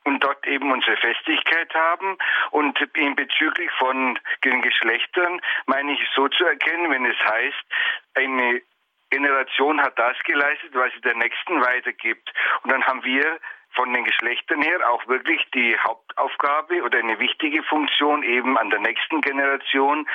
und 0.03 0.23
dort 0.23 0.45
eben 0.47 0.71
unsere 0.71 0.97
Festigkeit 0.97 1.73
haben. 1.73 2.17
Und 2.51 2.79
in 2.95 3.15
bezüglich 3.15 3.71
von 3.77 4.17
den 4.43 4.61
Geschlechtern 4.61 5.41
meine 5.65 5.93
ich 5.93 6.01
so 6.15 6.27
zu 6.27 6.45
erkennen, 6.45 6.91
wenn 6.91 7.05
es 7.05 7.19
heißt, 7.19 7.65
eine 8.15 8.61
Generation 9.11 9.81
hat 9.81 9.99
das 9.99 10.17
geleistet, 10.23 10.71
was 10.73 10.91
sie 10.93 11.01
der 11.01 11.15
nächsten 11.15 11.61
weitergibt. 11.61 12.31
Und 12.63 12.71
dann 12.71 12.83
haben 12.85 13.03
wir 13.03 13.39
von 13.73 13.93
den 13.93 14.03
Geschlechtern 14.03 14.61
her 14.61 14.79
auch 14.89 15.07
wirklich 15.07 15.45
die 15.53 15.77
Hauptaufgabe 15.79 16.83
oder 16.83 16.99
eine 16.99 17.19
wichtige 17.19 17.63
Funktion 17.63 18.23
eben 18.23 18.57
an 18.57 18.69
der 18.69 18.79
nächsten 18.79 19.21
Generation 19.21 20.07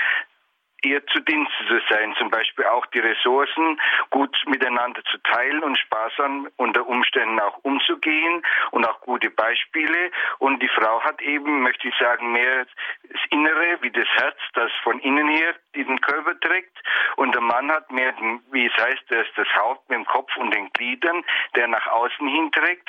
ihr 0.87 1.05
zu 1.07 1.21
Diensten 1.21 1.67
zu 1.67 1.81
sein, 1.91 2.15
zum 2.19 2.31
Beispiel 2.31 2.65
auch 2.67 2.87
die 2.87 3.01
Ressourcen 3.01 3.81
gut 4.11 4.37
miteinander 4.47 5.03
zu 5.11 5.19
teilen 5.19 5.63
und 5.63 5.79
sparsam 5.79 6.49
unter 6.57 6.87
Umständen 6.87 7.41
auch 7.41 7.59
umzugehen 7.63 8.43
und 8.71 8.87
auch 8.87 9.01
gute 9.01 9.31
Beispiele. 9.31 10.11
Und 10.39 10.63
die 10.63 10.69
Frau 10.69 11.03
hat 11.03 11.21
eben, 11.23 11.63
möchte 11.63 11.89
ich 11.89 11.95
sagen, 11.99 12.33
mehr 12.33 12.67
das 13.03 13.21
Innere 13.31 13.79
wie 13.81 13.91
das 13.91 14.09
Herz, 14.17 14.39
das 14.55 14.71
von 14.83 14.99
innen 15.01 15.29
her 15.29 15.55
diesen 15.75 16.01
Körper 16.01 16.39
trägt. 16.41 16.77
Und 17.17 17.35
der 17.35 17.43
Mann 17.43 17.71
hat 17.73 17.91
mehr, 17.91 18.15
wie 18.53 18.67
es 18.67 18.75
heißt, 18.75 19.05
das, 19.09 19.27
das 19.37 19.49
Haupt 19.57 19.89
mit 19.89 19.99
dem 19.99 20.07
Kopf 20.07 20.37
und 20.37 20.55
den 20.55 20.71
Gliedern, 20.73 21.25
der 21.57 21.69
nach 21.69 21.87
außen 21.87 22.29
hin 22.29 22.53
trägt. 22.53 22.89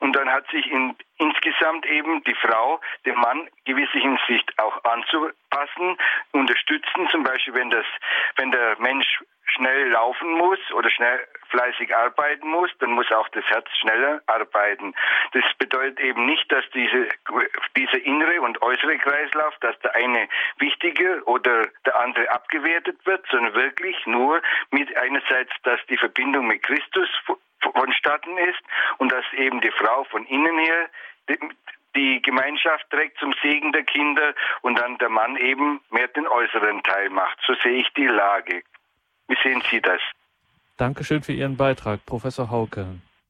Und 0.00 0.14
dann 0.16 0.30
hat 0.30 0.48
sich 0.50 0.70
in, 0.70 0.96
insgesamt 1.18 1.86
eben 1.86 2.22
die 2.24 2.34
Frau 2.34 2.80
dem 3.04 3.16
Mann 3.16 3.48
gewisse 3.64 3.98
Hinsicht 3.98 4.52
auch 4.58 4.82
anzupassen, 4.84 5.96
unterstützen, 6.32 7.08
zum 7.10 7.22
Beispiel 7.22 7.54
wenn 7.54 7.70
das, 7.70 7.86
wenn 8.36 8.50
der 8.50 8.76
Mensch 8.78 9.20
schnell 9.54 9.90
laufen 9.90 10.32
muss 10.32 10.58
oder 10.72 10.90
schnell 10.90 11.26
fleißig 11.48 11.94
arbeiten 11.94 12.48
muss, 12.48 12.70
dann 12.78 12.92
muss 12.92 13.10
auch 13.10 13.28
das 13.30 13.44
Herz 13.46 13.66
schneller 13.80 14.22
arbeiten. 14.26 14.94
Das 15.32 15.44
bedeutet 15.58 16.00
eben 16.00 16.26
nicht, 16.26 16.50
dass 16.52 16.64
diese, 16.72 17.08
dieser 17.76 18.04
innere 18.04 18.40
und 18.40 18.62
äußere 18.62 18.98
Kreislauf, 18.98 19.54
dass 19.60 19.78
der 19.80 19.94
eine 19.96 20.28
wichtiger 20.58 21.26
oder 21.26 21.66
der 21.84 21.98
andere 21.98 22.30
abgewertet 22.30 23.04
wird, 23.04 23.26
sondern 23.30 23.54
wirklich 23.54 23.96
nur 24.06 24.40
mit 24.70 24.96
einerseits, 24.96 25.52
dass 25.64 25.80
die 25.88 25.96
Verbindung 25.96 26.46
mit 26.46 26.62
Christus 26.62 27.08
vonstatten 27.60 28.36
ist 28.38 28.60
und 28.98 29.12
dass 29.12 29.24
eben 29.36 29.60
die 29.60 29.70
Frau 29.70 30.04
von 30.04 30.26
innen 30.26 30.58
her 30.58 30.88
die 31.94 32.22
Gemeinschaft 32.22 32.88
trägt 32.90 33.18
zum 33.18 33.34
Segen 33.42 33.72
der 33.72 33.82
Kinder 33.82 34.34
und 34.62 34.78
dann 34.78 34.98
der 34.98 35.08
Mann 35.08 35.36
eben 35.36 35.80
mehr 35.90 36.08
den 36.08 36.26
äußeren 36.26 36.82
Teil 36.82 37.10
macht. 37.10 37.38
So 37.46 37.54
sehe 37.62 37.80
ich 37.80 37.88
die 37.96 38.06
Lage. 38.06 38.62
Wie 39.28 39.36
sehen 39.42 39.62
Sie 39.70 39.80
das? 39.80 40.00
Dankeschön 40.76 41.22
für 41.22 41.32
Ihren 41.32 41.56
Beitrag, 41.56 42.04
Professor 42.06 42.50
Hauke. 42.50 42.86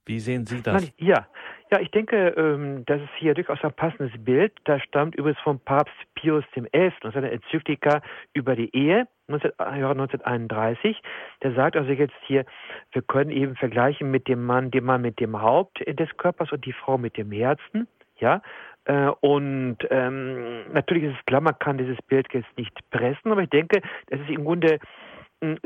Wie 0.07 0.20
sehen 0.20 0.47
Sie 0.47 0.62
das? 0.62 0.93
Ja, 0.99 1.26
ja, 1.70 1.78
ich 1.78 1.91
denke, 1.91 2.35
ähm, 2.37 2.85
das 2.87 3.01
ist 3.01 3.11
hier 3.18 3.35
durchaus 3.35 3.62
ein 3.62 3.72
passendes 3.72 4.12
Bild. 4.24 4.53
Das 4.64 4.83
stammt 4.83 5.14
übrigens 5.14 5.41
vom 5.41 5.61
Papst 5.61 5.95
Pius 6.14 6.45
XI. 6.53 6.93
und 7.05 7.14
seiner 7.14 7.31
Enzyklika 7.31 8.03
über 8.33 8.57
die 8.57 8.74
Ehe 8.74 9.07
1931. 9.33 11.01
Der 11.43 11.53
sagt 11.53 11.76
also 11.76 11.91
jetzt 11.91 12.14
hier, 12.26 12.45
wir 12.93 13.03
können 13.03 13.31
eben 13.31 13.57
vergleichen 13.57 14.11
mit 14.11 14.28
dem 14.28 14.45
Mann, 14.45 14.70
den 14.70 14.85
Mann 14.85 15.03
mit 15.03 15.20
dem 15.20 15.41
Haupt 15.41 15.81
des 15.87 16.09
Körpers 16.16 16.53
und 16.53 16.64
die 16.64 16.72
Frau 16.72 16.99
mit 16.99 17.16
dem 17.16 17.33
Herzen. 17.33 17.89
Ja, 18.18 18.43
äh, 18.85 19.11
und 19.20 19.78
ähm, 19.91 20.72
natürlich 20.72 21.05
ist 21.05 21.16
es 21.18 21.24
klar, 21.26 21.41
man 21.41 21.59
kann 21.59 21.78
dieses 21.78 21.97
Bild 22.03 22.26
jetzt 22.33 22.59
nicht 22.59 22.78
pressen, 22.91 23.33
aber 23.33 23.43
ich 23.43 23.51
denke, 23.51 23.81
das 24.09 24.20
ist 24.20 24.28
im 24.28 24.45
Grunde 24.45 24.78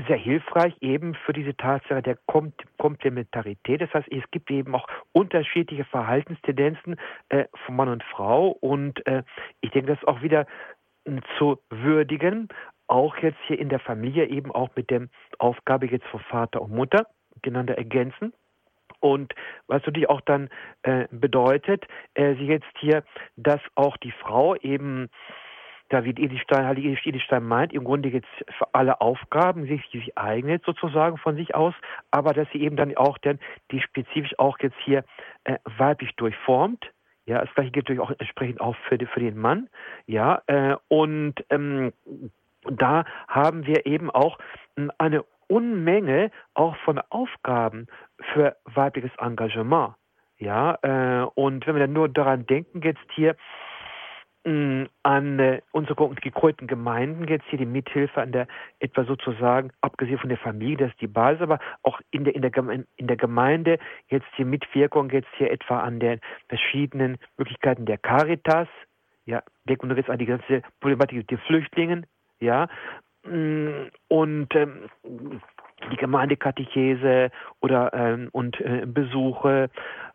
sehr 0.07 0.17
hilfreich 0.17 0.75
eben 0.81 1.15
für 1.15 1.33
diese 1.33 1.57
Tatsache 1.57 2.03
der 2.03 2.17
Komplementarität. 2.79 3.81
Das 3.81 3.93
heißt, 3.93 4.09
es 4.11 4.23
gibt 4.31 4.51
eben 4.51 4.75
auch 4.75 4.87
unterschiedliche 5.13 5.85
Verhaltenstendenzen 5.85 6.97
äh, 7.31 7.47
von 7.65 7.77
Mann 7.77 7.89
und 7.89 8.05
Frau 8.05 8.51
und 8.61 9.05
äh, 9.07 9.25
ich 9.61 9.71
denke, 9.71 9.93
das 9.93 9.99
ist 9.99 10.07
auch 10.07 10.23
wieder 10.23 10.47
äh, 11.05 11.21
zu 11.39 11.59
würdigen, 11.71 12.49
auch 12.87 13.17
jetzt 13.19 13.39
hier 13.47 13.59
in 13.59 13.69
der 13.69 13.81
Familie 13.81 14.27
eben 14.27 14.51
auch 14.51 14.71
mit 14.77 14.91
der 14.91 15.09
Aufgabe 15.39 15.87
jetzt 15.87 16.07
von 16.07 16.21
Vater 16.21 16.63
und 16.63 16.73
Mutter 16.73 17.07
gegeneinander 17.43 17.77
ergänzen. 17.79 18.33
Und 19.01 19.35
was 19.67 19.85
natürlich 19.85 20.09
auch 20.09 20.23
dann 20.23 20.49
äh, 20.83 21.07
bedeutet, 21.11 21.85
äh, 22.15 22.35
sie 22.37 22.47
jetzt 22.47 22.67
hier, 22.79 23.05
dass 23.37 23.61
auch 23.75 23.97
die 23.99 24.13
Frau 24.13 24.57
eben 24.57 25.11
wird 25.91 26.19
Edelstein, 26.19 26.67
Heilige 26.67 26.99
Edelstein 27.05 27.45
meint, 27.45 27.73
im 27.73 27.85
Grunde 27.85 28.09
jetzt 28.09 28.27
für 28.59 28.67
alle 28.73 29.01
Aufgaben 29.01 29.67
sich, 29.67 29.89
die 29.93 29.99
sich 29.99 30.19
eignet 30.19 30.65
sozusagen 30.65 31.19
von 31.19 31.37
sich 31.37 31.55
aus, 31.55 31.75
aber 32.11 32.33
dass 32.33 32.49
sie 32.53 32.63
eben 32.63 32.77
dann 32.77 32.97
auch 32.97 33.17
dann 33.19 33.39
die 33.71 33.81
spezifisch 33.81 34.37
auch 34.39 34.59
jetzt 34.61 34.77
hier 34.85 35.05
äh, 35.45 35.59
weiblich 35.79 36.11
durchformt. 36.17 36.91
Ja, 37.27 37.45
das 37.45 37.55
gleiche 37.55 37.71
gilt 37.71 37.89
natürlich 37.89 38.03
auch 38.03 38.19
entsprechend 38.19 38.61
auch 38.61 38.75
für, 38.89 38.99
die, 38.99 39.07
für 39.07 39.21
den 39.21 39.39
Mann. 39.39 39.69
Ja, 40.07 40.43
äh, 40.47 40.77
und 40.89 41.35
ähm, 41.51 41.93
da 42.71 43.05
haben 43.29 43.67
wir 43.67 43.87
eben 43.87 44.11
auch 44.11 44.39
hm, 44.77 44.91
eine 44.99 45.25
Unmenge 45.49 46.31
auch 46.55 46.77
von 46.85 47.01
Aufgaben 47.11 47.87
für 48.33 48.57
weibliches 48.65 49.13
Engagement. 49.19 49.95
Ja, 50.39 50.79
äh, 50.83 51.27
und 51.35 51.67
wenn 51.67 51.75
wir 51.75 51.81
dann 51.81 51.93
nur 51.93 52.09
daran 52.09 52.47
denken, 52.47 52.83
jetzt 52.83 53.07
hier, 53.15 53.37
an 54.45 55.39
äh, 55.39 55.63
unsere 55.73 56.15
gekreuzten 56.17 56.67
Gemeinden 56.67 57.27
jetzt 57.29 57.47
hier 57.49 57.59
die 57.59 57.65
Mithilfe 57.65 58.21
an 58.21 58.33
der 58.33 58.47
etwa 58.79 59.05
sozusagen, 59.05 59.71
abgesehen 59.81 60.19
von 60.19 60.29
der 60.29 60.37
Familie, 60.37 60.77
das 60.77 60.91
ist 60.91 61.01
die 61.01 61.07
Basis, 61.07 61.41
aber 61.41 61.59
auch 61.83 61.99
in 62.11 62.25
der, 62.25 62.35
in 62.35 62.43
der, 62.43 62.53
in 62.97 63.07
der 63.07 63.17
Gemeinde 63.17 63.79
jetzt 64.09 64.27
die 64.37 64.45
Mitwirkung 64.45 65.09
jetzt 65.11 65.31
hier 65.39 65.51
etwa 65.51 65.81
an 65.81 65.99
den 65.99 66.21
verschiedenen 66.49 67.17
Möglichkeiten 67.39 67.87
der 67.87 67.97
Caritas, 67.97 68.69
ja, 69.25 69.43
denken 69.67 69.89
wir 69.89 69.97
jetzt 69.97 70.11
an 70.11 70.19
die 70.19 70.27
ganze 70.27 70.61
Problematik 70.81 71.27
der 71.29 71.39
Flüchtlingen, 71.39 72.05
ja, 72.45 72.69
und 73.25 74.49
ähm, 74.55 74.91
die 75.91 75.97
Gemeindekatechese 75.97 77.31
oder 77.61 77.93
ähm, 77.95 78.29
und 78.33 78.61
äh, 78.61 78.85
Besuche 78.87 79.71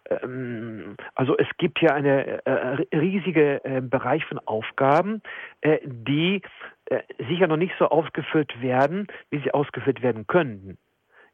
ähm, 0.09 0.95
also 1.15 1.37
es 1.37 1.47
gibt 1.57 1.79
hier 1.79 1.93
einen 1.93 2.07
äh, 2.07 2.85
riesige 2.95 3.63
äh, 3.63 3.81
Bereich 3.81 4.25
von 4.25 4.39
Aufgaben, 4.39 5.21
äh, 5.61 5.79
die 5.83 6.41
äh, 6.85 7.01
sicher 7.27 7.47
noch 7.47 7.57
nicht 7.57 7.73
so 7.77 7.89
ausgeführt 7.89 8.61
werden, 8.61 9.07
wie 9.29 9.39
sie 9.39 9.53
ausgeführt 9.53 10.01
werden 10.01 10.27
könnten. 10.27 10.77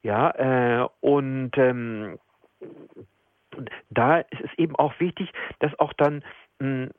Ja, 0.04 0.84
äh, 0.84 0.88
und 1.02 1.52
ähm, 1.58 2.20
da 3.90 4.20
ist 4.20 4.42
es 4.42 4.54
eben 4.58 4.76
auch 4.76 5.00
wichtig, 5.00 5.32
dass 5.60 5.78
auch 5.80 5.94
dann 5.94 6.24
mh, 6.60 6.88
hm, 6.88 6.92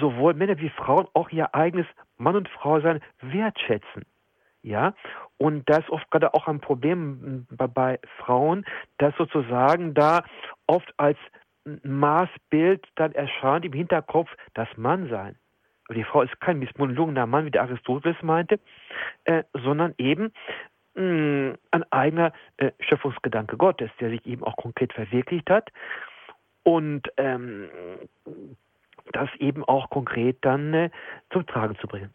sowohl 0.00 0.34
Männer 0.34 0.58
wie 0.58 0.70
Frauen 0.70 1.06
auch 1.14 1.30
ihr 1.30 1.54
eigenes 1.54 1.86
Mann 2.20 2.36
und 2.36 2.48
Frau 2.48 2.80
sein 2.80 3.00
wertschätzen. 3.20 4.04
Ja, 4.62 4.94
und 5.38 5.68
das 5.70 5.78
ist 5.78 5.90
oft 5.90 6.10
gerade 6.10 6.34
auch 6.34 6.46
ein 6.46 6.60
Problem 6.60 7.46
bei, 7.48 7.98
Frauen, 8.18 8.66
dass 8.98 9.14
sozusagen 9.16 9.94
da 9.94 10.22
oft 10.66 10.92
als 10.98 11.16
Maßbild 11.64 12.86
dann 12.96 13.12
erscheint 13.12 13.64
im 13.64 13.72
Hinterkopf 13.72 14.28
das 14.52 14.68
Mannsein. 14.76 15.36
Aber 15.86 15.94
die 15.94 16.04
Frau 16.04 16.22
ist 16.22 16.38
kein 16.40 16.58
missmundelnder 16.58 17.26
Mann, 17.26 17.46
wie 17.46 17.50
der 17.50 17.62
Aristoteles 17.62 18.22
meinte, 18.22 18.60
äh, 19.24 19.44
sondern 19.54 19.94
eben 19.96 20.32
mh, 20.94 21.02
mm, 21.02 21.58
ein 21.70 21.92
eigener 21.92 22.32
äh, 22.58 22.70
Schöpfungsgedanke 22.80 23.56
Gottes, 23.56 23.90
der 23.98 24.10
sich 24.10 24.24
eben 24.26 24.44
auch 24.44 24.56
konkret 24.56 24.92
verwirklicht 24.92 25.48
hat 25.48 25.70
und 26.64 27.10
ähm, 27.16 27.68
das 29.12 29.28
eben 29.38 29.64
auch 29.64 29.90
konkret 29.90 30.38
dann 30.42 30.74
äh, 30.74 30.90
zum 31.32 31.46
Tragen 31.46 31.76
zu 31.80 31.86
bringen. 31.86 32.10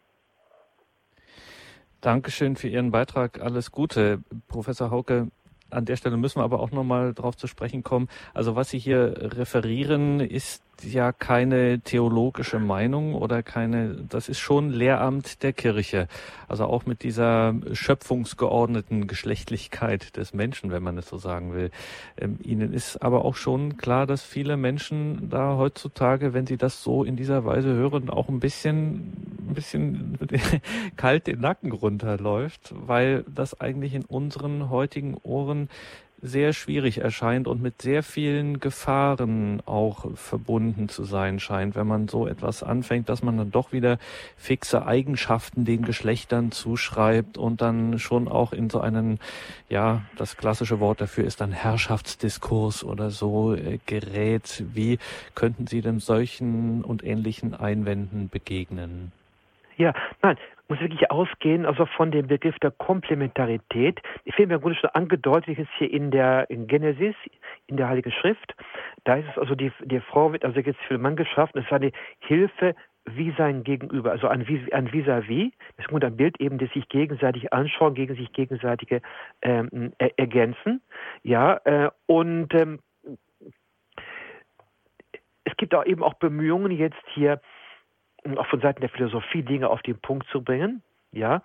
Dankeschön 2.02 2.56
für 2.56 2.68
Ihren 2.68 2.92
Beitrag. 2.92 3.42
Alles 3.42 3.72
Gute, 3.72 4.24
Professor 4.48 4.92
Hauke. 4.92 5.30
An 5.72 5.86
der 5.86 5.96
Stelle 5.96 6.18
müssen 6.18 6.40
wir 6.40 6.44
aber 6.44 6.60
auch 6.60 6.72
nochmal 6.72 7.14
drauf 7.14 7.36
zu 7.36 7.48
sprechen 7.48 7.84
kommen. 7.84 8.08
Also 8.34 8.56
was 8.56 8.70
Sie 8.70 8.78
hier 8.78 9.16
referieren, 9.18 10.20
ist 10.20 10.65
ja 10.84 11.12
keine 11.12 11.80
theologische 11.80 12.60
Meinung 12.60 13.16
oder 13.16 13.44
keine, 13.44 13.96
das 14.10 14.30
ist 14.30 14.40
schon 14.40 14.70
Lehramt 14.70 15.44
der 15.44 15.54
Kirche. 15.54 16.08
Also 16.48 16.66
auch 16.66 16.86
mit 16.86 17.04
dieser 17.04 17.56
schöpfungsgeordneten 17.74 19.08
Geschlechtlichkeit 19.08 20.18
des 20.18 20.34
Menschen, 20.34 20.72
wenn 20.72 20.84
man 20.84 20.98
es 20.98 21.08
so 21.08 21.18
sagen 21.18 21.54
will. 21.54 21.72
Ähm, 22.18 22.40
Ihnen 22.44 22.74
ist 22.74 23.02
aber 23.02 23.26
auch 23.26 23.36
schon 23.36 23.78
klar, 23.78 24.06
dass 24.06 24.24
viele 24.24 24.58
Menschen 24.58 25.30
da 25.30 25.58
heutzutage, 25.58 26.34
wenn 26.34 26.48
sie 26.48 26.58
das 26.58 26.84
so 26.84 27.04
in 27.04 27.16
dieser 27.16 27.46
Weise 27.46 27.70
hören, 27.70 28.10
auch 28.10 28.30
ein 28.30 28.40
bisschen, 28.40 29.48
ein 29.50 29.54
bisschen 29.54 30.18
kalt 30.96 31.28
den 31.28 31.42
Nacken 31.42 31.72
runterläuft, 31.72 32.74
weil 32.76 33.24
das 33.28 33.60
eigentlich 33.60 33.94
in 33.94 34.06
unseren 34.06 34.70
heutigen 34.70 35.16
Ohren 35.24 35.70
sehr 36.26 36.54
schwierig 36.54 36.98
erscheint 37.00 37.48
und 37.48 37.62
mit 37.62 37.82
sehr 37.82 38.04
vielen 38.04 38.60
Gefahren 38.60 39.62
auch 39.66 40.06
verbunden 40.16 40.90
zu 40.90 41.04
sein 41.04 41.40
scheint, 41.40 41.76
wenn 41.76 41.88
man 41.88 42.08
so 42.08 42.28
etwas 42.28 42.64
anfängt, 42.64 43.10
dass 43.10 43.24
man 43.24 43.38
dann 43.38 43.52
doch 43.52 43.72
wieder 43.72 43.98
fixe 44.36 44.86
Eigenschaften 44.86 45.66
den 45.66 45.84
Geschlechtern 45.84 46.52
zuschreibt 46.52 47.38
und 47.38 47.62
dann 47.62 48.00
schon 48.00 48.28
auch 48.28 48.54
in 48.54 48.70
so 48.70 48.80
einen, 48.80 49.20
ja, 49.70 50.02
das 50.18 50.38
klassische 50.38 50.80
Wort 50.80 51.02
dafür 51.02 51.26
ist 51.26 51.42
dann 51.42 51.52
Herrschaftsdiskurs 51.52 52.84
oder 52.84 53.12
so 53.12 53.54
äh, 53.54 53.80
gerät. 53.86 54.64
Wie 54.74 55.00
könnten 55.36 55.68
Sie 55.68 55.82
denn 55.82 56.00
solchen 56.00 56.84
und 56.84 57.04
ähnlichen 57.04 57.54
Einwänden 57.54 58.30
begegnen? 58.30 59.12
Ja, 59.78 59.94
nein, 60.22 60.38
muss 60.68 60.80
wirklich 60.80 61.12
ausgehen, 61.12 61.66
also 61.66 61.86
von 61.86 62.12
dem 62.12 62.28
Begriff 62.28 62.58
der 62.60 62.72
Komplementarität. 62.72 64.02
Ich 64.24 64.36
finde 64.36 64.50
mir 64.50 64.56
im 64.56 64.62
Grunde 64.62 64.80
schon 64.80 64.90
angedeutet 64.92 65.60
ist 65.60 65.70
hier 65.78 65.92
in 65.92 66.12
der 66.12 66.50
in 66.50 66.68
Genesis, 66.68 67.16
in 67.68 67.78
der 67.78 67.88
Heiligen 67.90 68.12
Schrift. 68.12 68.56
Da 69.04 69.16
ist 69.16 69.28
es 69.30 69.38
also, 69.38 69.56
die, 69.56 69.72
die 69.84 70.00
Frau 70.00 70.32
wird 70.32 70.44
also 70.44 70.60
jetzt 70.60 70.82
für 70.88 70.96
den 70.96 71.02
Mann 71.02 71.16
geschaffen. 71.16 71.60
Es 71.60 71.66
ist 71.66 71.74
eine 71.74 71.92
Hilfe 72.20 72.76
wie 73.08 73.34
sein 73.38 73.64
Gegenüber, 73.64 74.12
also 74.12 74.28
ein, 74.28 74.42
ein 74.72 74.88
vis-à-vis. 74.88 75.52
Das 75.78 75.86
ist 75.86 76.04
ein 76.04 76.18
Bild 76.18 76.40
eben, 76.40 76.58
das 76.58 76.72
sich 76.72 76.90
gegenseitig 76.90 77.54
anschauen, 77.54 77.94
gegen 77.94 78.16
sich 78.16 78.34
gegenseitige 78.34 79.02
ähm, 79.44 79.94
er 80.00 80.18
ergänzen. 80.18 80.82
Ja, 81.22 81.60
äh, 81.66 81.92
und 82.08 82.54
ähm, 82.56 82.80
es 85.44 85.56
gibt 85.58 85.76
auch 85.76 85.86
eben 85.86 86.04
auch 86.04 86.16
Bemühungen 86.16 86.72
jetzt 86.72 87.04
hier 87.14 87.40
auch 88.38 88.48
von 88.48 88.62
Seiten 88.62 88.82
der 88.82 88.90
Philosophie 88.90 89.44
Dinge 89.44 89.70
auf 89.70 89.82
den 89.82 90.00
Punkt 90.00 90.28
zu 90.30 90.44
bringen, 90.44 90.82
ja. 91.12 91.42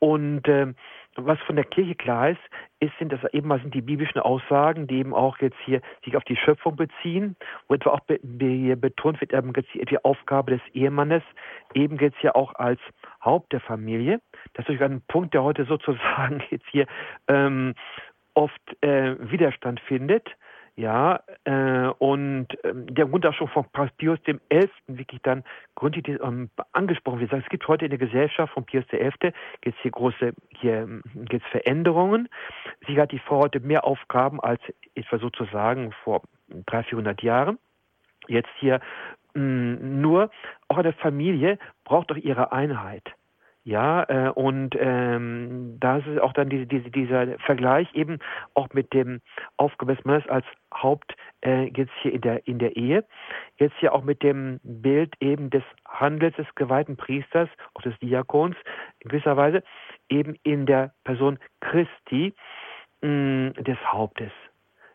Und 0.00 0.46
ähm, 0.46 0.76
was 1.16 1.38
von 1.40 1.56
der 1.56 1.64
Kirche 1.64 1.96
klar 1.96 2.30
ist, 2.30 2.40
ist, 2.78 2.92
sind 2.98 3.12
das 3.12 3.20
eben 3.32 3.48
mal 3.48 3.60
sind 3.60 3.74
die 3.74 3.80
biblischen 3.80 4.20
Aussagen, 4.20 4.86
die 4.86 4.98
eben 4.98 5.14
auch 5.14 5.38
jetzt 5.38 5.56
hier 5.64 5.80
sich 6.04 6.16
auf 6.16 6.22
die 6.24 6.36
Schöpfung 6.36 6.76
beziehen, 6.76 7.34
wo 7.66 7.74
etwa 7.74 7.90
auch 7.90 8.00
be 8.00 8.20
be 8.22 8.76
betont 8.76 9.20
wird, 9.20 9.32
eben 9.32 9.52
jetzt 9.56 9.90
die 9.90 10.04
Aufgabe 10.04 10.52
des 10.52 10.60
Ehemannes, 10.74 11.22
eben 11.74 11.98
jetzt 11.98 12.18
hier 12.20 12.36
auch 12.36 12.54
als 12.54 12.80
Haupt 13.24 13.52
der 13.52 13.60
Familie. 13.60 14.20
Das 14.54 14.68
ist 14.68 14.80
ein 14.80 15.02
Punkt, 15.08 15.34
der 15.34 15.42
heute 15.42 15.64
sozusagen 15.64 16.42
jetzt 16.50 16.66
hier 16.70 16.86
ähm, 17.26 17.74
oft 18.34 18.82
äh, 18.82 19.16
Widerstand 19.30 19.80
findet. 19.80 20.28
Ja, 20.78 21.24
äh, 21.42 21.88
und 21.98 22.46
ähm, 22.62 22.86
der 22.94 23.32
schon 23.32 23.48
von 23.48 23.66
Pius 23.96 24.22
dem 24.28 24.40
Elften 24.48 24.96
wirklich 24.96 25.20
dann 25.22 25.42
gründlich 25.74 26.20
ähm, 26.22 26.50
angesprochen. 26.70 27.18
Wir 27.18 27.26
sagen, 27.26 27.42
es 27.44 27.50
gibt 27.50 27.66
heute 27.66 27.86
in 27.86 27.90
der 27.90 27.98
Gesellschaft 27.98 28.52
von 28.54 28.64
Pius 28.64 28.86
der 28.92 29.00
Elfte 29.00 29.32
jetzt 29.64 29.80
hier 29.82 29.90
große 29.90 30.34
hier 30.50 30.82
ähm, 30.82 31.02
Veränderungen. 31.50 32.28
Sie 32.86 33.00
hat 33.00 33.10
die 33.10 33.18
Frau 33.18 33.40
heute 33.40 33.58
mehr 33.58 33.84
Aufgaben 33.84 34.40
als 34.40 34.60
etwa 34.94 35.18
sozusagen 35.18 35.90
vor 36.04 36.22
300, 36.66 36.86
400 36.90 37.22
Jahren. 37.24 37.58
Jetzt 38.28 38.50
hier 38.60 38.78
mh, 39.34 39.42
mm, 39.42 40.00
nur 40.00 40.30
auch 40.68 40.78
eine 40.78 40.92
Familie 40.92 41.58
braucht 41.82 42.12
doch 42.12 42.16
ihre 42.16 42.52
Einheit. 42.52 43.02
Ja, 43.64 44.04
äh, 44.08 44.30
und 44.30 44.76
ähm, 44.78 45.76
da 45.80 45.98
ist 45.98 46.20
auch 46.20 46.32
dann 46.32 46.48
diese, 46.48 46.66
diese, 46.66 46.90
dieser 46.90 47.38
Vergleich 47.40 47.92
eben 47.94 48.18
auch 48.54 48.68
mit 48.72 48.94
dem 48.94 49.20
Aufgabe 49.56 49.94
des 49.94 50.04
Mannes 50.06 50.26
als 50.28 50.46
Haupt 50.74 51.14
äh, 51.44 51.64
jetzt 51.76 51.92
hier 52.02 52.12
in 52.12 52.20
der 52.20 52.46
in 52.46 52.58
der 52.58 52.76
Ehe, 52.76 53.04
jetzt 53.56 53.76
hier 53.78 53.94
auch 53.94 54.02
mit 54.02 54.22
dem 54.22 54.60
Bild 54.62 55.14
eben 55.20 55.50
des 55.50 55.62
Handels 55.86 56.36
des 56.36 56.46
geweihten 56.54 56.96
Priesters, 56.96 57.48
auch 57.74 57.82
des 57.82 57.98
Diakons 58.00 58.56
in 59.00 59.10
gewisser 59.10 59.36
Weise 59.36 59.62
eben 60.08 60.36
in 60.42 60.66
der 60.66 60.92
Person 61.04 61.38
Christi 61.60 62.34
mh, 63.02 63.50
des 63.62 63.78
Hauptes. 63.92 64.32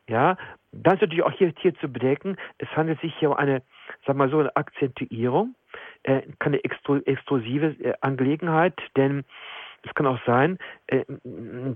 Ja, 0.09 0.36
dann 0.74 0.95
ist 0.95 1.01
natürlich 1.01 1.24
auch 1.24 1.32
hier, 1.32 1.53
hier 1.57 1.74
zu 1.76 1.88
bedenken, 1.88 2.36
es 2.57 2.67
handelt 2.76 2.99
sich 2.99 3.15
hier 3.19 3.32
um 3.32 3.38
eine, 3.38 3.61
sag 4.05 4.17
mal 4.17 4.30
so, 4.30 4.39
eine 4.39 4.53
Akzentuierung 4.55 5.55
äh, 6.03 6.21
keine 6.39 6.63
extru 6.63 6.97
exklusive 7.05 7.76
äh, 7.84 7.93
Angelegenheit, 8.01 8.80
denn 8.95 9.24
es 9.84 9.93
kann 9.95 10.07
auch 10.07 10.19
sein, 10.26 10.57
äh, 10.88 11.03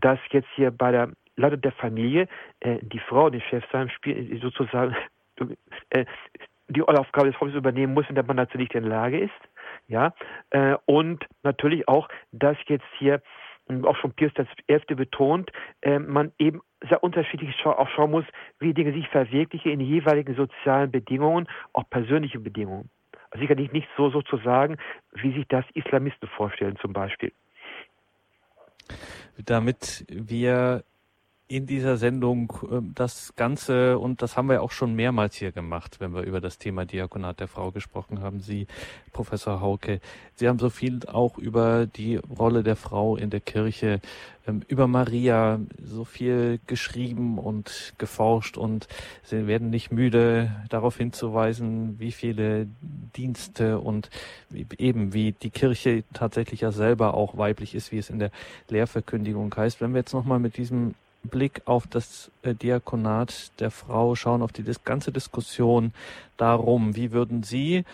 dass 0.01 0.19
jetzt 0.31 0.49
hier 0.55 0.71
bei 0.71 0.91
der 0.91 1.11
Leitung 1.38 1.61
der 1.61 1.71
Familie 1.71 2.27
äh, 2.59 2.77
die 2.81 2.99
Frau 2.99 3.29
den 3.29 3.41
Chef 3.41 3.63
sein 3.71 3.89
Spiel 3.89 4.39
sozusagen 4.41 4.95
äh, 5.89 6.05
die 6.69 6.81
Aufgabe 6.81 7.31
des 7.31 7.39
Hauptes 7.39 7.55
übernehmen 7.55 7.93
muss, 7.93 8.07
wenn 8.09 8.15
der 8.15 8.25
Mann 8.25 8.38
dazu 8.38 8.57
nicht 8.57 8.75
in 8.75 8.83
der 8.83 8.91
Lage 8.91 9.19
ist. 9.19 9.31
Ja, 9.88 10.13
äh, 10.49 10.75
und 10.85 11.25
natürlich 11.43 11.88
auch, 11.88 12.09
dass 12.33 12.57
jetzt 12.67 12.85
hier 12.99 13.21
auch 13.83 13.95
schon 13.97 14.11
Pius 14.13 14.33
XI. 14.33 14.95
betont, 14.95 15.51
äh, 15.81 15.99
man 15.99 16.31
eben 16.39 16.61
sehr 16.89 17.03
unterschiedlich 17.03 17.55
schau 17.61 17.71
auch 17.71 17.89
schauen 17.89 18.11
muss, 18.11 18.25
wie 18.59 18.73
Dinge 18.73 18.93
sich 18.93 19.07
verwirklichen 19.09 19.71
in 19.71 19.79
jeweiligen 19.79 20.35
sozialen 20.35 20.91
Bedingungen, 20.91 21.47
auch 21.73 21.89
persönliche 21.89 22.39
Bedingungen 22.39 22.89
sicherlich 23.35 23.71
nicht 23.71 23.88
so 23.97 24.09
sozusagen, 24.09 24.77
wie 25.13 25.33
sich 25.33 25.47
das 25.47 25.65
Islamisten 25.73 26.29
vorstellen 26.29 26.77
zum 26.77 26.93
Beispiel. 26.93 27.31
Damit 29.38 30.05
wir 30.09 30.83
in 31.49 31.65
dieser 31.65 31.97
Sendung 31.97 32.51
äh, 32.69 32.81
das 32.93 33.33
Ganze, 33.35 33.99
und 33.99 34.21
das 34.21 34.35
haben 34.35 34.49
wir 34.49 34.61
auch 34.61 34.71
schon 34.71 34.95
mehrmals 34.95 35.35
hier 35.35 35.51
gemacht, 35.51 35.99
wenn 35.99 36.13
wir 36.13 36.23
über 36.23 36.41
das 36.41 36.57
Thema 36.57 36.85
Diakonat 36.85 37.39
der 37.39 37.47
Frau 37.47 37.71
gesprochen 37.71 38.21
haben, 38.21 38.41
Sie, 38.41 38.67
Professor 39.13 39.61
Hauke, 39.61 40.01
Sie 40.35 40.47
haben 40.47 40.59
so 40.59 40.69
viel 40.69 40.99
auch 41.07 41.37
über 41.37 41.85
die 41.85 42.17
Rolle 42.17 42.63
der 42.63 42.75
Frau 42.75 43.15
in 43.15 43.29
der 43.29 43.39
Kirche, 43.39 44.01
ähm, 44.45 44.61
über 44.67 44.87
Maria 44.87 45.61
so 45.81 46.03
viel 46.03 46.59
geschrieben 46.67 47.37
und 47.39 47.93
geforscht 47.97 48.57
und 48.57 48.89
Sie 49.23 49.47
werden 49.47 49.69
nicht 49.69 49.91
müde, 49.91 50.51
darauf 50.67 50.97
hinzuweisen, 50.97 51.97
wie 51.97 52.11
viele 52.11 52.67
Dienste 53.15 53.79
und 53.79 54.09
eben 54.77 55.13
wie 55.13 55.31
die 55.31 55.49
Kirche 55.49 56.03
tatsächlich 56.13 56.61
ja 56.61 56.73
selber 56.73 57.13
auch 57.13 57.37
weiblich 57.37 57.73
ist, 57.73 57.93
wie 57.93 57.99
es 57.99 58.09
in 58.09 58.19
der 58.19 58.31
Lehrverkündigung 58.67 59.53
heißt. 59.55 59.79
Wenn 59.79 59.93
wir 59.93 59.99
jetzt 59.99 60.13
nochmal 60.13 60.39
mit 60.39 60.57
diesem 60.57 60.93
Blick 61.24 61.61
auf 61.65 61.88
das 61.88 62.32
äh, 62.43 62.53
Diakonat 62.53 63.51
der 63.59 63.72
Frau 63.72 64.15
schauen, 64.15 64.41
auf 64.41 64.51
die 64.51 64.63
ganze 64.84 65.11
Diskussion 65.11 65.93
darum, 66.38 66.95
wie 66.95 67.11
würden 67.11 67.43
Sie, 67.43 67.86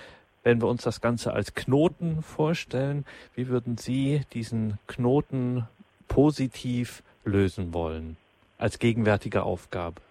wenn 0.44 0.62
wir 0.62 0.68
uns 0.68 0.84
das 0.84 1.02
Ganze 1.02 1.34
als 1.34 1.54
Knoten 1.54 2.22
vorstellen, 2.22 3.06
wie 3.36 3.48
würden 3.48 3.78
Sie 3.78 4.22
diesen 4.34 4.78
Knoten 4.88 5.68
positiv 6.08 7.04
lösen 7.26 7.74
wollen 7.74 8.18
als 8.58 8.80
gegenwärtige 8.80 9.44
Aufgabe? 9.44 10.02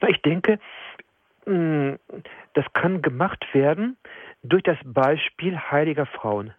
Na, 0.00 0.08
ich 0.08 0.22
denke, 0.22 0.58
hm, 1.44 1.98
das 2.54 2.64
kann 2.72 3.02
gemacht 3.02 3.44
werden 3.52 3.96
durch 4.42 4.62
das 4.62 4.78
Beispiel 4.84 5.58
heiliger 5.58 6.06
Frauen. 6.06 6.54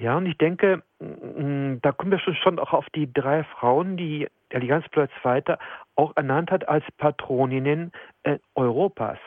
Ja, 0.00 0.16
und 0.16 0.24
ich 0.24 0.38
denke, 0.38 0.82
mm, 0.98 1.80
da 1.82 1.92
kommen 1.92 2.10
wir 2.10 2.18
schon, 2.18 2.58
auch 2.58 2.72
auf 2.72 2.88
die 2.94 3.12
drei 3.12 3.44
Frauen, 3.44 3.98
die 3.98 4.28
Allianzplatz 4.52 5.10
weiter 5.22 5.58
auch 5.94 6.16
ernannt 6.16 6.50
hat 6.50 6.66
als 6.66 6.84
Patroninnen 6.96 7.92
äh, 8.22 8.38
Europas. 8.54 9.18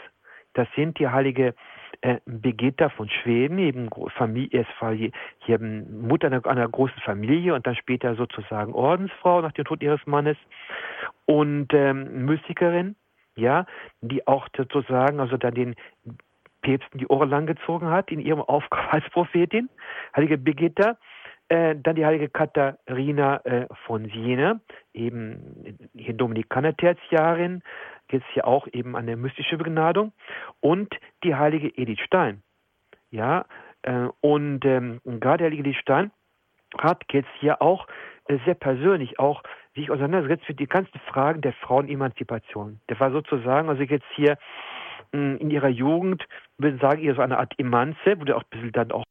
Das 0.54 0.68
sind 0.76 0.98
die 0.98 1.08
heilige 1.08 1.54
äh, 2.02 2.18
Begeta 2.26 2.90
von 2.90 3.08
Schweden, 3.08 3.60
eben 3.60 3.88
Familie, 4.18 4.66
hier 5.38 5.60
Mutter 5.60 6.28
einer, 6.28 6.44
einer, 6.48 6.68
großen 6.68 7.00
Familie 7.06 7.54
und 7.54 7.68
dann 7.68 7.76
später 7.76 8.16
sozusagen 8.16 8.74
Ordensfrau 8.74 9.42
nach 9.42 9.52
dem 9.52 9.66
Tod 9.66 9.84
ihres 9.84 10.04
Mannes 10.08 10.38
und 11.26 11.68
ähm, 11.74 12.26
Mystikerin, 12.26 12.96
ja, 13.36 13.68
die 14.02 14.26
auch 14.28 14.48
sozusagen, 14.58 15.20
also 15.20 15.38
dann 15.38 15.54
den 15.54 15.76
Päpsten 16.64 16.98
die 17.00 17.08
Ohren 17.08 17.30
langgezogen 17.30 17.90
hat 17.90 18.12
in 18.12 18.20
ihrem 18.20 18.42
Aufgabe 18.42 18.92
als 18.92 19.08
Prophetin, 19.12 19.70
heilige 20.16 20.38
Birgitta, 20.38 20.98
äh, 21.50 21.76
dann 21.76 21.96
die 21.96 22.06
heilige 22.06 22.30
Katharina 22.30 23.38
äh, 23.46 23.68
von 23.86 24.06
Siena, 24.06 24.60
eben 24.94 25.90
hier 25.94 26.14
Dominikaner-Tertiarin, 26.14 27.62
jetzt 28.10 28.26
hier 28.34 28.48
auch 28.48 28.68
eben 28.72 28.96
eine 28.96 29.16
mystische 29.16 29.58
Begnadung, 29.58 30.14
und 30.62 30.96
die 31.24 31.36
heilige 31.36 31.68
Edith 31.78 32.00
Stein. 32.00 32.42
Ja, 33.12 33.46
äh, 33.84 34.08
und 34.22 34.66
ähm, 34.66 35.02
gerade 35.04 35.40
der 35.40 35.46
heilige 35.52 35.70
Edith 35.70 35.82
Stein 35.82 36.12
hat 36.80 37.04
jetzt 37.12 37.30
hier 37.40 37.62
auch 37.62 37.88
äh, 38.28 38.38
sehr 38.46 38.56
persönlich 38.56 39.20
auch 39.20 39.44
sich 39.76 39.92
auseinandergesetzt 39.92 40.48
mit 40.48 40.60
die 40.60 40.68
ganzen 40.68 41.00
Fragen 41.08 41.42
der 41.42 41.54
Frauenemanzipation. 41.54 42.80
Der 42.90 43.00
war 43.00 43.12
sozusagen, 43.12 43.70
also 43.70 43.82
jetzt 43.84 44.06
hier 44.16 44.38
in 45.14 45.50
ihrer 45.52 45.70
Jugend, 45.70 46.26
würde 46.58 46.76
ich 46.76 46.82
sagen, 46.82 47.02
eher 47.02 47.16
so 47.16 47.22
eine 47.22 47.38
Art 47.38 47.54
Emanze, 47.58 48.20
wurde 48.20 48.36
auch 48.36 48.44
ein 48.44 48.50
bisschen 48.50 48.72
dann 48.72 48.92
auch 48.92 49.04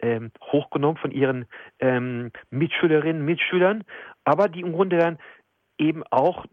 ähm, 0.00 0.30
hochgenommen 0.52 0.98
von 0.98 1.10
ihren 1.10 1.46
ähm, 1.80 2.30
Mitschülerinnen, 2.50 3.24
Mitschülern, 3.24 3.84
aber 4.24 4.48
die 4.48 4.60
im 4.60 4.72
Grunde 4.72 4.98
dann 4.98 5.18
eben 5.78 6.02
auch 6.10 6.44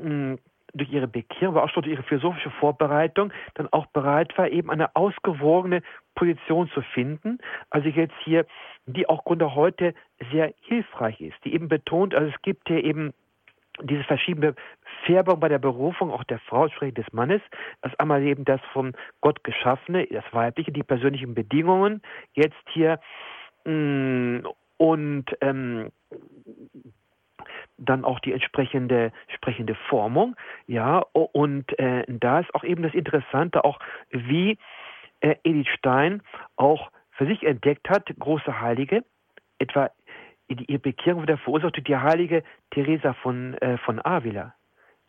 mh, 0.00 0.36
durch 0.74 0.90
ihre 0.90 1.08
Bekehrung, 1.08 1.56
aber 1.56 1.64
auch 1.64 1.70
schon 1.70 1.82
durch 1.82 1.94
ihre 1.94 2.02
philosophische 2.04 2.50
Vorbereitung 2.50 3.32
dann 3.54 3.68
auch 3.72 3.86
bereit 3.86 4.36
war, 4.38 4.48
eben 4.48 4.70
eine 4.70 4.94
ausgewogene 4.96 5.82
Position 6.14 6.70
zu 6.70 6.82
finden. 6.94 7.38
Also 7.70 7.88
jetzt 7.88 8.14
hier, 8.24 8.46
die 8.86 9.08
auch 9.08 9.24
Grunde 9.24 9.54
heute 9.54 9.94
sehr 10.30 10.54
hilfreich 10.62 11.20
ist, 11.20 11.36
die 11.44 11.54
eben 11.54 11.68
betont, 11.68 12.14
also 12.14 12.30
es 12.32 12.42
gibt 12.42 12.68
hier 12.68 12.82
eben 12.82 13.12
diese 13.80 14.04
verschiedene 14.04 14.54
Färbung 15.04 15.40
bei 15.40 15.48
der 15.48 15.58
Berufung 15.58 16.10
auch 16.10 16.24
der 16.24 16.38
Frau, 16.40 16.68
sprich 16.68 16.94
des 16.94 17.10
Mannes, 17.12 17.40
das 17.80 17.94
einmal 17.98 18.22
eben 18.22 18.44
das 18.44 18.60
vom 18.72 18.92
Gott 19.20 19.42
geschaffene, 19.44 20.06
das 20.06 20.24
weibliche, 20.32 20.72
die 20.72 20.82
persönlichen 20.82 21.34
Bedingungen, 21.34 22.02
jetzt 22.34 22.62
hier 22.72 23.00
mm, 23.64 24.40
und 24.76 25.24
ähm, 25.40 25.90
dann 27.78 28.04
auch 28.04 28.20
die 28.20 28.32
entsprechende, 28.32 29.12
entsprechende 29.28 29.74
Formung, 29.88 30.36
ja, 30.66 30.98
und 31.12 31.78
äh, 31.78 32.04
da 32.08 32.40
ist 32.40 32.54
auch 32.54 32.64
eben 32.64 32.82
das 32.82 32.94
Interessante, 32.94 33.64
auch 33.64 33.78
wie 34.10 34.58
äh, 35.20 35.36
Edith 35.44 35.68
Stein 35.78 36.22
auch 36.56 36.90
für 37.12 37.26
sich 37.26 37.42
entdeckt 37.42 37.88
hat, 37.88 38.12
große 38.18 38.60
Heilige, 38.60 39.04
etwa 39.58 39.90
ihre 40.60 40.78
Bekehrung 40.78 41.22
wieder 41.22 41.38
verursachte 41.38 41.82
die 41.82 41.96
heilige 41.96 42.42
Teresa 42.70 43.12
von, 43.14 43.54
äh, 43.54 43.78
von 43.78 44.04
Avila, 44.04 44.54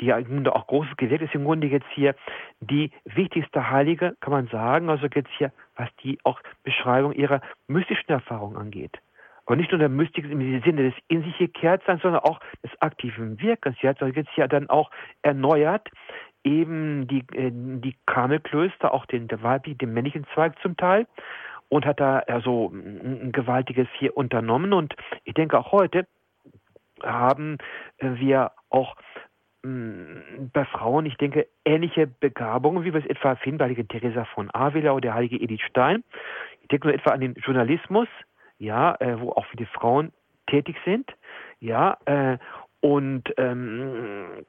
die 0.02 0.08
ja 0.08 0.18
auch 0.18 0.68
großes 0.68 0.98
gewirkt 0.98 1.24
ist, 1.24 1.36
im 1.36 1.46
Grunde 1.46 1.68
jetzt 1.68 1.88
hier 1.94 2.16
die 2.60 2.92
wichtigste 3.06 3.70
Heilige, 3.70 4.16
kann 4.20 4.32
man 4.32 4.48
sagen, 4.48 4.90
also 4.90 5.08
jetzt 5.08 5.30
hier, 5.38 5.52
was 5.76 5.90
die 6.04 6.18
auch 6.24 6.40
Beschreibung 6.64 7.14
ihrer 7.14 7.42
mystischen 7.68 8.10
Erfahrung 8.10 8.58
angeht. 8.58 9.00
Aber 9.46 9.58
nicht 9.58 9.72
nur 9.72 9.80
der 9.80 9.90
Mystik 9.90 10.24
im 10.26 10.62
Sinne 10.62 10.90
des 10.90 10.94
in 11.10 11.24
sich 11.24 11.38
gekehrt 11.38 11.84
sein, 11.86 12.00
sondern 12.02 12.22
auch 12.22 12.40
des 12.64 12.72
aktiven 12.82 13.42
Wirkens. 13.42 13.76
Sie 13.82 13.90
hat 13.90 14.00
jetzt 14.02 14.36
ja 14.38 14.48
dann 14.48 14.70
auch 14.70 14.90
erneuert 15.22 15.90
eben 16.44 17.08
die, 17.08 17.26
äh, 17.36 17.52
die 17.54 17.96
Karmelklöster, 18.06 18.94
auch 18.94 19.06
den, 19.06 19.28
der 19.28 19.44
weiblichen, 19.44 19.78
den 19.78 19.94
männlichen 19.94 20.26
Zweig 20.34 20.60
zum 20.62 20.78
Teil 20.78 21.08
und 21.74 21.88
hat 21.88 22.00
da 22.00 22.20
also 22.20 22.72
ein 22.72 23.32
gewaltiges 23.32 23.88
hier 23.98 24.16
unternommen. 24.16 24.74
Und 24.74 24.96
ich 25.24 25.34
denke 25.34 25.58
auch 25.58 25.72
heute 25.72 26.06
haben 27.02 27.58
wir 28.00 28.52
auch 28.70 28.96
bei 29.64 30.66
Frauen, 30.66 31.06
ich 31.06 31.16
denke, 31.18 31.48
ähnliche 31.66 32.06
Begabungen, 32.06 32.84
wie 32.84 32.94
wir 32.94 33.00
es 33.00 33.10
etwa 33.10 33.36
finden 33.36 33.58
bei 33.58 33.74
der 33.74 33.88
Theresa 33.88 34.26
von 34.26 34.54
Avila 34.54 34.92
oder 34.92 35.02
der 35.02 35.14
heilige 35.16 35.38
Edith 35.38 35.62
Stein. 35.62 36.04
Ich 36.62 36.68
denke 36.68 36.88
nur 36.88 36.96
etwa 36.96 37.12
an 37.12 37.22
den 37.22 37.34
Journalismus, 37.36 38.08
ja, 38.60 38.96
äh, 39.00 39.20
wo 39.20 39.32
auch 39.32 39.46
viele 39.48 39.66
Frauen 39.66 40.12
tätig 40.48 40.76
sind, 40.86 41.10
ja, 41.60 41.98
äh, 42.06 42.38
und 42.82 43.34
ähm, 43.38 44.46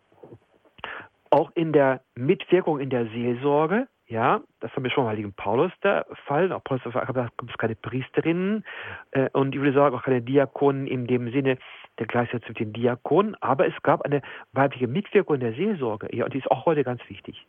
auch 1.30 1.52
in 1.54 1.72
der 1.72 2.00
Mitwirkung 2.16 2.80
in 2.80 2.90
der 2.90 3.06
Seelsorge, 3.06 3.86
ja, 4.06 4.42
das 4.60 4.70
haben 4.72 4.84
wir 4.84 4.90
schon 4.90 5.04
mal 5.04 5.10
Heiligen 5.10 5.32
Paulus 5.32 5.72
der 5.82 6.06
Fall. 6.26 6.52
Auch 6.52 6.62
Paulus 6.62 6.82
da 6.84 7.28
gibt 7.38 7.50
es 7.50 7.58
keine 7.58 7.74
Priesterinnen 7.74 8.64
äh, 9.12 9.30
und 9.32 9.54
ich 9.54 9.60
würde 9.60 9.72
sagen 9.72 9.96
auch 9.96 10.02
keine 10.02 10.22
Diakonen 10.22 10.86
in 10.86 11.06
dem 11.06 11.30
Sinne 11.32 11.58
der 11.98 12.06
Gleichheit 12.06 12.46
mit 12.48 12.58
den 12.58 12.72
Diakonen, 12.72 13.36
aber 13.40 13.66
es 13.66 13.82
gab 13.82 14.02
eine 14.02 14.20
weibliche 14.52 14.88
Mitwirkung 14.88 15.36
in 15.36 15.40
der 15.40 15.54
Seelsorge, 15.54 16.08
ja, 16.14 16.24
und 16.24 16.34
die 16.34 16.38
ist 16.38 16.50
auch 16.50 16.66
heute 16.66 16.84
ganz 16.84 17.00
wichtig. 17.08 17.46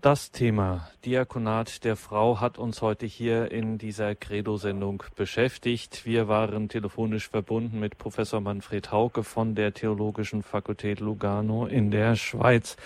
Das 0.00 0.30
Thema 0.30 0.88
Diakonat 1.04 1.84
der 1.84 1.96
Frau 1.96 2.40
hat 2.40 2.56
uns 2.56 2.82
heute 2.82 3.04
hier 3.04 3.50
in 3.50 3.78
dieser 3.78 4.14
Credo-Sendung 4.14 5.02
beschäftigt. 5.16 6.06
Wir 6.06 6.28
waren 6.28 6.68
telefonisch 6.68 7.28
verbunden 7.28 7.80
mit 7.80 7.98
Professor 7.98 8.40
Manfred 8.40 8.92
Hauke 8.92 9.24
von 9.24 9.56
der 9.56 9.74
Theologischen 9.74 10.44
Fakultät 10.44 11.00
Lugano 11.00 11.66
in 11.66 11.90
der 11.90 12.14
Schweiz. 12.14 12.76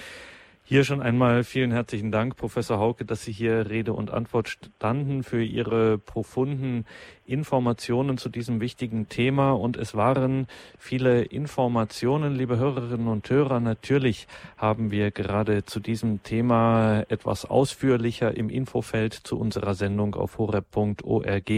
Hier 0.64 0.84
schon 0.84 1.02
einmal 1.02 1.42
vielen 1.42 1.72
herzlichen 1.72 2.12
Dank, 2.12 2.36
Professor 2.36 2.78
Hauke, 2.78 3.04
dass 3.04 3.24
Sie 3.24 3.32
hier 3.32 3.68
Rede 3.68 3.92
und 3.94 4.12
Antwort 4.12 4.48
standen 4.48 5.24
für 5.24 5.42
Ihre 5.42 5.98
profunden 5.98 6.84
Informationen 7.26 8.16
zu 8.16 8.28
diesem 8.28 8.60
wichtigen 8.60 9.08
Thema. 9.08 9.50
Und 9.50 9.76
es 9.76 9.96
waren 9.96 10.46
viele 10.78 11.24
Informationen, 11.24 12.36
liebe 12.36 12.58
Hörerinnen 12.58 13.08
und 13.08 13.28
Hörer. 13.28 13.58
Natürlich 13.58 14.28
haben 14.56 14.92
wir 14.92 15.10
gerade 15.10 15.64
zu 15.64 15.80
diesem 15.80 16.22
Thema 16.22 17.04
etwas 17.08 17.44
ausführlicher 17.44 18.36
im 18.36 18.48
Infofeld 18.48 19.14
zu 19.14 19.40
unserer 19.40 19.74
Sendung 19.74 20.14
auf 20.14 20.38
horeb.org 20.38 21.50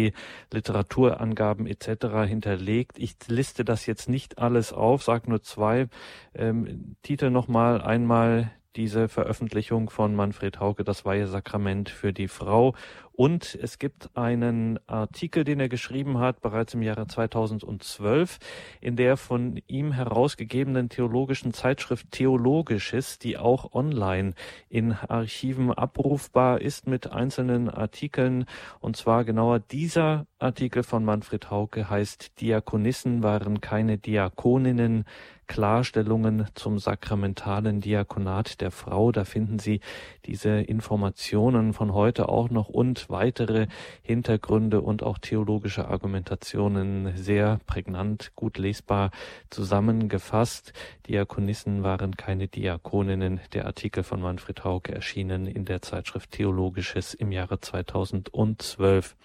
Literaturangaben 0.50 1.66
etc. 1.66 2.26
hinterlegt. 2.26 2.98
Ich 2.98 3.16
liste 3.28 3.66
das 3.66 3.84
jetzt 3.84 4.08
nicht 4.08 4.38
alles 4.38 4.72
auf, 4.72 5.02
sage 5.02 5.28
nur 5.28 5.42
zwei 5.42 5.88
ähm, 6.34 6.96
Titel 7.02 7.28
nochmal. 7.28 7.82
Einmal 7.82 8.50
diese 8.76 9.08
Veröffentlichung 9.08 9.90
von 9.90 10.14
Manfred 10.14 10.60
Hauke, 10.60 10.84
das 10.84 11.04
Weihe 11.04 11.26
Sakrament 11.26 11.88
für 11.88 12.12
die 12.12 12.28
Frau. 12.28 12.74
Und 13.16 13.56
es 13.62 13.78
gibt 13.78 14.10
einen 14.16 14.80
Artikel, 14.88 15.44
den 15.44 15.60
er 15.60 15.68
geschrieben 15.68 16.18
hat, 16.18 16.40
bereits 16.40 16.74
im 16.74 16.82
Jahre 16.82 17.06
2012, 17.06 18.38
in 18.80 18.96
der 18.96 19.16
von 19.16 19.60
ihm 19.68 19.92
herausgegebenen 19.92 20.88
theologischen 20.88 21.52
Zeitschrift 21.52 22.10
Theologisches, 22.10 23.20
die 23.20 23.38
auch 23.38 23.72
online 23.72 24.34
in 24.68 24.92
Archiven 24.92 25.72
abrufbar 25.72 26.60
ist 26.60 26.88
mit 26.88 27.12
einzelnen 27.12 27.70
Artikeln. 27.70 28.46
Und 28.80 28.96
zwar 28.96 29.24
genauer 29.24 29.60
dieser 29.60 30.26
Artikel 30.40 30.82
von 30.82 31.04
Manfred 31.04 31.50
Hauke 31.50 31.88
heißt 31.88 32.40
Diakonissen 32.40 33.22
waren 33.22 33.60
keine 33.60 33.96
Diakoninnen, 33.96 35.04
Klarstellungen 35.46 36.46
zum 36.54 36.78
sakramentalen 36.78 37.80
Diakonat 37.80 38.60
der 38.60 38.70
Frau. 38.70 39.12
Da 39.12 39.24
finden 39.24 39.58
Sie 39.58 39.80
diese 40.26 40.50
Informationen 40.50 41.72
von 41.72 41.92
heute 41.92 42.28
auch 42.28 42.50
noch 42.50 42.68
und 42.68 43.10
weitere 43.10 43.66
Hintergründe 44.02 44.80
und 44.80 45.02
auch 45.02 45.18
theologische 45.18 45.88
Argumentationen 45.88 47.16
sehr 47.16 47.60
prägnant, 47.66 48.32
gut 48.34 48.58
lesbar 48.58 49.10
zusammengefasst. 49.50 50.72
Diakonissen 51.08 51.82
waren 51.82 52.16
keine 52.16 52.48
Diakoninnen. 52.48 53.40
Der 53.52 53.66
Artikel 53.66 54.02
von 54.02 54.20
Manfred 54.20 54.64
Hauke 54.64 54.94
erschienen 54.94 55.46
in 55.46 55.64
der 55.64 55.82
Zeitschrift 55.82 56.30
Theologisches 56.32 57.14
im 57.14 57.32
Jahre 57.32 57.60
2012. 57.60 59.16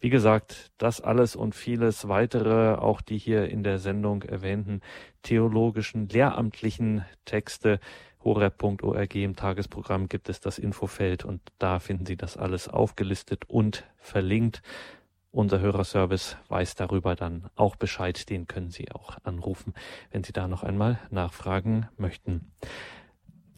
Wie 0.00 0.10
gesagt, 0.10 0.70
das 0.78 1.00
alles 1.00 1.36
und 1.36 1.54
vieles 1.54 2.08
weitere, 2.08 2.74
auch 2.74 3.00
die 3.00 3.18
hier 3.18 3.48
in 3.48 3.62
der 3.62 3.78
Sendung 3.78 4.22
erwähnten 4.22 4.80
theologischen, 5.22 6.08
lehramtlichen 6.08 7.04
Texte. 7.24 7.80
horeb.org 8.24 9.14
im 9.14 9.36
Tagesprogramm 9.36 10.08
gibt 10.08 10.28
es 10.28 10.40
das 10.40 10.58
Infofeld 10.58 11.24
und 11.24 11.40
da 11.58 11.78
finden 11.78 12.06
Sie 12.06 12.16
das 12.16 12.36
alles 12.36 12.68
aufgelistet 12.68 13.44
und 13.48 13.84
verlinkt. 13.98 14.62
Unser 15.30 15.60
Hörerservice 15.60 16.36
weiß 16.48 16.74
darüber 16.74 17.14
dann 17.14 17.50
auch 17.54 17.76
Bescheid. 17.76 18.28
Den 18.30 18.46
können 18.46 18.70
Sie 18.70 18.90
auch 18.90 19.18
anrufen, 19.24 19.74
wenn 20.10 20.24
Sie 20.24 20.32
da 20.32 20.48
noch 20.48 20.62
einmal 20.62 20.98
nachfragen 21.10 21.88
möchten. 21.96 22.50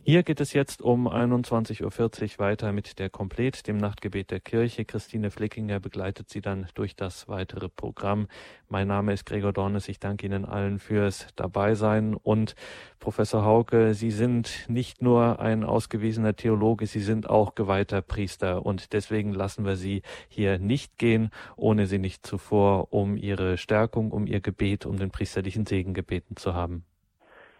Hier 0.02 0.22
geht 0.22 0.40
es 0.40 0.54
jetzt 0.54 0.80
um 0.80 1.06
21.40 1.06 1.82
Uhr 1.84 2.38
weiter 2.38 2.72
mit 2.72 2.98
der 2.98 3.10
Komplet, 3.10 3.68
dem 3.68 3.76
Nachtgebet 3.76 4.30
der 4.30 4.40
Kirche. 4.40 4.86
Christine 4.86 5.30
Flickinger 5.30 5.78
begleitet 5.78 6.30
Sie 6.30 6.40
dann 6.40 6.66
durch 6.74 6.96
das 6.96 7.28
weitere 7.28 7.68
Programm. 7.68 8.26
Mein 8.70 8.88
Name 8.88 9.12
ist 9.12 9.26
Gregor 9.26 9.52
Dornes. 9.52 9.90
Ich 9.90 10.00
danke 10.00 10.24
Ihnen 10.24 10.46
allen 10.46 10.78
fürs 10.78 11.26
Dabeisein. 11.36 12.14
Und 12.14 12.54
Professor 12.98 13.44
Hauke, 13.44 13.92
Sie 13.92 14.10
sind 14.10 14.64
nicht 14.68 15.02
nur 15.02 15.38
ein 15.38 15.64
ausgewiesener 15.64 16.34
Theologe, 16.34 16.86
Sie 16.86 17.00
sind 17.00 17.28
auch 17.28 17.54
geweihter 17.54 18.00
Priester. 18.00 18.64
Und 18.64 18.94
deswegen 18.94 19.34
lassen 19.34 19.66
wir 19.66 19.76
Sie 19.76 20.00
hier 20.28 20.58
nicht 20.58 20.96
gehen, 20.96 21.30
ohne 21.56 21.84
Sie 21.84 21.98
nicht 21.98 22.26
zuvor 22.26 22.90
um 22.90 23.18
Ihre 23.18 23.58
Stärkung, 23.58 24.12
um 24.12 24.26
Ihr 24.26 24.40
Gebet, 24.40 24.86
um 24.86 24.96
den 24.96 25.10
priesterlichen 25.10 25.66
Segen 25.66 25.92
gebeten 25.92 26.36
zu 26.36 26.54
haben. 26.54 26.84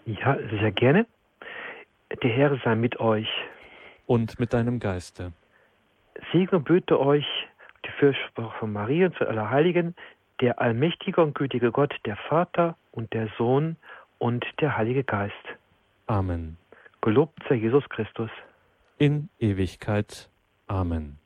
Ja, 0.07 0.39
sehr 0.59 0.73
gerne. 0.73 1.07
Der 2.23 2.31
Herr 2.31 2.59
sei 2.65 2.75
mit 2.75 2.99
euch. 3.01 3.29
Und 4.07 4.41
mit 4.41 4.53
deinem 4.53 4.81
Geiste. 4.81 5.33
Segen 6.33 6.57
und 6.57 6.65
Böte 6.65 6.99
euch 6.99 7.27
die 7.87 7.91
Fürsprache 7.99 8.59
von 8.59 8.73
Maria 8.73 9.07
und 9.07 9.17
zu 9.17 9.27
aller 9.27 9.51
Heiligen, 9.51 9.95
der 10.41 10.61
allmächtige 10.61 11.23
und 11.23 11.35
gütige 11.35 11.71
Gott, 11.71 11.95
der 12.05 12.17
Vater 12.17 12.77
und 12.93 13.13
der 13.13 13.29
Sohn 13.39 13.77
und 14.19 14.45
der 14.61 14.77
Heilige 14.77 15.05
Geist. 15.05 15.35
Amen. 16.07 16.57
Gelobt 17.03 17.39
sei 17.49 17.55
Jesus 17.55 17.89
Christus. 17.89 18.31
In 18.99 19.31
Ewigkeit. 19.39 20.29
Amen. 20.67 21.20